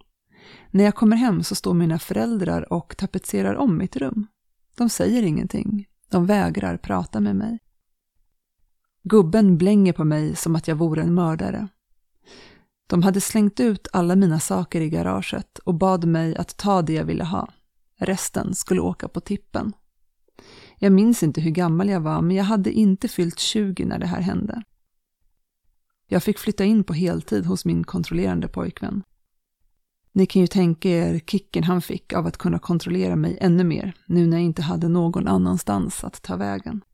När 0.71 0.85
jag 0.85 0.95
kommer 0.95 1.17
hem 1.17 1.43
så 1.43 1.55
står 1.55 1.75
mina 1.75 1.99
föräldrar 1.99 2.73
och 2.73 2.97
tapetserar 2.97 3.55
om 3.55 3.79
mitt 3.79 3.97
rum. 3.97 4.27
De 4.77 4.89
säger 4.89 5.23
ingenting. 5.23 5.87
De 6.11 6.27
vägrar 6.27 6.77
prata 6.77 7.21
med 7.21 7.37
mig. 7.37 7.59
Gubben 9.03 9.59
blänger 9.59 9.93
på 9.93 10.05
mig 10.05 10.37
som 10.37 10.57
att 10.57 10.69
jag 10.69 10.77
vore 10.77 11.03
en 11.03 11.15
mördare. 11.15 11.69
De 12.87 13.03
hade 13.03 13.21
slängt 13.21 13.61
ut 13.61 13.89
alla 13.93 14.17
mina 14.17 14.41
saker 14.41 14.81
i 14.81 14.89
garaget 14.89 15.59
och 15.59 15.75
bad 15.75 16.05
mig 16.05 16.37
att 16.37 16.57
ta 16.57 16.83
det 16.83 16.93
jag 16.93 17.05
ville 17.05 17.25
ha. 17.25 17.49
Resten 17.97 18.55
skulle 18.55 18.81
åka 18.81 19.09
på 19.09 19.21
tippen. 19.21 19.73
Jag 20.83 20.93
minns 20.93 21.23
inte 21.23 21.41
hur 21.41 21.51
gammal 21.51 21.89
jag 21.89 22.01
var, 22.01 22.23
men 22.23 22.37
jag 22.37 22.45
hade 22.45 22.73
inte 22.73 23.09
fyllt 23.09 23.39
20 23.39 23.85
när 23.85 23.99
det 23.99 24.07
här 24.07 24.21
hände. 24.21 24.63
Jag 26.07 26.23
fick 26.23 26.39
flytta 26.39 26.65
in 26.65 26.85
på 26.85 26.93
heltid 26.93 27.47
hos 27.47 27.65
min 27.65 27.85
kontrollerande 27.85 28.49
pojkvän. 28.49 29.03
Ni 30.13 30.27
kan 30.27 30.43
ju 30.43 30.47
tänka 30.47 30.89
er 30.89 31.19
kicken 31.19 31.65
han 31.65 31.83
fick 31.83 32.13
av 32.13 32.27
att 32.27 32.37
kunna 32.37 32.59
kontrollera 32.59 33.17
mig 33.17 33.39
ännu 33.41 33.65
mer, 33.65 33.95
nu 34.07 34.27
när 34.27 34.37
jag 34.37 34.45
inte 34.45 34.63
hade 34.63 34.89
någon 34.89 35.29
annanstans 35.29 36.05
att 36.05 36.23
ta 36.23 36.37
vägen. 36.37 36.85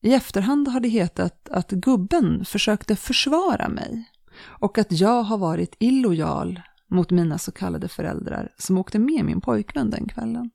I 0.00 0.12
efterhand 0.12 0.68
har 0.68 0.80
det 0.80 0.88
hetat 0.88 1.48
att 1.48 1.70
gubben 1.70 2.44
försökte 2.44 2.96
försvara 2.96 3.68
mig 3.68 4.10
och 4.42 4.78
att 4.78 4.92
jag 4.92 5.22
har 5.22 5.38
varit 5.38 5.76
illojal 5.78 6.60
mot 6.86 7.10
mina 7.10 7.38
så 7.38 7.52
kallade 7.52 7.88
föräldrar 7.88 8.54
som 8.58 8.78
åkte 8.78 8.98
med 8.98 9.24
min 9.24 9.40
pojkvän 9.40 9.90
den 9.90 10.08
kvällen. 10.08 10.50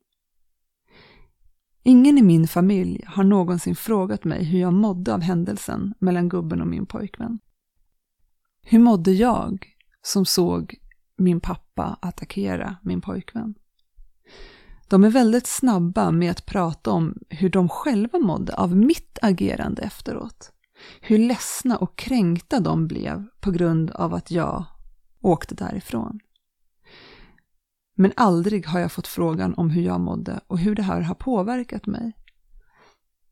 Ingen 1.82 2.18
i 2.18 2.22
min 2.22 2.48
familj 2.48 3.04
har 3.06 3.24
någonsin 3.24 3.76
frågat 3.76 4.24
mig 4.24 4.44
hur 4.44 4.60
jag 4.60 4.72
mådde 4.72 5.14
av 5.14 5.20
händelsen 5.20 5.94
mellan 5.98 6.28
gubben 6.28 6.60
och 6.60 6.66
min 6.66 6.86
pojkvän. 6.86 7.38
Hur 8.62 8.78
mådde 8.78 9.12
jag 9.12 9.66
som 10.02 10.26
såg 10.26 10.74
min 11.16 11.40
pappa 11.40 11.98
attackera 12.02 12.76
min 12.82 13.00
pojkvän? 13.00 13.54
De 14.88 15.04
är 15.04 15.10
väldigt 15.10 15.46
snabba 15.46 16.10
med 16.10 16.30
att 16.30 16.46
prata 16.46 16.90
om 16.90 17.18
hur 17.28 17.48
de 17.48 17.68
själva 17.68 18.18
mådde 18.18 18.54
av 18.54 18.76
mitt 18.76 19.18
agerande 19.22 19.82
efteråt. 19.82 20.52
Hur 21.00 21.18
ledsna 21.18 21.76
och 21.76 21.96
kränkta 21.96 22.60
de 22.60 22.86
blev 22.86 23.26
på 23.40 23.50
grund 23.50 23.90
av 23.90 24.14
att 24.14 24.30
jag 24.30 24.64
åkte 25.20 25.54
därifrån. 25.54 26.20
Men 28.00 28.12
aldrig 28.16 28.66
har 28.66 28.80
jag 28.80 28.92
fått 28.92 29.06
frågan 29.06 29.54
om 29.54 29.70
hur 29.70 29.82
jag 29.82 30.00
mådde 30.00 30.40
och 30.46 30.58
hur 30.58 30.74
det 30.74 30.82
här 30.82 31.00
har 31.00 31.14
påverkat 31.14 31.86
mig. 31.86 32.12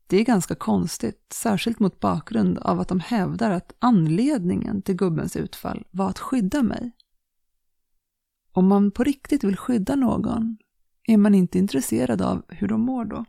Det 0.07 0.17
är 0.17 0.23
ganska 0.23 0.55
konstigt, 0.55 1.33
särskilt 1.33 1.79
mot 1.79 1.99
bakgrund 1.99 2.57
av 2.57 2.79
att 2.79 2.87
de 2.87 2.99
hävdar 2.99 3.51
att 3.51 3.75
anledningen 3.79 4.81
till 4.81 4.95
gubbens 4.95 5.35
utfall 5.35 5.87
var 5.91 6.09
att 6.09 6.19
skydda 6.19 6.63
mig. 6.63 6.91
Om 8.51 8.67
man 8.67 8.91
på 8.91 9.03
riktigt 9.03 9.43
vill 9.43 9.57
skydda 9.57 9.95
någon 9.95 10.57
är 11.03 11.17
man 11.17 11.35
inte 11.35 11.57
intresserad 11.57 12.21
av 12.21 12.45
hur 12.47 12.67
de 12.67 12.81
mår 12.81 13.05
då. 13.05 13.25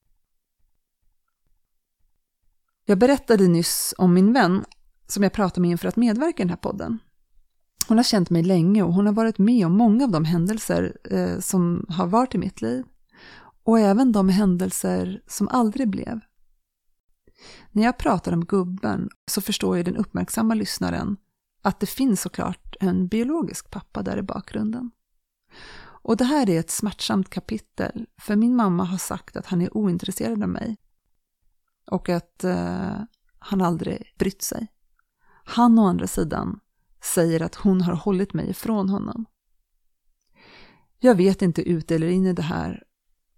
Jag 2.85 2.99
berättade 2.99 3.49
nyss 3.49 3.95
om 3.99 4.15
min 4.15 4.33
vän 4.33 4.65
som 5.07 5.23
jag 5.23 5.33
pratade 5.33 5.61
med 5.61 5.71
inför 5.71 5.89
att 5.89 5.97
medverka 5.97 6.43
i 6.43 6.45
den 6.45 6.51
här 6.51 6.57
podden. 6.57 6.99
Hon 7.91 7.99
har 7.99 8.05
känt 8.05 8.31
mig 8.31 8.43
länge 8.43 8.83
och 8.83 8.95
hon 8.95 9.07
har 9.07 9.13
varit 9.13 9.39
med 9.39 9.67
om 9.67 9.77
många 9.77 10.05
av 10.05 10.11
de 10.11 10.25
händelser 10.25 10.97
eh, 11.11 11.39
som 11.39 11.87
har 11.89 12.07
varit 12.07 12.35
i 12.35 12.39
mitt 12.39 12.63
liv. 12.63 12.85
Och 13.65 13.79
även 13.79 14.13
de 14.13 14.29
händelser 14.29 15.23
som 15.27 15.49
aldrig 15.49 15.89
blev. 15.89 16.21
När 17.73 17.83
jag 17.83 17.99
pratar 17.99 18.33
om 18.33 18.45
gubben 18.45 19.09
så 19.27 19.41
förstår 19.41 19.77
ju 19.77 19.83
den 19.83 19.97
uppmärksamma 19.97 20.55
lyssnaren 20.55 21.17
att 21.63 21.81
det 21.81 21.87
finns 21.87 22.21
såklart 22.21 22.77
en 22.81 23.09
biologisk 23.09 23.71
pappa 23.71 24.03
där 24.03 24.17
i 24.17 24.23
bakgrunden. 24.23 24.91
Och 25.83 26.17
det 26.17 26.25
här 26.25 26.51
är 26.51 26.61
ett 26.61 26.71
smärtsamt 26.71 27.31
kapitel, 27.31 28.07
för 28.19 28.37
min 28.37 28.57
mamma 28.57 28.85
har 28.85 28.99
sagt 28.99 29.37
att 29.37 29.47
han 29.47 29.63
är 29.63 29.77
ointresserad 29.77 30.43
av 30.43 30.49
mig. 30.49 30.77
Och 31.87 32.09
att 32.09 32.45
eh, 32.45 33.01
han 33.39 33.61
aldrig 33.61 34.15
brytt 34.19 34.43
sig. 34.43 34.67
Han 35.45 35.79
å 35.79 35.87
andra 35.87 36.07
sidan 36.07 36.61
säger 37.03 37.43
att 37.43 37.55
hon 37.55 37.81
har 37.81 37.95
hållit 37.95 38.35
mig 38.35 38.51
ifrån 38.51 38.89
honom. 38.89 39.27
Jag 40.99 41.15
vet 41.15 41.43
inte 41.43 41.63
ut 41.63 41.91
eller 41.91 42.09
in 42.09 42.27
i 42.27 42.33
det 42.33 42.43
här 42.43 42.83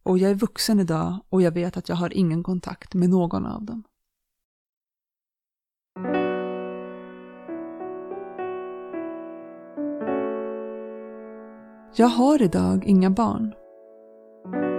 och 0.03 0.19
jag 0.19 0.31
är 0.31 0.35
vuxen 0.35 0.81
idag 0.81 1.21
och 1.29 1.43
jag 1.43 1.53
vet 1.53 1.77
att 1.77 1.89
jag 1.89 1.97
har 1.97 2.13
ingen 2.13 2.43
kontakt 2.43 2.95
med 2.95 3.11
någon 3.11 3.47
av 3.47 3.65
dem. 3.65 3.85
Jag 11.97 12.09
har 12.09 12.43
idag 12.43 12.85
inga 12.85 13.11
barn. 13.11 13.55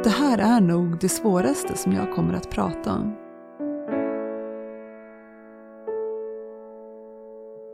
Det 0.03 0.09
här 0.09 0.37
är 0.37 0.61
nog 0.61 0.99
det 0.99 1.09
svåraste 1.09 1.77
som 1.77 1.91
jag 1.91 2.15
kommer 2.15 2.33
att 2.33 2.49
prata 2.49 2.93
om. 2.93 3.22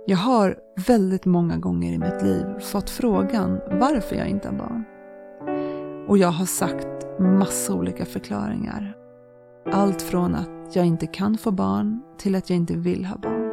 Jag 0.09 0.17
har 0.17 0.57
väldigt 0.87 1.25
många 1.25 1.57
gånger 1.57 1.93
i 1.93 1.97
mitt 1.97 2.21
liv 2.23 2.45
fått 2.59 2.89
frågan 2.89 3.59
varför 3.79 4.15
jag 4.15 4.27
inte 4.27 4.47
har 4.47 4.55
barn. 4.55 4.83
Och 6.07 6.17
jag 6.17 6.31
har 6.31 6.45
sagt 6.45 7.19
massa 7.19 7.73
olika 7.73 8.05
förklaringar. 8.05 8.97
Allt 9.71 10.01
från 10.01 10.35
att 10.35 10.75
jag 10.75 10.85
inte 10.85 11.07
kan 11.07 11.37
få 11.37 11.51
barn 11.51 12.01
till 12.17 12.35
att 12.35 12.49
jag 12.49 12.57
inte 12.57 12.73
vill 12.77 13.05
ha 13.05 13.17
barn. 13.17 13.49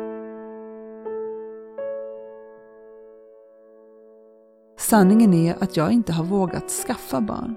Sanningen 4.79 5.35
är 5.35 5.63
att 5.63 5.77
jag 5.77 5.93
inte 5.93 6.13
har 6.13 6.25
vågat 6.25 6.71
skaffa 6.71 7.21
barn. 7.21 7.57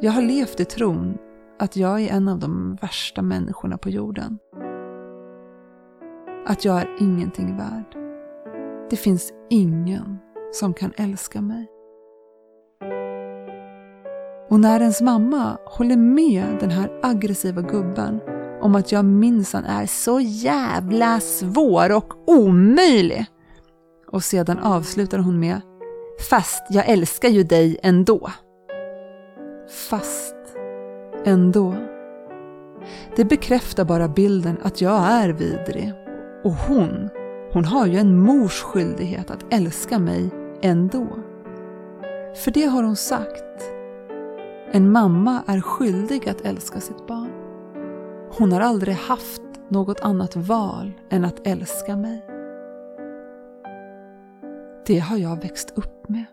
Jag 0.00 0.12
har 0.12 0.22
levt 0.22 0.60
i 0.60 0.64
tron 0.64 1.18
att 1.58 1.76
jag 1.76 2.00
är 2.00 2.12
en 2.12 2.28
av 2.28 2.38
de 2.38 2.78
värsta 2.80 3.22
människorna 3.22 3.78
på 3.78 3.90
jorden. 3.90 4.38
Att 6.48 6.64
jag 6.64 6.80
är 6.80 6.88
ingenting 7.00 7.56
värd. 7.56 7.96
Det 8.90 8.96
finns 8.96 9.32
ingen 9.50 10.18
som 10.52 10.74
kan 10.74 10.92
älska 10.96 11.40
mig. 11.40 11.66
Och 14.50 14.60
när 14.60 14.80
ens 14.80 15.00
mamma 15.00 15.58
håller 15.66 15.96
med 15.96 16.56
den 16.60 16.70
här 16.70 17.00
aggressiva 17.02 17.62
gubben 17.62 18.20
om 18.60 18.74
att 18.74 18.92
jag 18.92 19.04
minsann 19.04 19.64
är 19.64 19.86
så 19.86 20.20
jävla 20.20 21.20
svår 21.20 21.96
och 21.96 22.14
omöjlig. 22.26 23.26
Och 24.12 24.24
sedan 24.24 24.58
avslutar 24.58 25.18
hon 25.18 25.40
med 25.40 25.60
Fast 26.30 26.62
jag 26.70 26.88
älskar 26.88 27.28
ju 27.28 27.42
dig 27.42 27.78
ändå. 27.82 28.30
Fast 29.88 30.36
ändå. 31.24 31.74
Det 33.16 33.24
bekräftar 33.24 33.84
bara 33.84 34.08
bilden 34.08 34.56
att 34.62 34.80
jag 34.80 35.02
är 35.02 35.28
vidrig. 35.28 36.05
Och 36.46 36.54
hon, 36.54 37.08
hon 37.52 37.64
har 37.64 37.86
ju 37.86 37.98
en 37.98 38.20
mors 38.20 38.62
skyldighet 38.62 39.30
att 39.30 39.44
älska 39.50 39.98
mig 39.98 40.30
ändå. 40.62 41.06
För 42.34 42.50
det 42.50 42.64
har 42.64 42.82
hon 42.82 42.96
sagt. 42.96 43.72
En 44.72 44.92
mamma 44.92 45.42
är 45.46 45.60
skyldig 45.60 46.28
att 46.28 46.40
älska 46.40 46.80
sitt 46.80 47.06
barn. 47.06 47.30
Hon 48.38 48.52
har 48.52 48.60
aldrig 48.60 48.94
haft 48.94 49.42
något 49.68 50.00
annat 50.00 50.36
val 50.36 50.92
än 51.10 51.24
att 51.24 51.46
älska 51.46 51.96
mig. 51.96 52.26
Det 54.86 54.98
har 54.98 55.16
jag 55.16 55.42
växt 55.42 55.72
upp 55.76 56.08
med. 56.08 56.24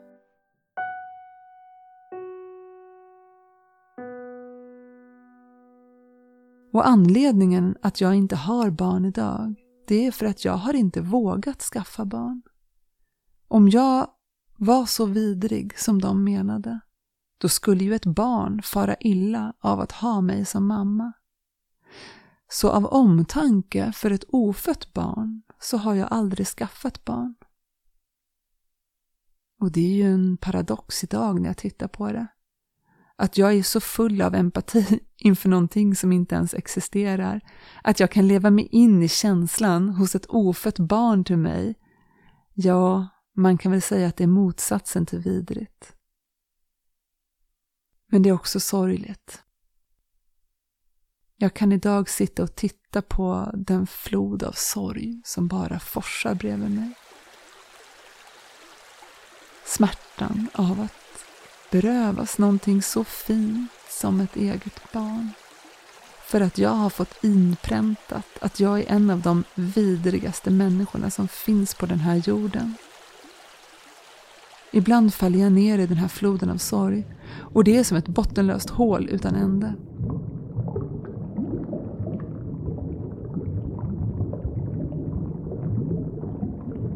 Och 6.74 6.88
anledningen 6.88 7.76
att 7.82 8.02
jag 8.02 8.16
inte 8.16 8.36
har 8.36 8.70
barn 8.70 9.06
idag, 9.06 9.63
det 9.88 10.06
är 10.08 10.12
för 10.12 10.26
att 10.26 10.46
jag 10.46 10.54
har 10.54 10.74
inte 10.74 11.02
vågat 11.02 11.62
skaffa 11.62 12.06
barn. 12.06 12.42
Om 13.48 13.70
jag 13.70 14.08
var 14.58 14.86
så 14.86 15.06
vidrig 15.06 15.80
som 15.80 16.02
de 16.02 16.24
menade, 16.24 16.80
då 17.38 17.50
skulle 17.50 17.84
ju 17.84 17.96
ett 17.96 18.06
barn 18.06 18.62
fara 18.62 18.96
illa 19.00 19.54
av 19.60 19.80
att 19.80 19.92
ha 19.92 20.22
mig 20.22 20.46
som 20.46 20.68
mamma. 20.68 21.14
Så 22.50 22.70
av 22.70 22.86
omtanke 22.86 23.92
för 23.92 24.12
ett 24.12 24.26
ofött 24.28 24.94
barn 24.94 25.42
så 25.60 25.78
har 25.78 25.96
jag 25.96 26.08
aldrig 26.12 26.48
skaffat 26.48 27.06
barn. 27.06 27.36
Och 29.60 29.72
det 29.72 29.82
är 29.82 29.96
ju 29.96 30.14
en 30.14 30.38
paradox 30.38 31.04
idag 31.04 31.42
när 31.42 31.50
jag 31.50 31.58
tittar 31.58 31.88
på 31.88 32.12
det. 32.12 32.28
Att 33.16 33.38
jag 33.38 33.54
är 33.54 33.64
så 33.64 33.80
full 33.80 34.22
av 34.22 34.36
empati 34.36 35.00
inför 35.18 35.50
någonting 35.50 35.96
som 35.96 36.12
inte 36.12 36.36
ens 36.36 36.54
existerar. 36.54 37.42
Att 37.84 38.00
jag 38.00 38.12
kan 38.12 38.28
leva 38.28 38.50
mig 38.50 38.68
in 38.72 39.04
i 39.04 39.08
känslan 39.10 39.90
hos 39.90 40.16
ett 40.16 40.26
ofött 40.30 40.80
barn 40.80 41.24
till 41.24 41.38
mig. 41.38 41.76
Ja, 42.54 43.08
man 43.36 43.58
kan 43.58 43.72
väl 43.72 43.82
säga 43.82 44.08
att 44.08 44.18
det 44.18 44.24
är 44.24 44.28
motsatsen 44.28 45.06
till 45.06 45.20
vidrigt. 45.20 45.96
Men 48.12 48.22
det 48.22 48.30
är 48.30 48.34
också 48.34 48.60
sorgligt. 48.60 49.44
Jag 51.36 51.54
kan 51.54 51.72
idag 51.72 52.10
sitta 52.10 52.44
och 52.44 52.56
titta 52.56 53.02
på 53.02 53.52
den 53.54 53.88
flod 53.88 54.44
av 54.44 54.52
sorg 54.52 55.22
som 55.26 55.48
bara 55.48 55.80
forsar 55.80 56.36
bredvid 56.36 56.72
mig. 56.72 56.94
Smärtan 59.66 60.50
av 60.54 60.82
att 60.82 61.03
berövas 61.74 62.38
någonting 62.38 62.82
så 62.82 63.04
fint 63.04 63.72
som 63.90 64.20
ett 64.20 64.36
eget 64.36 64.92
barn. 64.94 65.30
För 66.26 66.42
att 66.42 66.58
jag 66.58 66.70
har 66.70 66.90
fått 66.90 67.24
inpräntat 67.24 68.26
att 68.42 68.60
jag 68.60 68.80
är 68.80 68.92
en 68.92 69.10
av 69.10 69.22
de 69.22 69.44
vidrigaste 69.56 70.52
människorna 70.52 71.10
som 71.10 71.28
finns 71.28 71.74
på 71.74 71.86
den 71.86 72.00
här 72.00 72.16
jorden. 72.16 72.76
Ibland 74.72 75.14
faller 75.14 75.40
jag 75.40 75.52
ner 75.52 75.80
i 75.80 75.88
den 75.88 75.98
här 75.98 76.08
floden 76.08 76.50
av 76.50 76.58
sorg 76.58 77.06
och 77.54 77.64
det 77.64 77.78
är 77.78 77.84
som 77.84 77.98
ett 77.98 78.08
bottenlöst 78.08 78.70
hål 78.70 79.10
utan 79.10 79.36
ände. 79.36 79.76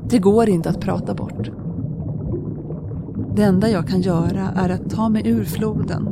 Det 0.10 0.20
går 0.20 0.50
inte 0.50 0.70
att 0.70 0.82
prata 0.82 1.14
bort. 1.14 1.67
Det 3.38 3.44
enda 3.44 3.70
jag 3.70 3.88
kan 3.88 4.02
göra 4.02 4.54
är 4.56 4.70
att 4.70 4.90
ta 4.90 5.10
mig 5.10 5.28
ur 5.28 5.46
floden 5.46 6.08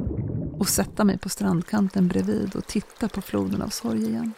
och 0.59 0.69
sätta 0.69 1.03
mig 1.03 1.17
på 1.17 1.29
strandkanten 1.29 2.07
bredvid 2.07 2.55
och 2.55 2.67
titta 2.67 3.09
på 3.09 3.21
floden 3.21 3.61
av 3.61 3.69
sorg 3.69 4.05
igen. 4.05 4.33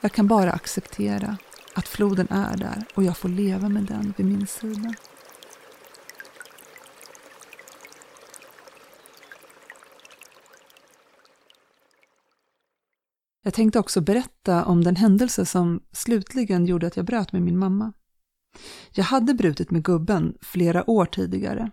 Jag 0.00 0.12
kan 0.12 0.26
bara 0.26 0.52
acceptera 0.52 1.36
att 1.74 1.88
floden 1.88 2.26
är 2.30 2.56
där 2.56 2.84
och 2.94 3.02
jag 3.02 3.16
får 3.16 3.28
leva 3.28 3.68
med 3.68 3.82
den 3.82 4.14
vid 4.16 4.26
min 4.26 4.46
sida. 4.46 4.94
Jag 13.42 13.54
tänkte 13.54 13.78
också 13.78 14.00
berätta 14.00 14.64
om 14.64 14.84
den 14.84 14.96
händelse 14.96 15.46
som 15.46 15.80
slutligen 15.92 16.66
gjorde 16.66 16.86
att 16.86 16.96
jag 16.96 17.06
bröt 17.06 17.32
med 17.32 17.42
min 17.42 17.58
mamma. 17.58 17.92
Jag 18.92 19.04
hade 19.04 19.34
brutit 19.34 19.70
med 19.70 19.84
gubben 19.84 20.34
flera 20.40 20.90
år 20.90 21.06
tidigare. 21.06 21.70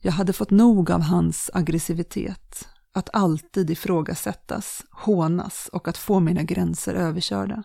Jag 0.00 0.12
hade 0.12 0.32
fått 0.32 0.50
nog 0.50 0.90
av 0.90 1.00
hans 1.00 1.50
aggressivitet, 1.54 2.68
att 2.92 3.10
alltid 3.12 3.70
ifrågasättas, 3.70 4.84
hånas 4.90 5.68
och 5.72 5.88
att 5.88 5.96
få 5.96 6.20
mina 6.20 6.42
gränser 6.42 6.94
överkörda. 6.94 7.64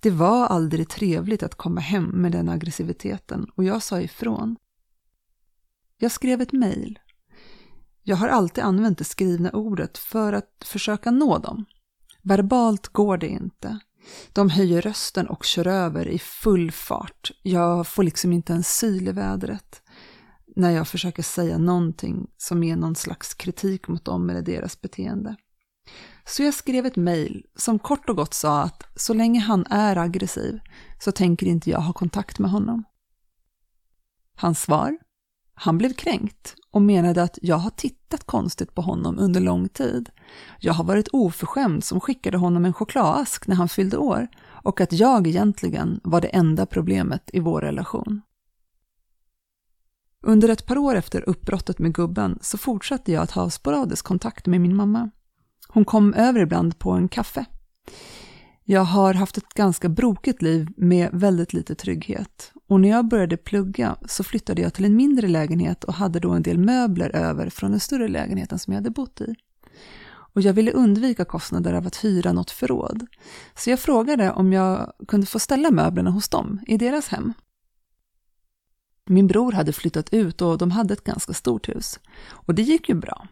Det 0.00 0.10
var 0.10 0.46
aldrig 0.46 0.88
trevligt 0.88 1.42
att 1.42 1.54
komma 1.54 1.80
hem 1.80 2.04
med 2.04 2.32
den 2.32 2.48
aggressiviteten 2.48 3.46
och 3.56 3.64
jag 3.64 3.82
sa 3.82 4.00
ifrån. 4.00 4.56
Jag 5.98 6.12
skrev 6.12 6.40
ett 6.40 6.52
mejl. 6.52 6.98
Jag 8.02 8.16
har 8.16 8.28
alltid 8.28 8.64
använt 8.64 8.98
det 8.98 9.04
skrivna 9.04 9.50
ordet 9.50 9.98
för 9.98 10.32
att 10.32 10.64
försöka 10.64 11.10
nå 11.10 11.38
dem. 11.38 11.64
Verbalt 12.22 12.88
går 12.88 13.16
det 13.18 13.28
inte. 13.28 13.78
De 14.32 14.50
höjer 14.50 14.82
rösten 14.82 15.28
och 15.28 15.44
kör 15.44 15.66
över 15.66 16.08
i 16.08 16.18
full 16.18 16.70
fart. 16.72 17.30
Jag 17.42 17.86
får 17.86 18.02
liksom 18.02 18.32
inte 18.32 18.52
en 18.52 18.64
syl 18.64 19.08
i 19.08 19.12
vädret 19.12 19.82
när 20.56 20.70
jag 20.70 20.88
försöker 20.88 21.22
säga 21.22 21.58
någonting 21.58 22.30
som 22.36 22.62
är 22.62 22.76
någon 22.76 22.96
slags 22.96 23.34
kritik 23.34 23.88
mot 23.88 24.04
dem 24.04 24.30
eller 24.30 24.42
deras 24.42 24.80
beteende. 24.80 25.36
Så 26.26 26.42
jag 26.42 26.54
skrev 26.54 26.86
ett 26.86 26.96
mejl 26.96 27.44
som 27.56 27.78
kort 27.78 28.08
och 28.08 28.16
gott 28.16 28.34
sa 28.34 28.62
att 28.62 28.88
så 28.96 29.14
länge 29.14 29.40
han 29.40 29.66
är 29.70 29.96
aggressiv 29.96 30.60
så 31.00 31.12
tänker 31.12 31.46
inte 31.46 31.70
jag 31.70 31.80
ha 31.80 31.92
kontakt 31.92 32.38
med 32.38 32.50
honom. 32.50 32.84
Hans 34.36 34.62
svar? 34.62 34.98
Han 35.54 35.78
blev 35.78 35.92
kränkt 35.92 36.54
och 36.70 36.82
menade 36.82 37.22
att 37.22 37.38
jag 37.42 37.56
har 37.56 37.70
tittat 37.70 38.24
konstigt 38.24 38.74
på 38.74 38.82
honom 38.82 39.18
under 39.18 39.40
lång 39.40 39.68
tid. 39.68 40.10
Jag 40.60 40.72
har 40.72 40.84
varit 40.84 41.08
oförskämd 41.12 41.84
som 41.84 42.00
skickade 42.00 42.38
honom 42.38 42.64
en 42.64 42.72
chokladask 42.72 43.46
när 43.46 43.56
han 43.56 43.68
fyllde 43.68 43.96
år 43.96 44.28
och 44.46 44.80
att 44.80 44.92
jag 44.92 45.26
egentligen 45.26 46.00
var 46.04 46.20
det 46.20 46.28
enda 46.28 46.66
problemet 46.66 47.30
i 47.32 47.40
vår 47.40 47.60
relation. 47.60 48.22
Under 50.22 50.48
ett 50.48 50.66
par 50.66 50.78
år 50.78 50.94
efter 50.94 51.28
uppbrottet 51.28 51.78
med 51.78 51.94
gubben 51.94 52.38
så 52.42 52.58
fortsatte 52.58 53.12
jag 53.12 53.22
att 53.22 53.30
ha 53.30 53.50
sporadisk 53.50 54.04
kontakt 54.04 54.46
med 54.46 54.60
min 54.60 54.76
mamma. 54.76 55.10
Hon 55.68 55.84
kom 55.84 56.14
över 56.14 56.40
ibland 56.40 56.78
på 56.78 56.90
en 56.90 57.08
kaffe. 57.08 57.44
Jag 58.66 58.84
har 58.84 59.14
haft 59.14 59.38
ett 59.38 59.54
ganska 59.54 59.88
brokigt 59.88 60.42
liv 60.42 60.68
med 60.76 61.10
väldigt 61.12 61.52
lite 61.52 61.74
trygghet. 61.74 62.52
Och 62.68 62.80
när 62.80 62.88
jag 62.88 63.08
började 63.08 63.36
plugga 63.36 63.96
så 64.06 64.24
flyttade 64.24 64.62
jag 64.62 64.74
till 64.74 64.84
en 64.84 64.96
mindre 64.96 65.28
lägenhet 65.28 65.84
och 65.84 65.94
hade 65.94 66.20
då 66.20 66.30
en 66.30 66.42
del 66.42 66.58
möbler 66.58 67.16
över 67.16 67.50
från 67.50 67.70
den 67.70 67.80
större 67.80 68.08
lägenheten 68.08 68.58
som 68.58 68.72
jag 68.72 68.78
hade 68.78 68.90
bott 68.90 69.20
i. 69.20 69.34
Och 70.06 70.42
jag 70.42 70.52
ville 70.52 70.72
undvika 70.72 71.24
kostnader 71.24 71.72
av 71.72 71.86
att 71.86 72.04
hyra 72.04 72.32
något 72.32 72.50
förråd. 72.50 73.06
Så 73.54 73.70
jag 73.70 73.80
frågade 73.80 74.32
om 74.32 74.52
jag 74.52 74.92
kunde 75.08 75.26
få 75.26 75.38
ställa 75.38 75.70
möblerna 75.70 76.10
hos 76.10 76.28
dem, 76.28 76.60
i 76.66 76.76
deras 76.76 77.08
hem. 77.08 77.32
Min 79.06 79.26
bror 79.26 79.52
hade 79.52 79.72
flyttat 79.72 80.14
ut 80.14 80.42
och 80.42 80.58
de 80.58 80.70
hade 80.70 80.94
ett 80.94 81.04
ganska 81.04 81.32
stort 81.32 81.68
hus. 81.68 82.00
Och 82.30 82.54
det 82.54 82.62
gick 82.62 82.88
ju 82.88 82.94
bra. 82.94 83.28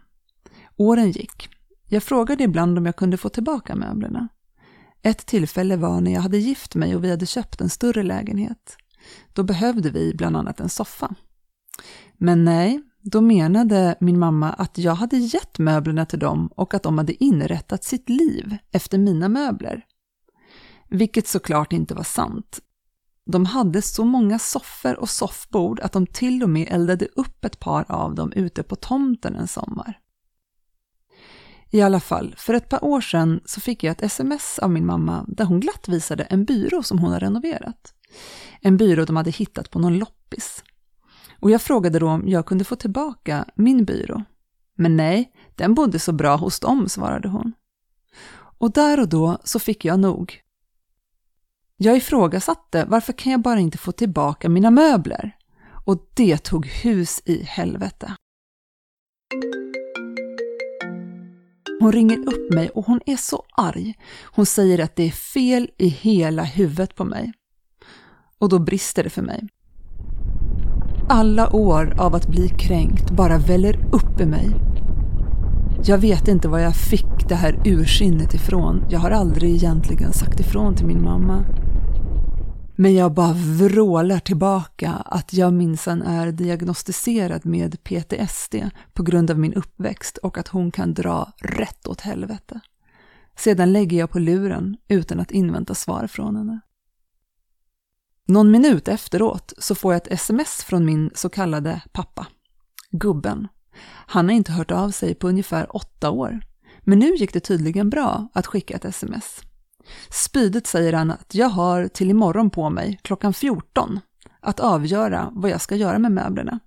Åren 0.76 1.11
gick. 1.11 1.49
Jag 1.89 2.03
frågade 2.03 2.45
ibland 2.45 2.78
om 2.78 2.87
jag 2.87 2.97
kunde 2.97 3.16
få 3.16 3.28
tillbaka 3.28 3.74
möblerna. 3.74 4.28
Ett 5.03 5.27
tillfälle 5.27 5.77
var 5.77 6.01
när 6.01 6.13
jag 6.13 6.21
hade 6.21 6.39
gift 6.39 6.75
mig 6.75 6.97
och 6.97 7.05
vi 7.05 7.11
hade 7.11 7.27
köpt 7.27 7.61
en 7.61 7.69
större 7.69 8.03
lägenhet. 8.03 8.77
Då 9.33 9.43
behövde 9.43 9.91
vi 9.91 10.15
bland 10.15 10.37
annat 10.37 10.61
en 10.61 10.69
soffa. 10.69 11.15
Men 12.19 12.45
nej, 12.45 12.83
då 13.01 13.21
menade 13.21 13.97
min 14.01 14.19
mamma 14.19 14.53
att 14.53 14.79
jag 14.79 14.95
hade 14.95 15.17
gett 15.17 15.59
möblerna 15.59 16.07
till 16.07 16.19
dem 16.19 16.53
och 16.57 16.75
att 16.75 16.83
de 16.83 16.99
hade 16.99 17.25
inrättat 17.25 17.85
sitt 17.85 18.09
liv 18.09 18.57
efter 18.73 18.99
mina 18.99 19.29
möbler. 19.29 19.85
Vilket 20.89 21.29
såklart 21.29 21.73
inte 21.73 21.95
var 21.95 22.03
sant. 22.03 22.61
De 23.27 23.47
hade 23.47 23.83
så 23.83 24.05
många 24.05 24.39
soffor 24.39 24.99
och 24.99 25.11
soffbord 25.11 25.81
att 25.81 25.93
de 25.93 26.07
till 26.07 26.43
och 26.43 26.51
med 26.51 26.69
eldade 26.71 27.07
upp 27.17 27.45
ett 27.45 27.59
par 27.59 27.85
av 27.89 28.15
dem 28.15 28.33
ute 28.33 28.63
på 28.63 28.77
tomten 28.77 29.37
en 29.37 29.49
sommar. 29.49 30.02
I 31.75 31.83
alla 31.83 32.01
fall, 32.01 32.35
för 32.39 32.55
ett 32.55 32.68
par 32.68 32.85
år 32.85 33.01
sedan 33.01 33.41
så 33.45 33.61
fick 33.61 33.85
jag 33.85 33.93
ett 33.93 34.03
sms 34.03 34.59
av 34.59 34.70
min 34.70 34.87
mamma 34.87 35.25
där 35.29 35.45
hon 35.45 35.61
glatt 35.61 35.89
visade 35.89 36.23
en 36.25 36.45
byrå 36.45 36.83
som 36.83 36.99
hon 36.99 37.12
har 37.12 37.20
renoverat. 37.20 37.95
En 38.61 38.77
byrå 38.77 39.05
de 39.05 39.16
hade 39.16 39.31
hittat 39.31 39.70
på 39.70 39.79
någon 39.79 39.99
loppis. 39.99 40.64
Och 41.41 41.51
jag 41.51 41.62
frågade 41.62 41.99
då 41.99 42.09
om 42.09 42.29
jag 42.29 42.47
kunde 42.47 42.64
få 42.64 42.77
tillbaka 42.77 43.45
min 43.55 43.85
byrå. 43.85 44.23
Men 44.77 44.97
nej, 44.97 45.33
den 45.55 45.75
bodde 45.75 45.99
så 45.99 46.12
bra 46.12 46.37
hos 46.37 46.61
dem, 46.61 46.89
svarade 46.89 47.29
hon. 47.29 47.53
Och 48.59 48.73
där 48.73 49.01
och 49.01 49.09
då 49.09 49.39
så 49.45 49.59
fick 49.59 49.85
jag 49.85 50.01
nog. 50.01 50.41
Jag 51.77 51.97
ifrågasatte 51.97 52.85
varför 52.89 53.12
kan 53.12 53.33
jag 53.33 53.41
bara 53.41 53.61
inte 53.61 53.79
få 53.79 53.93
tillbaka 53.93 54.49
mina 54.49 54.70
möbler? 54.70 55.37
Och 55.85 56.11
det 56.14 56.45
tog 56.45 56.66
hus 56.66 57.23
i 57.25 57.43
helvete. 57.43 58.16
Hon 61.83 61.93
ringer 61.93 62.18
upp 62.18 62.55
mig 62.55 62.68
och 62.68 62.87
hon 62.87 63.01
är 63.07 63.16
så 63.16 63.43
arg. 63.57 63.95
Hon 64.24 64.47
säger 64.47 64.78
att 64.78 64.97
det 64.97 65.03
är 65.03 65.11
fel 65.11 65.70
i 65.78 65.89
hela 65.89 66.43
huvudet 66.43 66.95
på 66.95 67.05
mig. 67.05 67.33
Och 68.39 68.49
då 68.49 68.59
brister 68.59 69.05
det 69.05 69.11
för 69.11 69.22
mig. 69.22 69.49
Alla 71.09 71.57
år 71.57 71.95
av 71.99 72.14
att 72.14 72.28
bli 72.28 72.49
kränkt 72.49 73.11
bara 73.11 73.39
väller 73.39 73.76
upp 73.93 74.20
i 74.20 74.26
mig. 74.26 74.51
Jag 75.85 75.99
vet 75.99 76.28
inte 76.28 76.49
var 76.49 76.59
jag 76.59 76.76
fick 76.76 77.28
det 77.28 77.35
här 77.35 77.62
ursinnet 77.64 78.35
ifrån. 78.35 78.85
Jag 78.91 78.99
har 78.99 79.11
aldrig 79.11 79.55
egentligen 79.55 80.12
sagt 80.12 80.41
ifrån 80.41 80.74
till 80.74 80.87
min 80.87 81.03
mamma. 81.03 81.45
Men 82.83 82.95
jag 82.95 83.12
bara 83.12 83.33
vrålar 83.33 84.18
tillbaka 84.18 84.91
att 84.91 85.33
jag 85.33 85.53
minsann 85.53 86.03
är 86.03 86.33
diagnostiserad 86.33 87.47
med 87.47 87.85
PTSD 87.85 88.55
på 88.93 89.03
grund 89.03 89.30
av 89.30 89.39
min 89.39 89.55
uppväxt 89.55 90.16
och 90.16 90.39
att 90.39 90.49
hon 90.49 90.70
kan 90.70 90.95
dra 90.95 91.33
rätt 91.39 91.87
åt 91.87 92.01
helvete. 92.01 92.61
Sedan 93.37 93.72
lägger 93.72 93.99
jag 93.99 94.11
på 94.11 94.18
luren 94.18 94.76
utan 94.89 95.20
att 95.20 95.30
invänta 95.30 95.74
svar 95.74 96.07
från 96.07 96.37
henne. 96.37 96.61
Någon 98.28 98.51
minut 98.51 98.89
efteråt 98.89 99.53
så 99.59 99.74
får 99.74 99.93
jag 99.93 100.03
ett 100.03 100.12
sms 100.12 100.64
från 100.64 100.85
min 100.85 101.11
så 101.14 101.28
kallade 101.28 101.83
pappa, 101.93 102.26
gubben. 102.91 103.49
Han 104.07 104.28
har 104.28 104.35
inte 104.35 104.53
hört 104.53 104.70
av 104.70 104.91
sig 104.91 105.14
på 105.14 105.28
ungefär 105.28 105.76
åtta 105.76 106.11
år, 106.11 106.41
men 106.80 106.99
nu 106.99 107.14
gick 107.14 107.33
det 107.33 107.41
tydligen 107.41 107.91
bra 107.91 108.28
att 108.35 108.47
skicka 108.47 108.76
ett 108.76 108.85
sms. 108.85 109.43
Spydigt 110.11 110.66
säger 110.66 110.93
han 110.93 111.11
att 111.11 111.35
jag 111.35 111.49
har 111.49 111.89
till 111.89 112.11
imorgon 112.11 112.51
på 112.51 112.70
mig, 112.70 113.01
klockan 113.03 113.35
14, 113.35 114.01
att 114.41 114.61
avgöra 114.61 115.30
vad 115.35 115.51
jag 115.51 115.61
ska 115.61 115.76
göra 115.76 115.99
med 115.99 116.12
möblerna. 116.12 116.59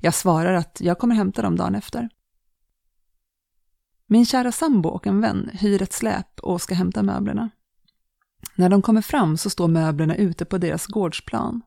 Jag 0.00 0.14
svarar 0.14 0.54
att 0.54 0.80
jag 0.80 0.98
kommer 0.98 1.14
hämta 1.14 1.42
dem 1.42 1.56
dagen 1.56 1.74
efter. 1.74 2.08
Min 4.08 4.26
kära 4.26 4.52
sambo 4.52 4.88
och 4.88 5.06
en 5.06 5.20
vän 5.20 5.50
hyr 5.52 5.82
ett 5.82 5.92
släp 5.92 6.40
och 6.40 6.62
ska 6.62 6.74
hämta 6.74 7.02
möblerna. 7.02 7.50
När 8.54 8.68
de 8.68 8.82
kommer 8.82 9.02
fram 9.02 9.36
så 9.36 9.50
står 9.50 9.68
möblerna 9.68 10.16
ute 10.16 10.44
på 10.44 10.58
deras 10.58 10.86
gårdsplan. 10.86 11.62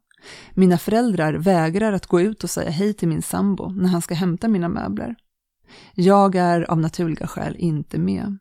Mina 0.54 0.78
föräldrar 0.78 1.34
vägrar 1.34 1.94
att 1.94 2.06
gå 2.06 2.22
ut 2.22 2.44
och 2.44 2.50
säga 2.50 2.70
hej 2.70 2.94
till 2.94 3.08
min 3.08 3.22
sambo 3.22 3.70
när 3.70 3.90
han 3.90 4.02
ska 4.02 4.16
hämta 4.16 4.48
mina 4.48 4.70
möbler. 4.70 5.16
Jag 5.94 6.36
är 6.36 6.72
av 6.72 6.80
naturliga 6.80 7.28
skäl 7.28 7.56
inte 7.56 7.98
med. 8.00 8.38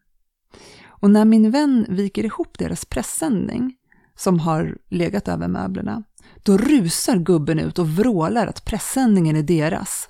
Och 1.01 1.11
när 1.11 1.25
min 1.25 1.51
vän 1.51 1.87
viker 1.89 2.25
ihop 2.25 2.59
deras 2.59 2.85
pressändning 2.85 3.75
som 4.17 4.41
har 4.41 4.79
legat 4.89 5.29
över 5.29 5.49
möblerna, 5.49 6.03
då 6.43 6.59
rusar 6.59 7.17
gubben 7.17 7.59
ut 7.59 7.79
och 7.79 7.89
vrålar 7.89 8.47
att 8.47 8.65
pressändningen 8.65 9.37
är 9.37 9.43
deras. 9.43 10.09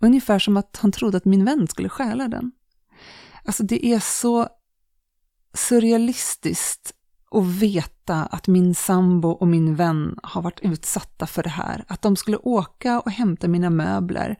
Ungefär 0.00 0.38
som 0.38 0.56
att 0.56 0.78
han 0.82 0.92
trodde 0.92 1.16
att 1.16 1.24
min 1.24 1.44
vän 1.44 1.66
skulle 1.68 1.88
stjäla 1.88 2.28
den. 2.28 2.52
Alltså 3.44 3.62
det 3.62 3.86
är 3.86 4.00
så 4.00 4.48
surrealistiskt 5.54 6.92
att 7.30 7.44
veta 7.44 8.14
att 8.24 8.46
min 8.46 8.74
sambo 8.74 9.28
och 9.28 9.48
min 9.48 9.74
vän 9.74 10.18
har 10.22 10.42
varit 10.42 10.60
utsatta 10.60 11.26
för 11.26 11.42
det 11.42 11.48
här. 11.48 11.84
Att 11.88 12.02
de 12.02 12.16
skulle 12.16 12.36
åka 12.36 13.00
och 13.00 13.10
hämta 13.10 13.48
mina 13.48 13.70
möbler 13.70 14.38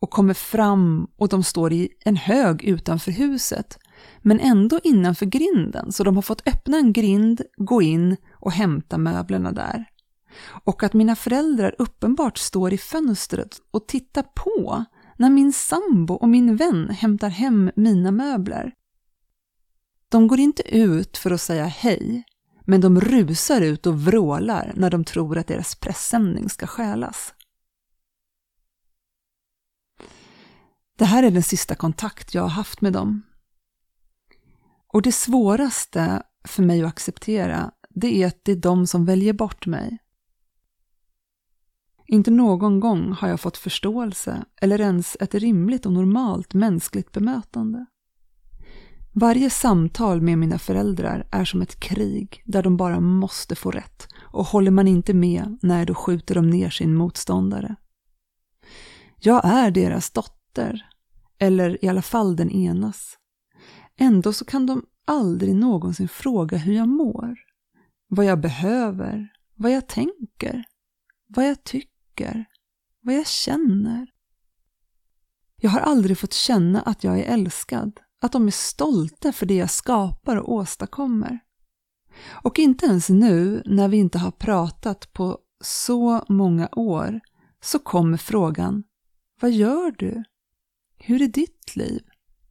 och 0.00 0.10
kommer 0.10 0.34
fram 0.34 1.06
och 1.16 1.28
de 1.28 1.42
står 1.42 1.72
i 1.72 1.88
en 2.04 2.16
hög 2.16 2.64
utanför 2.64 3.12
huset 3.12 3.78
men 4.22 4.40
ändå 4.40 4.80
innanför 4.84 5.26
grinden, 5.26 5.92
så 5.92 6.04
de 6.04 6.14
har 6.14 6.22
fått 6.22 6.48
öppna 6.48 6.76
en 6.76 6.92
grind, 6.92 7.42
gå 7.56 7.82
in 7.82 8.16
och 8.32 8.52
hämta 8.52 8.98
möblerna 8.98 9.52
där. 9.52 9.86
Och 10.64 10.82
att 10.82 10.92
mina 10.92 11.16
föräldrar 11.16 11.74
uppenbart 11.78 12.38
står 12.38 12.72
i 12.72 12.78
fönstret 12.78 13.56
och 13.70 13.88
tittar 13.88 14.22
på 14.22 14.84
när 15.16 15.30
min 15.30 15.52
sambo 15.52 16.14
och 16.14 16.28
min 16.28 16.56
vän 16.56 16.90
hämtar 16.90 17.28
hem 17.28 17.70
mina 17.76 18.10
möbler. 18.10 18.72
De 20.08 20.28
går 20.28 20.40
inte 20.40 20.76
ut 20.76 21.16
för 21.16 21.30
att 21.30 21.40
säga 21.40 21.66
hej, 21.66 22.24
men 22.64 22.80
de 22.80 23.00
rusar 23.00 23.60
ut 23.60 23.86
och 23.86 24.00
vrålar 24.00 24.72
när 24.76 24.90
de 24.90 25.04
tror 25.04 25.38
att 25.38 25.46
deras 25.46 25.74
pressändning 25.74 26.48
ska 26.48 26.66
stjälas. 26.66 27.34
Det 30.96 31.04
här 31.04 31.22
är 31.22 31.30
den 31.30 31.42
sista 31.42 31.74
kontakt 31.74 32.34
jag 32.34 32.42
har 32.42 32.48
haft 32.48 32.80
med 32.80 32.92
dem. 32.92 33.22
Och 34.92 35.02
det 35.02 35.12
svåraste 35.12 36.22
för 36.44 36.62
mig 36.62 36.82
att 36.82 36.88
acceptera, 36.88 37.70
det 37.90 38.22
är 38.22 38.26
att 38.26 38.40
det 38.44 38.52
är 38.52 38.56
de 38.56 38.86
som 38.86 39.04
väljer 39.04 39.32
bort 39.32 39.66
mig. 39.66 39.98
Inte 42.06 42.30
någon 42.30 42.80
gång 42.80 43.12
har 43.12 43.28
jag 43.28 43.40
fått 43.40 43.56
förståelse 43.56 44.44
eller 44.60 44.80
ens 44.80 45.16
ett 45.20 45.34
rimligt 45.34 45.86
och 45.86 45.92
normalt 45.92 46.54
mänskligt 46.54 47.12
bemötande. 47.12 47.86
Varje 49.12 49.50
samtal 49.50 50.20
med 50.20 50.38
mina 50.38 50.58
föräldrar 50.58 51.28
är 51.30 51.44
som 51.44 51.62
ett 51.62 51.80
krig 51.80 52.42
där 52.44 52.62
de 52.62 52.76
bara 52.76 53.00
måste 53.00 53.54
få 53.54 53.70
rätt 53.70 54.08
och 54.18 54.46
håller 54.46 54.70
man 54.70 54.88
inte 54.88 55.14
med, 55.14 55.58
när 55.62 55.86
då 55.86 55.94
skjuter 55.94 56.34
de 56.34 56.50
ner 56.50 56.70
sin 56.70 56.94
motståndare. 56.94 57.76
Jag 59.18 59.44
är 59.44 59.70
deras 59.70 60.10
dotter, 60.10 60.86
eller 61.38 61.84
i 61.84 61.88
alla 61.88 62.02
fall 62.02 62.36
den 62.36 62.50
enas. 62.50 63.19
Ändå 64.02 64.32
så 64.32 64.44
kan 64.44 64.66
de 64.66 64.86
aldrig 65.04 65.54
någonsin 65.54 66.08
fråga 66.08 66.56
hur 66.56 66.74
jag 66.74 66.88
mår, 66.88 67.38
vad 68.08 68.24
jag 68.24 68.40
behöver, 68.40 69.32
vad 69.54 69.72
jag 69.72 69.86
tänker, 69.86 70.64
vad 71.26 71.48
jag 71.48 71.64
tycker, 71.64 72.44
vad 73.00 73.14
jag 73.14 73.26
känner. 73.26 74.06
Jag 75.56 75.70
har 75.70 75.80
aldrig 75.80 76.18
fått 76.18 76.32
känna 76.32 76.80
att 76.80 77.04
jag 77.04 77.18
är 77.18 77.24
älskad, 77.24 78.00
att 78.20 78.32
de 78.32 78.46
är 78.46 78.50
stolta 78.50 79.32
för 79.32 79.46
det 79.46 79.54
jag 79.54 79.70
skapar 79.70 80.36
och 80.36 80.52
åstadkommer. 80.52 81.38
Och 82.28 82.58
inte 82.58 82.86
ens 82.86 83.08
nu, 83.08 83.62
när 83.66 83.88
vi 83.88 83.96
inte 83.96 84.18
har 84.18 84.30
pratat 84.30 85.12
på 85.12 85.38
så 85.64 86.24
många 86.28 86.68
år, 86.72 87.20
så 87.62 87.78
kommer 87.78 88.16
frågan 88.16 88.84
Vad 89.40 89.50
gör 89.50 89.94
du? 89.98 90.24
Hur 90.98 91.22
är 91.22 91.28
ditt 91.28 91.76
liv? 91.76 92.02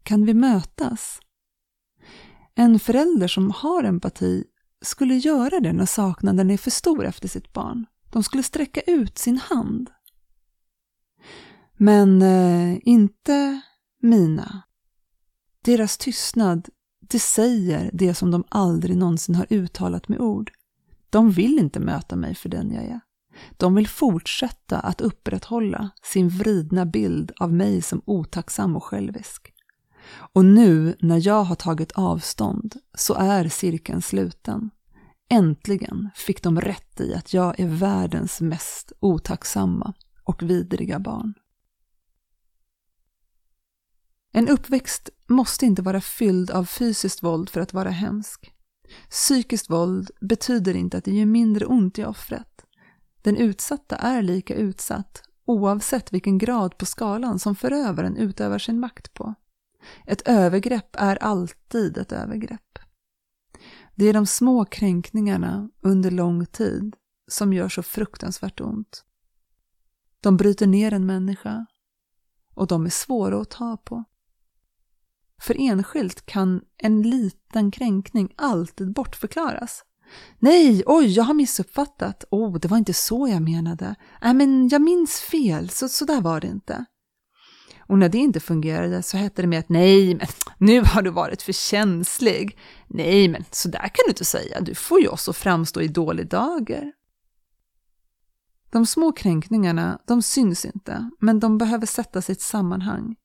Kan 0.04 0.26
vi 0.26 0.34
mötas? 0.34 1.20
En 2.60 2.80
förälder 2.80 3.28
som 3.28 3.52
har 3.52 3.84
empati 3.84 4.44
skulle 4.82 5.16
göra 5.16 5.60
det 5.60 5.74
när 5.74 5.86
saknaden 5.86 6.52
är 6.52 6.58
för 6.58 6.72
stor 6.72 7.06
efter 7.06 7.28
sitt 7.28 7.54
barn. 7.54 7.86
De 8.10 8.24
skulle 8.24 8.44
sträcka 8.44 8.82
ut 8.82 9.18
sin 9.18 9.38
hand. 9.38 9.90
Men 11.78 12.22
eh, 12.22 12.78
inte 12.84 13.62
mina. 14.02 14.62
Deras 15.66 15.98
tystnad, 15.98 16.70
det 17.02 17.20
säger 17.20 17.90
det 17.94 18.14
som 18.14 18.32
de 18.32 18.44
aldrig 18.50 18.98
någonsin 18.98 19.36
har 19.36 19.48
uttalat 19.50 20.08
med 20.08 20.20
ord. 20.20 20.52
De 21.10 21.32
vill 21.32 21.60
inte 21.60 21.80
möta 21.80 22.16
mig 22.16 22.36
för 22.36 22.50
den 22.50 22.72
jag 22.72 22.84
är. 22.84 23.00
De 23.58 23.76
vill 23.76 23.88
fortsätta 23.88 24.80
att 24.80 25.02
upprätthålla 25.02 25.90
sin 26.04 26.30
vridna 26.30 26.86
bild 26.86 27.32
av 27.40 27.54
mig 27.54 27.82
som 27.82 28.02
otacksam 28.06 28.76
och 28.76 28.84
självisk. 28.84 29.54
Och 30.08 30.46
nu 30.46 30.96
när 31.00 31.28
jag 31.28 31.44
har 31.44 31.56
tagit 31.56 31.92
avstånd 31.92 32.76
så 32.98 33.14
är 33.14 33.50
cirkeln 33.50 34.02
sluten. 34.02 34.70
Äntligen 35.30 36.10
fick 36.16 36.44
de 36.44 36.62
rätt 36.62 37.02
i 37.02 37.14
att 37.16 37.34
jag 37.34 37.60
är 37.60 37.68
världens 37.68 38.42
mest 38.42 38.92
otacksamma 39.00 39.94
och 40.24 40.44
vidriga 40.44 41.00
barn. 41.00 41.34
En 44.32 44.48
uppväxt 44.48 45.10
måste 45.28 45.66
inte 45.66 45.82
vara 45.82 46.02
fylld 46.02 46.52
av 46.52 46.66
fysiskt 46.66 47.24
våld 47.24 47.50
för 47.50 47.62
att 47.62 47.74
vara 47.74 47.90
hemsk. 47.90 48.54
Psykiskt 49.10 49.70
våld 49.70 50.12
betyder 50.22 50.76
inte 50.76 50.98
att 50.98 51.04
det 51.04 51.12
gör 51.12 51.26
mindre 51.26 51.66
ont 51.66 52.00
i 52.00 52.06
offret. 52.06 52.66
Den 53.22 53.38
utsatta 53.38 53.96
är 53.96 54.22
lika 54.22 54.56
utsatt 54.56 55.24
oavsett 55.46 56.14
vilken 56.14 56.38
grad 56.38 56.78
på 56.78 56.86
skalan 56.86 57.40
som 57.40 57.56
förövaren 57.56 58.18
utövar 58.18 58.60
sin 58.60 58.80
makt 58.80 59.14
på. 59.14 59.34
Ett 60.06 60.22
övergrepp 60.26 60.96
är 60.96 61.24
alltid 61.24 61.98
ett 61.98 62.12
övergrepp. 62.12 62.80
Det 63.96 64.06
är 64.06 64.14
de 64.14 64.26
små 64.26 64.66
kränkningarna 64.66 65.70
under 65.82 66.12
lång 66.12 66.46
tid 66.46 66.96
som 67.28 67.54
gör 67.54 67.70
så 67.70 67.84
fruktansvärt 67.84 68.62
ont. 68.62 69.06
De 70.22 70.38
bryter 70.38 70.68
ner 70.68 70.94
en 70.94 71.06
människa 71.06 71.66
och 72.56 72.68
de 72.68 72.86
är 72.86 72.90
svåra 72.90 73.42
att 73.42 73.50
ta 73.50 73.78
på. 73.78 74.04
För 75.42 75.56
enskilt 75.60 76.26
kan 76.26 76.62
en 76.78 77.02
liten 77.02 77.72
kränkning 77.72 78.34
alltid 78.36 78.94
bortförklaras. 78.94 79.84
Nej, 80.40 80.84
oj, 80.86 81.06
jag 81.06 81.24
har 81.24 81.34
missuppfattat. 81.34 82.24
Oh, 82.32 82.60
det 82.60 82.68
var 82.68 82.78
inte 82.78 82.94
så 82.94 83.28
jag 83.28 83.42
menade. 83.42 83.96
Nej, 84.22 84.34
men 84.34 84.70
jag 84.70 84.82
minns 84.82 85.20
fel, 85.20 85.70
så, 85.70 85.90
så 85.90 86.06
där 86.06 86.22
var 86.22 86.42
det 86.42 86.48
inte. 86.48 86.86
Och 87.90 88.00
när 88.00 88.10
det 88.10 88.18
inte 88.18 88.40
fungerade 88.40 89.04
så 89.04 89.18
hette 89.18 89.42
det 89.42 89.48
mer 89.48 89.60
att 89.60 89.70
nej, 89.70 90.16
men 90.16 90.28
nu 90.58 90.82
har 90.86 91.02
du 91.02 91.10
varit 91.10 91.42
för 91.42 91.54
känslig. 91.54 92.58
Nej, 92.88 93.28
men 93.28 93.46
så 93.52 93.70
där 93.70 93.80
kan 93.80 94.04
du 94.06 94.10
inte 94.10 94.26
säga, 94.26 94.62
du 94.62 94.76
får 94.76 95.02
ju 95.02 95.08
oss 95.08 95.30
att 95.30 95.38
framstå 95.38 95.82
i 95.82 95.88
dålig 95.88 96.30
dager. 96.30 96.92
De 98.72 98.86
små 98.86 99.12
kränkningarna, 99.12 100.00
de 100.08 100.22
syns 100.22 100.66
inte, 100.66 101.10
men 101.20 101.40
de 101.40 101.58
behöver 101.58 101.86
sättas 101.86 102.30
i 102.30 102.34
ett 102.34 102.42
sammanhang. 102.42 103.16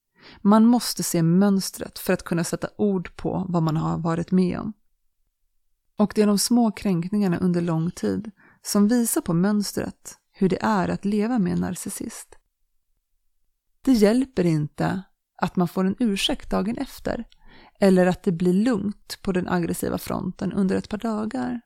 Man 0.43 0.65
måste 0.65 1.03
se 1.03 1.23
mönstret 1.23 1.99
för 1.99 2.12
att 2.12 2.25
kunna 2.25 2.45
sätta 2.45 2.69
ord 2.79 3.17
på 3.17 3.47
vad 3.49 3.62
man 3.62 3.77
har 3.77 3.99
varit 3.99 4.31
med 4.31 4.59
om. 4.59 4.73
Och 5.99 6.12
det 6.15 6.23
är 6.23 6.27
de 6.27 6.39
små 6.39 6.73
kränkningarna 6.73 7.39
under 7.39 7.61
lång 7.61 7.91
tid 7.91 8.31
som 8.62 8.89
visar 8.89 9.21
på 9.21 9.35
mönstret 9.35 10.15
hur 10.33 10.49
det 10.49 10.59
är 10.62 10.89
att 10.89 11.05
leva 11.05 11.39
med 11.39 11.53
en 11.53 11.61
narcissist. 11.61 12.39
Det 13.85 13.93
hjälper 13.93 14.47
inte 14.47 15.03
att 15.43 15.57
man 15.57 15.68
får 15.68 15.85
en 15.85 15.97
ursäkt 15.99 16.51
dagen 16.51 16.76
efter 16.78 17.24
eller 17.80 18.07
att 18.07 18.22
det 18.22 18.32
blir 18.32 18.53
lugnt 18.53 19.18
på 19.22 19.32
den 19.32 19.49
aggressiva 19.49 19.99
fronten 19.99 20.53
under 20.53 20.76
ett 20.76 20.89
par 20.89 20.99
dagar. 20.99 21.61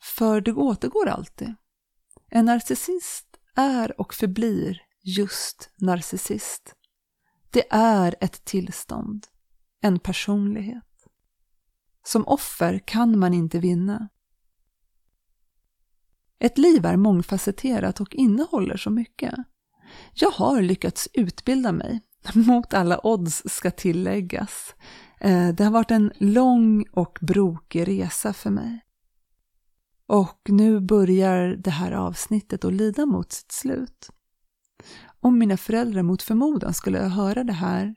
För 0.00 0.40
det 0.40 0.52
återgår 0.52 1.08
alltid. 1.08 1.54
En 2.30 2.44
narcissist 2.44 3.26
är 3.54 4.00
och 4.00 4.14
förblir 4.14 4.82
just 5.02 5.70
narcissist. 5.76 6.74
Det 7.50 7.64
är 7.70 8.14
ett 8.20 8.44
tillstånd, 8.44 9.26
en 9.80 9.98
personlighet. 9.98 11.06
Som 12.02 12.26
offer 12.26 12.78
kan 12.78 13.18
man 13.18 13.34
inte 13.34 13.58
vinna. 13.58 14.08
Ett 16.38 16.58
liv 16.58 16.86
är 16.86 16.96
mångfacetterat 16.96 18.00
och 18.00 18.14
innehåller 18.14 18.76
så 18.76 18.90
mycket. 18.90 19.34
Jag 20.14 20.30
har 20.30 20.62
lyckats 20.62 21.08
utbilda 21.12 21.72
mig, 21.72 22.00
mot 22.34 22.74
alla 22.74 23.06
odds 23.06 23.42
ska 23.46 23.70
tilläggas. 23.70 24.74
Eh, 25.20 25.48
det 25.48 25.64
har 25.64 25.70
varit 25.70 25.90
en 25.90 26.12
lång 26.18 26.84
och 26.92 27.18
brokig 27.20 27.88
resa 27.88 28.32
för 28.32 28.50
mig. 28.50 28.80
Och 30.08 30.40
nu 30.48 30.80
börjar 30.80 31.48
det 31.48 31.70
här 31.70 31.92
avsnittet 31.92 32.64
att 32.64 32.72
lida 32.72 33.06
mot 33.06 33.32
sitt 33.32 33.52
slut. 33.52 34.10
Om 35.20 35.38
mina 35.38 35.56
föräldrar 35.56 36.02
mot 36.02 36.22
förmodan 36.22 36.74
skulle 36.74 36.98
höra 36.98 37.44
det 37.44 37.52
här 37.52 37.94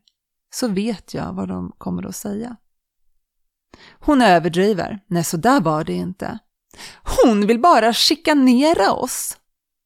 så 0.53 0.67
vet 0.67 1.13
jag 1.13 1.33
vad 1.33 1.47
de 1.47 1.71
kommer 1.77 2.05
att 2.05 2.15
säga. 2.15 2.55
Hon 3.99 4.21
överdriver. 4.21 4.99
Nej, 5.07 5.23
så 5.23 5.37
där 5.37 5.61
var 5.61 5.83
det 5.83 5.93
inte. 5.93 6.39
Hon 7.23 7.47
vill 7.47 7.59
bara 7.59 7.93
chikanera 7.93 8.93
oss. 8.93 9.37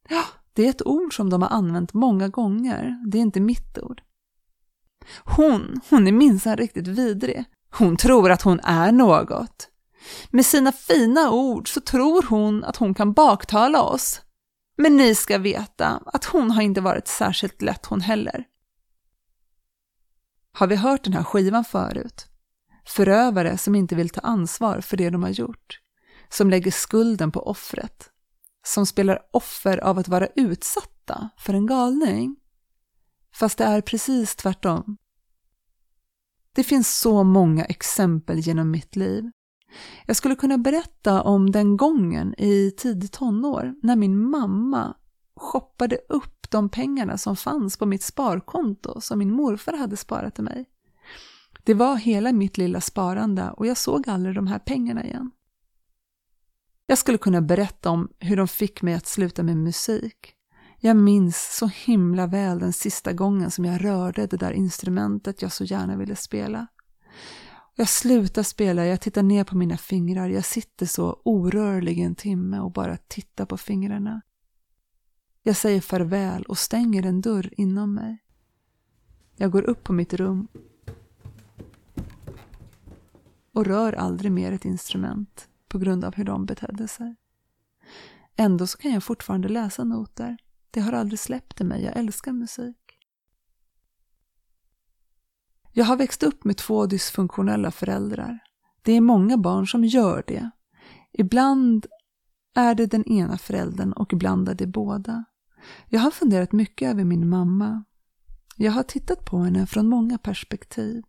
Ja, 0.09 0.23
det 0.53 0.65
är 0.65 0.69
ett 0.69 0.87
ord 0.87 1.15
som 1.15 1.29
de 1.29 1.41
har 1.41 1.49
använt 1.49 1.93
många 1.93 2.27
gånger. 2.27 3.03
Det 3.07 3.17
är 3.17 3.21
inte 3.21 3.39
mitt 3.39 3.77
ord. 3.77 4.01
Hon, 5.23 5.81
hon 5.89 6.07
är 6.07 6.11
minsann 6.11 6.57
riktigt 6.57 6.87
vidrig. 6.87 7.45
Hon 7.77 7.97
tror 7.97 8.31
att 8.31 8.41
hon 8.41 8.59
är 8.59 8.91
något. 8.91 9.69
Med 10.29 10.45
sina 10.45 10.71
fina 10.71 11.31
ord 11.31 11.73
så 11.73 11.81
tror 11.81 12.25
hon 12.29 12.63
att 12.63 12.77
hon 12.77 12.93
kan 12.93 13.13
baktala 13.13 13.81
oss. 13.81 14.21
Men 14.77 14.97
ni 14.97 15.15
ska 15.15 15.37
veta 15.37 16.01
att 16.05 16.25
hon 16.25 16.51
har 16.51 16.61
inte 16.61 16.81
varit 16.81 17.07
särskilt 17.07 17.61
lätt 17.61 17.85
hon 17.85 18.01
heller. 18.01 18.45
Har 20.51 20.67
vi 20.67 20.75
hört 20.75 21.03
den 21.03 21.13
här 21.13 21.23
skivan 21.23 21.65
förut? 21.65 22.27
Förövare 22.85 23.57
som 23.57 23.75
inte 23.75 23.95
vill 23.95 24.09
ta 24.09 24.21
ansvar 24.21 24.81
för 24.81 24.97
det 24.97 25.09
de 25.09 25.23
har 25.23 25.29
gjort. 25.29 25.79
Som 26.29 26.49
lägger 26.49 26.71
skulden 26.71 27.31
på 27.31 27.47
offret. 27.47 28.12
Som 28.63 28.85
spelar 28.85 29.19
offer 29.31 29.77
av 29.77 29.97
att 29.97 30.07
vara 30.07 30.27
utsatta 30.35 31.29
för 31.37 31.53
en 31.53 31.65
galning. 31.65 32.35
Fast 33.33 33.57
det 33.57 33.63
är 33.63 33.81
precis 33.81 34.35
tvärtom. 34.35 34.97
Det 36.55 36.63
finns 36.63 36.99
så 36.99 37.23
många 37.23 37.65
exempel 37.65 38.39
genom 38.39 38.71
mitt 38.71 38.95
liv. 38.95 39.31
Jag 40.05 40.15
skulle 40.15 40.35
kunna 40.35 40.57
berätta 40.57 41.21
om 41.21 41.51
den 41.51 41.77
gången 41.77 42.35
i 42.37 42.71
tidig 42.77 43.11
tonår 43.11 43.75
när 43.81 43.95
min 43.95 44.29
mamma 44.29 44.95
shoppade 45.35 45.97
upp 46.09 46.51
de 46.51 46.69
pengarna 46.69 47.17
som 47.17 47.35
fanns 47.35 47.77
på 47.77 47.85
mitt 47.85 48.03
sparkonto 48.03 49.01
som 49.01 49.19
min 49.19 49.33
morfar 49.33 49.73
hade 49.73 49.97
sparat 49.97 50.35
till 50.35 50.43
mig. 50.43 50.65
Det 51.63 51.73
var 51.73 51.95
hela 51.95 52.31
mitt 52.31 52.57
lilla 52.57 52.81
sparande 52.81 53.51
och 53.51 53.67
jag 53.67 53.77
såg 53.77 54.09
aldrig 54.09 54.35
de 54.35 54.47
här 54.47 54.59
pengarna 54.59 55.05
igen. 55.05 55.31
Jag 56.85 56.97
skulle 56.97 57.17
kunna 57.17 57.41
berätta 57.41 57.89
om 57.89 58.09
hur 58.19 58.37
de 58.37 58.47
fick 58.47 58.81
mig 58.81 58.93
att 58.93 59.07
sluta 59.07 59.43
med 59.43 59.57
musik. 59.57 60.35
Jag 60.79 60.97
minns 60.97 61.57
så 61.57 61.67
himla 61.67 62.27
väl 62.27 62.59
den 62.59 62.73
sista 62.73 63.13
gången 63.13 63.51
som 63.51 63.65
jag 63.65 63.85
rörde 63.85 64.27
det 64.27 64.37
där 64.37 64.51
instrumentet 64.51 65.41
jag 65.41 65.51
så 65.51 65.63
gärna 65.63 65.97
ville 65.97 66.15
spela. 66.15 66.67
Jag 67.75 67.89
slutar 67.89 68.43
spela, 68.43 68.85
jag 68.85 69.01
tittar 69.01 69.23
ner 69.23 69.43
på 69.43 69.57
mina 69.57 69.77
fingrar, 69.77 70.29
jag 70.29 70.45
sitter 70.45 70.85
så 70.85 71.21
orörlig 71.25 71.99
en 71.99 72.15
timme 72.15 72.59
och 72.59 72.71
bara 72.71 72.97
tittar 72.97 73.45
på 73.45 73.57
fingrarna. 73.57 74.21
Jag 75.43 75.55
säger 75.55 75.81
farväl 75.81 76.43
och 76.43 76.57
stänger 76.57 77.05
en 77.05 77.21
dörr 77.21 77.49
inom 77.57 77.93
mig. 77.93 78.23
Jag 79.35 79.51
går 79.51 79.61
upp 79.61 79.83
på 79.83 79.93
mitt 79.93 80.13
rum 80.13 80.47
och 83.53 83.65
rör 83.65 83.93
aldrig 83.93 84.31
mer 84.31 84.51
ett 84.51 84.65
instrument 84.65 85.47
på 85.73 85.79
grund 85.79 86.05
av 86.05 86.15
hur 86.15 86.23
de 86.23 86.45
betedde 86.45 86.87
sig. 86.87 87.15
Ändå 88.35 88.67
så 88.67 88.77
kan 88.77 88.91
jag 88.91 89.03
fortfarande 89.03 89.49
läsa 89.49 89.83
noter. 89.83 90.37
Det 90.71 90.79
har 90.79 90.93
aldrig 90.93 91.19
släppt 91.19 91.61
i 91.61 91.63
mig, 91.63 91.83
jag 91.83 91.97
älskar 91.97 92.31
musik. 92.31 92.99
Jag 95.71 95.85
har 95.85 95.97
växt 95.97 96.23
upp 96.23 96.43
med 96.43 96.57
två 96.57 96.85
dysfunktionella 96.85 97.71
föräldrar. 97.71 98.39
Det 98.81 98.91
är 98.91 99.01
många 99.01 99.37
barn 99.37 99.67
som 99.67 99.83
gör 99.83 100.23
det. 100.27 100.49
Ibland 101.11 101.85
är 102.55 102.75
det 102.75 102.85
den 102.85 103.03
ena 103.03 103.37
föräldern 103.37 103.93
och 103.93 104.13
ibland 104.13 104.49
är 104.49 104.55
det 104.55 104.67
båda. 104.67 105.25
Jag 105.89 105.99
har 105.99 106.11
funderat 106.11 106.51
mycket 106.51 106.91
över 106.91 107.03
min 107.03 107.29
mamma. 107.29 107.83
Jag 108.57 108.71
har 108.71 108.83
tittat 108.83 109.25
på 109.25 109.37
henne 109.37 109.67
från 109.67 109.89
många 109.89 110.17
perspektiv. 110.17 111.03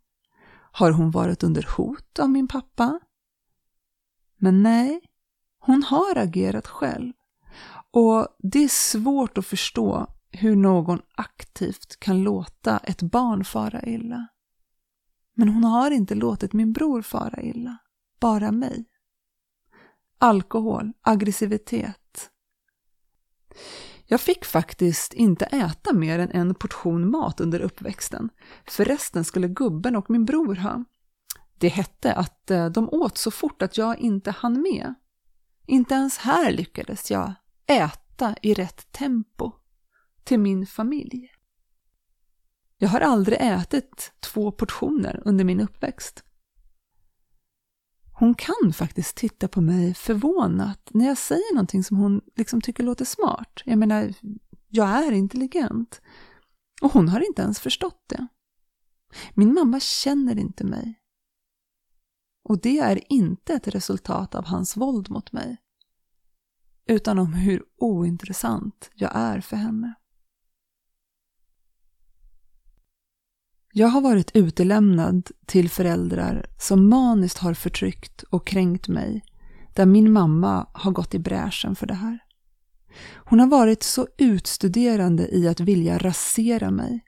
Har 0.73 0.91
hon 0.91 1.11
varit 1.11 1.43
under 1.43 1.69
hot 1.77 2.19
av 2.19 2.31
min 2.31 2.49
pappa? 2.49 3.01
Men 4.45 4.63
nej, 4.63 5.01
hon 5.59 5.83
har 5.83 6.19
agerat 6.19 6.67
själv. 6.67 7.13
Och 7.91 8.29
det 8.39 8.65
är 8.65 8.69
svårt 8.69 9.39
att 9.39 9.47
förstå 9.47 10.07
hur 10.31 10.57
någon 10.57 11.01
aktivt 11.15 12.01
kan 12.01 12.23
låta 12.23 12.79
ett 12.79 13.03
barn 13.03 13.45
fara 13.45 13.83
illa. 13.83 14.29
Men 15.35 15.49
hon 15.49 15.65
har 15.65 15.91
inte 15.91 16.15
låtit 16.15 16.53
min 16.53 16.73
bror 16.73 17.03
fara 17.03 17.43
illa, 17.43 17.79
bara 18.21 18.53
mig. 18.53 18.85
Alkohol, 20.19 20.93
aggressivitet. 21.01 22.31
Jag 24.07 24.21
fick 24.21 24.45
faktiskt 24.45 25.13
inte 25.13 25.45
äta 25.45 25.93
mer 25.93 26.19
än 26.19 26.31
en 26.31 26.55
portion 26.55 27.11
mat 27.11 27.41
under 27.41 27.61
uppväxten, 27.61 28.31
för 28.67 28.85
resten 28.85 29.25
skulle 29.25 29.49
gubben 29.49 29.97
och 29.97 30.11
min 30.11 30.25
bror 30.25 30.55
ha. 30.55 30.85
Det 31.59 31.69
hette 31.69 32.15
att 32.15 32.51
eh, 32.51 32.67
de 32.67 32.89
åt 32.89 33.19
så 33.19 33.31
fort 33.31 33.63
att 33.63 33.79
jag 33.79 33.99
inte 33.99 34.31
hann 34.31 34.63
med. 34.63 34.95
Inte 35.67 35.95
ens 35.95 36.19
här 36.19 36.53
lyckades 36.53 37.11
jag 37.11 37.35
äta 37.67 38.35
i 38.43 38.55
rätt 38.55 38.93
tempo 38.93 39.53
till 40.25 40.41
min 40.41 40.67
familj. 40.67 41.31
Jag 42.79 42.89
har 42.89 43.01
aldrig 43.01 43.39
ätit 43.41 44.13
två 44.21 44.53
portioner 44.53 45.23
under 45.25 45.45
min 45.45 45.61
uppväxt. 45.61 46.25
Hon 48.13 48.35
kan 48.35 48.73
faktiskt 48.73 49.17
titta 49.17 49.49
på 49.49 49.61
mig 49.61 49.95
förvånat 49.95 50.89
när 50.91 51.07
jag 51.07 51.19
säger 51.19 51.55
någonting 51.55 51.85
som 51.85 51.97
hon 51.97 52.21
liksom 52.37 52.61
tycker 52.61 52.83
låter 52.83 53.05
smart. 53.05 53.63
Jag 53.65 53.79
menar, 53.79 54.15
jag 54.69 54.89
är 54.89 55.13
intelligent. 55.13 56.01
Och 56.83 56.93
hon 56.93 57.09
har 57.09 57.27
inte 57.27 57.43
ens 57.43 57.61
förstått 57.61 58.05
det. 58.07 58.27
Min 59.35 59.55
mamma 59.55 59.81
känner 59.81 60.39
inte 60.39 60.65
mig. 60.65 61.01
Och 62.45 62.61
det 62.61 62.79
är 62.79 63.13
inte 63.13 63.55
ett 63.55 63.69
resultat 63.69 64.35
av 64.35 64.45
hans 64.45 64.77
våld 64.77 65.11
mot 65.11 65.33
mig. 65.33 65.57
Utan 66.87 67.19
om 67.19 67.33
hur 67.33 67.63
ointressant 67.79 68.91
jag 68.95 69.11
är 69.15 69.41
för 69.41 69.57
henne. 69.57 69.95
Jag 73.73 73.89
har 73.89 74.01
varit 74.01 74.37
utelämnad 74.37 75.31
till 75.47 75.71
föräldrar 75.71 76.47
som 76.59 76.89
maniskt 76.89 77.39
har 77.39 77.55
förtryckt 77.55 78.23
och 78.23 78.47
kränkt 78.47 78.89
mig, 78.89 79.25
där 79.75 79.87
min 79.87 80.13
mamma 80.13 80.67
har 80.73 80.91
gått 80.91 81.15
i 81.15 81.19
bräschen 81.19 81.77
för 81.77 81.87
det 81.87 81.95
här. 81.95 82.19
Hon 83.15 83.41
har 83.41 83.47
varit 83.47 83.83
så 83.83 84.09
utstuderande 84.19 85.35
i 85.37 85.49
att 85.49 85.61
vilja 85.61 85.99
rasera 85.99 86.71
mig 86.71 87.05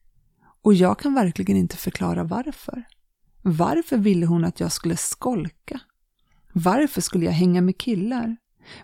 och 0.62 0.74
jag 0.74 0.98
kan 0.98 1.14
verkligen 1.14 1.56
inte 1.56 1.76
förklara 1.76 2.24
varför. 2.24 2.84
Varför 3.48 3.96
ville 3.96 4.26
hon 4.26 4.44
att 4.44 4.60
jag 4.60 4.72
skulle 4.72 4.96
skolka? 4.96 5.80
Varför 6.52 7.00
skulle 7.00 7.24
jag 7.24 7.32
hänga 7.32 7.60
med 7.60 7.78
killar? 7.78 8.36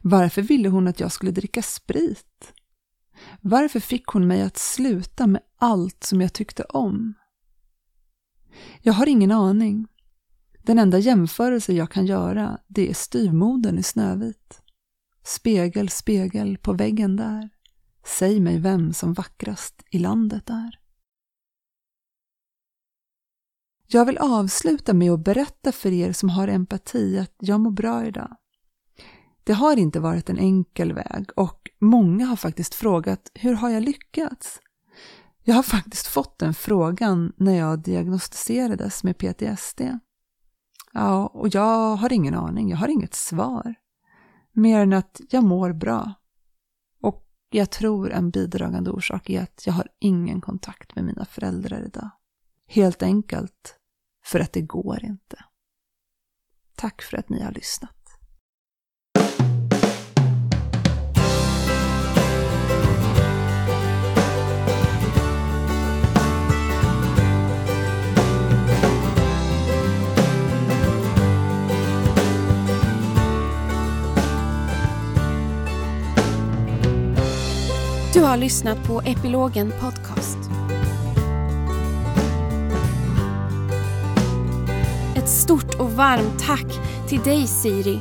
Varför 0.02 0.42
ville 0.42 0.68
hon 0.68 0.88
att 0.88 1.00
jag 1.00 1.12
skulle 1.12 1.30
dricka 1.30 1.62
sprit? 1.62 2.52
Varför 3.40 3.80
fick 3.80 4.06
hon 4.06 4.26
mig 4.26 4.42
att 4.42 4.56
sluta 4.56 5.26
med 5.26 5.42
allt 5.58 6.04
som 6.04 6.20
jag 6.20 6.32
tyckte 6.32 6.62
om? 6.62 7.14
Jag 8.82 8.92
har 8.92 9.08
ingen 9.08 9.30
aning. 9.30 9.86
Den 10.62 10.78
enda 10.78 10.98
jämförelse 10.98 11.72
jag 11.72 11.90
kan 11.90 12.06
göra, 12.06 12.58
det 12.68 12.90
är 12.90 12.94
styvmodern 12.94 13.78
i 13.78 13.82
Snövit. 13.82 14.62
Spegel, 15.24 15.88
spegel 15.88 16.58
på 16.58 16.72
väggen 16.72 17.16
där. 17.16 17.50
Säg 18.04 18.40
mig 18.40 18.58
vem 18.58 18.92
som 18.92 19.12
vackrast 19.12 19.82
i 19.90 19.98
landet 19.98 20.50
är. 20.50 20.81
Jag 23.94 24.04
vill 24.04 24.18
avsluta 24.18 24.94
med 24.94 25.12
att 25.12 25.24
berätta 25.24 25.72
för 25.72 25.92
er 25.92 26.12
som 26.12 26.28
har 26.28 26.48
empati 26.48 27.18
att 27.18 27.34
jag 27.38 27.60
mår 27.60 27.70
bra 27.70 28.06
idag. 28.06 28.36
Det 29.44 29.52
har 29.52 29.76
inte 29.76 30.00
varit 30.00 30.30
en 30.30 30.38
enkel 30.38 30.92
väg 30.92 31.30
och 31.36 31.70
många 31.80 32.26
har 32.26 32.36
faktiskt 32.36 32.74
frågat 32.74 33.30
hur 33.34 33.54
har 33.54 33.70
jag 33.70 33.82
lyckats? 33.82 34.60
Jag 35.42 35.54
har 35.54 35.62
faktiskt 35.62 36.06
fått 36.06 36.38
den 36.38 36.54
frågan 36.54 37.32
när 37.36 37.58
jag 37.58 37.82
diagnostiserades 37.82 39.04
med 39.04 39.18
PTSD. 39.18 39.80
Ja, 40.92 41.26
och 41.26 41.48
jag 41.48 41.96
har 41.96 42.12
ingen 42.12 42.34
aning, 42.34 42.70
jag 42.70 42.76
har 42.76 42.88
inget 42.88 43.14
svar. 43.14 43.74
Mer 44.52 44.80
än 44.80 44.92
att 44.92 45.20
jag 45.30 45.44
mår 45.44 45.72
bra. 45.72 46.12
Och 47.00 47.26
jag 47.50 47.70
tror 47.70 48.12
en 48.12 48.30
bidragande 48.30 48.90
orsak 48.90 49.30
är 49.30 49.42
att 49.42 49.66
jag 49.66 49.72
har 49.72 49.88
ingen 49.98 50.40
kontakt 50.40 50.96
med 50.96 51.04
mina 51.04 51.24
föräldrar 51.24 51.86
idag. 51.86 52.10
Helt 52.66 53.02
enkelt 53.02 53.78
för 54.24 54.40
att 54.40 54.52
det 54.52 54.62
går 54.62 55.04
inte. 55.04 55.44
Tack 56.76 57.02
för 57.02 57.16
att 57.16 57.28
ni 57.28 57.42
har 57.42 57.52
lyssnat. 57.52 58.02
Du 78.14 78.20
har 78.20 78.36
lyssnat 78.36 78.86
på 78.86 79.00
Epilogen 79.00 79.72
Podcast. 79.80 80.41
Varmt 86.02 86.38
tack 86.46 86.66
till 87.08 87.20
dig 87.20 87.46
Siri. 87.46 88.00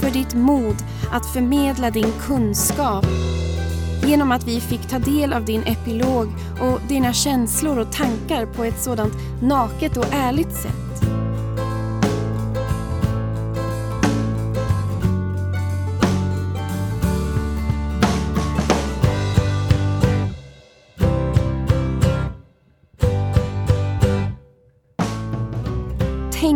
För 0.00 0.10
ditt 0.10 0.34
mod 0.34 0.76
att 1.12 1.26
förmedla 1.26 1.90
din 1.90 2.12
kunskap 2.20 3.06
genom 4.06 4.32
att 4.32 4.48
vi 4.48 4.60
fick 4.60 4.88
ta 4.88 4.98
del 4.98 5.32
av 5.32 5.44
din 5.44 5.62
epilog 5.62 6.28
och 6.60 6.80
dina 6.88 7.12
känslor 7.12 7.78
och 7.78 7.92
tankar 7.92 8.46
på 8.46 8.64
ett 8.64 8.82
sådant 8.82 9.14
naket 9.42 9.96
och 9.96 10.06
ärligt 10.12 10.52
sätt. 10.52 10.87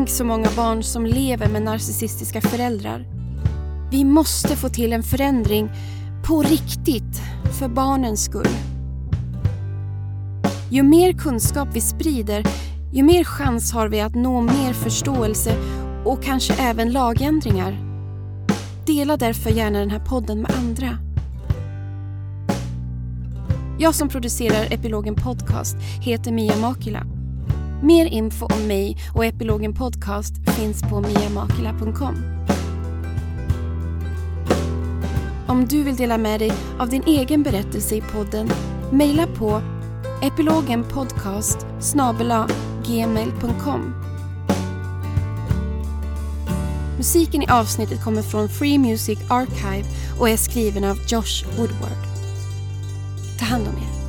Tänk 0.02 0.10
så 0.10 0.24
många 0.24 0.48
barn 0.56 0.82
som 0.82 1.06
lever 1.06 1.48
med 1.48 1.62
narcissistiska 1.62 2.40
föräldrar. 2.40 3.06
Vi 3.90 4.04
måste 4.04 4.56
få 4.56 4.68
till 4.68 4.92
en 4.92 5.02
förändring 5.02 5.70
på 6.26 6.42
riktigt, 6.42 7.22
för 7.58 7.68
barnens 7.68 8.24
skull. 8.24 8.48
Ju 10.70 10.82
mer 10.82 11.12
kunskap 11.12 11.68
vi 11.72 11.80
sprider, 11.80 12.44
ju 12.92 13.02
mer 13.02 13.24
chans 13.24 13.72
har 13.72 13.88
vi 13.88 14.00
att 14.00 14.14
nå 14.14 14.40
mer 14.40 14.72
förståelse 14.72 15.56
och 16.04 16.22
kanske 16.22 16.54
även 16.54 16.92
lagändringar. 16.92 17.76
Dela 18.86 19.16
därför 19.16 19.50
gärna 19.50 19.78
den 19.78 19.90
här 19.90 20.04
podden 20.06 20.40
med 20.40 20.50
andra. 20.50 20.98
Jag 23.78 23.94
som 23.94 24.08
producerar 24.08 24.72
Epilogen 24.72 25.14
Podcast 25.14 25.76
heter 26.00 26.32
Mia 26.32 26.56
Makila. 26.56 27.21
Mer 27.84 28.06
info 28.06 28.46
om 28.46 28.66
mig 28.66 28.96
och 29.14 29.24
Epilogen 29.24 29.74
Podcast 29.74 30.34
finns 30.56 30.82
på 30.82 31.00
miamakila.com. 31.00 32.16
Om 35.48 35.64
du 35.64 35.82
vill 35.82 35.96
dela 35.96 36.18
med 36.18 36.40
dig 36.40 36.52
av 36.78 36.88
din 36.88 37.02
egen 37.06 37.42
berättelse 37.42 37.94
i 37.94 38.00
podden, 38.00 38.50
mejla 38.92 39.26
på 39.26 39.62
epilogenpodcast 40.22 41.66
gmail.com. 42.86 43.94
Musiken 46.96 47.42
i 47.42 47.48
avsnittet 47.48 48.04
kommer 48.04 48.22
från 48.22 48.48
Free 48.48 48.78
Music 48.78 49.18
Archive 49.28 49.84
och 50.20 50.28
är 50.28 50.36
skriven 50.36 50.84
av 50.84 50.98
Josh 51.06 51.44
Woodward. 51.58 52.06
Ta 53.38 53.44
hand 53.44 53.68
om 53.68 53.74
er. 53.74 54.01